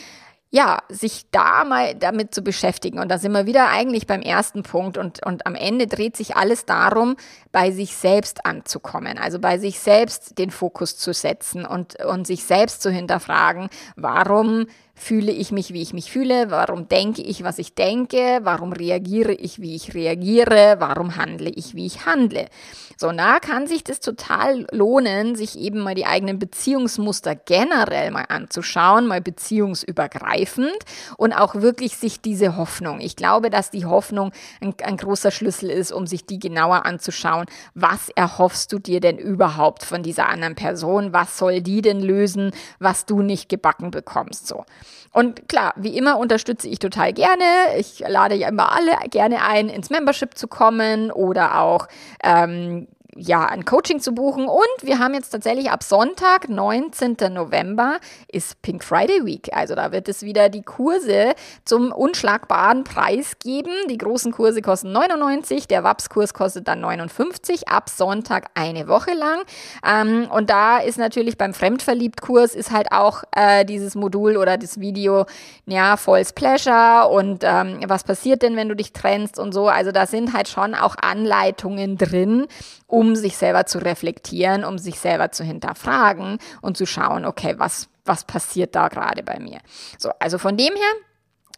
ja, 0.53 0.83
sich 0.87 1.25
da 1.31 1.63
mal 1.63 1.95
damit 1.95 2.35
zu 2.35 2.43
beschäftigen. 2.43 2.99
Und 2.99 3.09
da 3.09 3.17
sind 3.17 3.31
wir 3.31 3.47
wieder 3.47 3.69
eigentlich 3.69 4.05
beim 4.05 4.21
ersten 4.21 4.61
Punkt. 4.61 4.99
Und, 4.99 5.25
und 5.25 5.47
am 5.47 5.55
Ende 5.55 5.87
dreht 5.87 6.15
sich 6.15 6.35
alles 6.35 6.67
darum, 6.67 7.15
bei 7.51 7.71
sich 7.71 7.95
selbst 7.95 8.45
anzukommen. 8.45 9.17
Also 9.17 9.39
bei 9.39 9.57
sich 9.57 9.79
selbst 9.79 10.37
den 10.37 10.51
Fokus 10.51 10.95
zu 10.95 11.11
setzen 11.11 11.65
und, 11.65 11.99
und 12.05 12.27
sich 12.27 12.43
selbst 12.43 12.83
zu 12.83 12.91
hinterfragen, 12.91 13.69
warum 13.95 14.67
fühle 14.95 15.31
ich 15.31 15.51
mich, 15.51 15.73
wie 15.73 15.81
ich 15.81 15.93
mich 15.93 16.11
fühle, 16.11 16.51
warum 16.51 16.87
denke 16.87 17.21
ich, 17.23 17.43
was 17.43 17.57
ich 17.57 17.73
denke, 17.73 18.39
warum 18.43 18.71
reagiere 18.71 19.33
ich, 19.33 19.59
wie 19.59 19.75
ich 19.75 19.93
reagiere, 19.95 20.75
warum 20.79 21.15
handle 21.15 21.49
ich, 21.49 21.73
wie 21.73 21.85
ich 21.85 22.05
handle. 22.05 22.47
So, 22.95 23.09
und 23.09 23.17
da 23.17 23.39
kann 23.39 23.65
sich 23.67 23.83
das 23.83 23.99
total 23.99 24.67
lohnen, 24.71 25.35
sich 25.35 25.57
eben 25.57 25.79
mal 25.79 25.95
die 25.95 26.05
eigenen 26.05 26.37
Beziehungsmuster 26.37 27.35
generell 27.35 28.11
mal 28.11 28.25
anzuschauen, 28.29 29.07
mal 29.07 29.19
beziehungsübergreifend 29.19 30.77
und 31.17 31.33
auch 31.33 31.55
wirklich 31.55 31.97
sich 31.97 32.21
diese 32.21 32.55
Hoffnung. 32.55 33.01
Ich 33.01 33.15
glaube, 33.15 33.49
dass 33.49 33.71
die 33.71 33.85
Hoffnung 33.85 34.31
ein, 34.61 34.75
ein 34.83 34.97
großer 34.97 35.31
Schlüssel 35.31 35.71
ist, 35.71 35.91
um 35.91 36.05
sich 36.05 36.27
die 36.27 36.39
genauer 36.39 36.85
anzuschauen. 36.85 37.47
Was 37.73 38.09
erhoffst 38.09 38.71
du 38.71 38.79
dir 38.79 38.99
denn 38.99 39.17
überhaupt 39.17 39.83
von 39.83 40.03
dieser 40.03 40.29
anderen 40.29 40.55
Person? 40.55 41.13
Was 41.13 41.37
soll 41.37 41.61
die 41.61 41.81
denn 41.81 41.99
lösen, 41.99 42.51
was 42.79 43.05
du 43.05 43.23
nicht 43.23 43.49
gebacken 43.49 43.89
bekommst? 43.89 44.47
So. 44.47 44.65
Und 45.11 45.47
klar, 45.47 45.73
wie 45.75 45.97
immer 45.97 46.17
unterstütze 46.17 46.67
ich 46.67 46.79
total 46.79 47.13
gerne. 47.13 47.43
Ich 47.77 47.99
lade 47.99 48.35
ja 48.35 48.49
immer 48.49 48.71
alle 48.71 48.93
gerne 49.09 49.43
ein, 49.43 49.69
ins 49.69 49.89
Membership 49.89 50.37
zu 50.37 50.47
kommen 50.47 51.11
oder 51.11 51.59
auch 51.59 51.87
ähm, 52.23 52.87
ja, 53.15 53.45
ein 53.45 53.65
Coaching 53.65 53.99
zu 53.99 54.13
buchen. 54.13 54.47
Und 54.47 54.63
wir 54.81 54.99
haben 54.99 55.13
jetzt 55.13 55.29
tatsächlich 55.29 55.69
ab 55.69 55.83
Sonntag, 55.83 56.49
19. 56.49 57.17
November, 57.31 57.99
ist 58.27 58.61
Pink 58.61 58.83
Friday 58.83 59.25
Week. 59.25 59.49
Also 59.53 59.75
da 59.75 59.91
wird 59.91 60.09
es 60.09 60.23
wieder 60.23 60.49
die 60.49 60.63
Kurse 60.63 61.33
zum 61.65 61.91
unschlagbaren 61.91 62.83
Preis 62.83 63.37
geben. 63.39 63.71
Die 63.89 63.97
großen 63.97 64.31
Kurse 64.31 64.61
kosten 64.61 64.91
99, 64.91 65.67
der 65.67 65.83
WAPS-Kurs 65.83 66.33
kostet 66.33 66.67
dann 66.67 66.81
59, 66.81 67.67
ab 67.67 67.89
Sonntag 67.89 68.47
eine 68.55 68.87
Woche 68.87 69.13
lang. 69.13 69.41
Ähm, 69.85 70.27
und 70.31 70.49
da 70.49 70.79
ist 70.79 70.97
natürlich 70.97 71.37
beim 71.37 71.53
Fremdverliebt-Kurs 71.53 72.55
ist 72.55 72.71
halt 72.71 72.91
auch 72.91 73.23
äh, 73.35 73.65
dieses 73.65 73.95
Modul 73.95 74.37
oder 74.37 74.57
das 74.57 74.79
Video, 74.79 75.25
ja, 75.65 75.97
False 75.97 76.33
Pleasure 76.33 77.07
und 77.09 77.43
ähm, 77.43 77.79
was 77.87 78.03
passiert 78.03 78.41
denn, 78.41 78.55
wenn 78.55 78.69
du 78.69 78.75
dich 78.75 78.93
trennst 78.93 79.39
und 79.39 79.53
so. 79.53 79.67
Also 79.67 79.91
da 79.91 80.05
sind 80.05 80.33
halt 80.33 80.47
schon 80.47 80.75
auch 80.75 80.95
Anleitungen 81.01 81.97
drin, 81.97 82.47
um 82.93 83.15
sich 83.15 83.37
selber 83.37 83.65
zu 83.65 83.79
reflektieren, 83.79 84.63
um 84.63 84.77
sich 84.77 84.99
selber 84.99 85.31
zu 85.31 85.43
hinterfragen 85.43 86.37
und 86.61 86.77
zu 86.77 86.85
schauen, 86.85 87.25
okay, 87.25 87.55
was, 87.57 87.89
was 88.05 88.23
passiert 88.23 88.75
da 88.75 88.87
gerade 88.87 89.23
bei 89.23 89.39
mir? 89.39 89.61
So, 89.97 90.11
also 90.19 90.37
von 90.37 90.57
dem 90.57 90.75
her, 90.75 90.93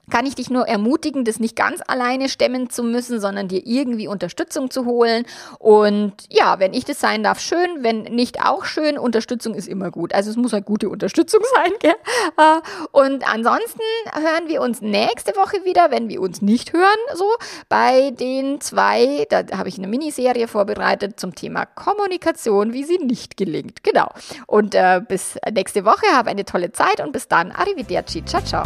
kann 0.10 0.26
ich 0.26 0.36
dich 0.36 0.50
nur 0.50 0.68
ermutigen, 0.68 1.26
das 1.26 1.40
nicht 1.40 1.56
ganz 1.56 1.82
alleine 1.88 2.30
stemmen 2.30 2.70
zu 2.70 2.84
müssen, 2.84 3.20
sondern 3.20 3.48
dir 3.48 3.62
irgendwie 3.66 4.08
Unterstützung 4.08 4.70
zu 4.70 4.86
holen. 4.86 5.26
Und 5.60 6.14
ja, 6.30 6.60
wenn 6.60 6.74
ich 6.74 6.86
das 6.86 7.00
sein 7.00 7.24
darf, 7.24 7.40
schön. 7.40 7.84
Wenn 7.84 8.04
nicht 8.04 8.44
auch 8.46 8.66
schön, 8.66 8.98
Unterstützung 8.98 9.56
ist 9.56 9.68
immer 9.68 9.92
gut. 9.92 10.14
Also 10.14 10.30
es 10.30 10.38
muss 10.38 10.54
halt 10.54 10.66
gute 10.66 10.90
Unterstützung 10.90 11.42
sein, 11.56 11.72
gell? 11.80 11.96
Äh, 12.38 12.62
und 12.92 13.28
ansonsten 13.28 13.82
hören 14.14 14.48
wir 14.48 14.62
uns 14.62 14.82
nächste 14.82 15.36
Woche 15.36 15.66
wieder, 15.66 15.92
wenn 15.92 16.10
wir 16.10 16.22
uns 16.22 16.42
nicht 16.42 16.74
hören, 16.74 16.86
so 17.14 17.26
bei 17.70 18.12
den 18.12 18.62
zwei, 18.62 19.26
da 19.30 19.44
habe 19.58 19.70
ich 19.70 19.78
eine 19.78 19.88
Miniserie 19.88 20.48
vorbereitet 20.48 21.20
zum 21.20 21.36
Thema 21.36 21.66
Kommunikation, 21.66 22.74
wie 22.74 22.84
sie 22.84 22.98
nicht 22.98 23.38
gelingt. 23.38 23.84
Genau. 23.84 24.10
Und 24.48 24.76
äh, 24.76 25.02
bis 25.08 25.38
nächste 25.52 25.86
Woche, 25.86 26.06
habe 26.14 26.30
eine 26.30 26.46
tolle 26.46 26.72
Zeit 26.72 27.00
und 27.00 27.12
bis 27.12 27.28
dann. 27.28 27.52
Arrivederci. 27.52 28.24
Ciao, 28.26 28.44
ciao. 28.44 28.66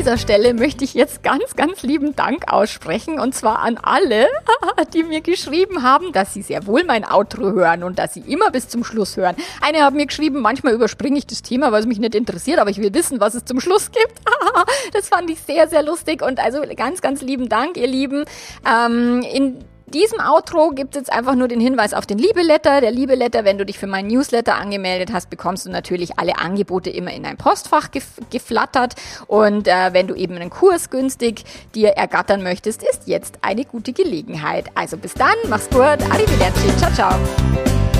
Dieser 0.00 0.16
Stelle 0.16 0.54
möchte 0.54 0.82
ich 0.82 0.94
jetzt 0.94 1.22
ganz, 1.22 1.56
ganz 1.56 1.82
lieben 1.82 2.16
Dank 2.16 2.50
aussprechen 2.50 3.20
und 3.20 3.34
zwar 3.34 3.58
an 3.58 3.76
alle, 3.76 4.28
die 4.94 5.02
mir 5.02 5.20
geschrieben 5.20 5.82
haben, 5.82 6.12
dass 6.12 6.32
sie 6.32 6.40
sehr 6.40 6.66
wohl 6.66 6.84
mein 6.84 7.04
Outro 7.04 7.50
hören 7.50 7.82
und 7.82 7.98
dass 7.98 8.14
sie 8.14 8.20
immer 8.20 8.50
bis 8.50 8.66
zum 8.66 8.82
Schluss 8.82 9.18
hören. 9.18 9.36
Eine 9.60 9.84
hat 9.84 9.92
mir 9.92 10.06
geschrieben, 10.06 10.40
manchmal 10.40 10.72
überspringe 10.72 11.18
ich 11.18 11.26
das 11.26 11.42
Thema, 11.42 11.70
weil 11.70 11.80
es 11.80 11.86
mich 11.86 11.98
nicht 11.98 12.14
interessiert, 12.14 12.60
aber 12.60 12.70
ich 12.70 12.78
will 12.78 12.94
wissen, 12.94 13.20
was 13.20 13.34
es 13.34 13.44
zum 13.44 13.60
Schluss 13.60 13.90
gibt. 13.90 14.22
das 14.94 15.10
fand 15.10 15.28
ich 15.28 15.38
sehr, 15.40 15.68
sehr 15.68 15.82
lustig 15.82 16.22
und 16.22 16.40
also 16.40 16.62
ganz, 16.76 17.02
ganz 17.02 17.20
lieben 17.20 17.50
Dank, 17.50 17.76
ihr 17.76 17.86
Lieben. 17.86 18.24
Ähm, 18.66 19.20
in 19.20 19.58
diesem 19.90 20.20
Outro 20.20 20.70
gibt 20.70 20.94
es 20.94 21.00
jetzt 21.00 21.12
einfach 21.12 21.34
nur 21.34 21.48
den 21.48 21.60
Hinweis 21.60 21.94
auf 21.94 22.06
den 22.06 22.18
Liebeletter. 22.18 22.80
Der 22.80 22.90
Liebeletter, 22.90 23.44
wenn 23.44 23.58
du 23.58 23.66
dich 23.66 23.78
für 23.78 23.86
meinen 23.86 24.08
Newsletter 24.08 24.56
angemeldet 24.56 25.12
hast, 25.12 25.30
bekommst 25.30 25.66
du 25.66 25.70
natürlich 25.70 26.18
alle 26.18 26.38
Angebote 26.38 26.90
immer 26.90 27.12
in 27.12 27.22
dein 27.22 27.36
Postfach 27.36 27.90
gef 27.90 28.06
geflattert. 28.30 28.94
Und 29.26 29.68
äh, 29.68 29.92
wenn 29.92 30.06
du 30.06 30.14
eben 30.14 30.36
einen 30.36 30.50
Kurs 30.50 30.90
günstig 30.90 31.44
dir 31.74 31.90
ergattern 31.90 32.42
möchtest, 32.42 32.82
ist 32.82 33.06
jetzt 33.06 33.38
eine 33.42 33.64
gute 33.64 33.92
Gelegenheit. 33.92 34.66
Also 34.74 34.96
bis 34.96 35.14
dann, 35.14 35.34
mach's 35.48 35.68
gut, 35.68 35.80
arrivederci, 35.80 36.76
ciao, 36.78 36.92
ciao. 36.92 37.99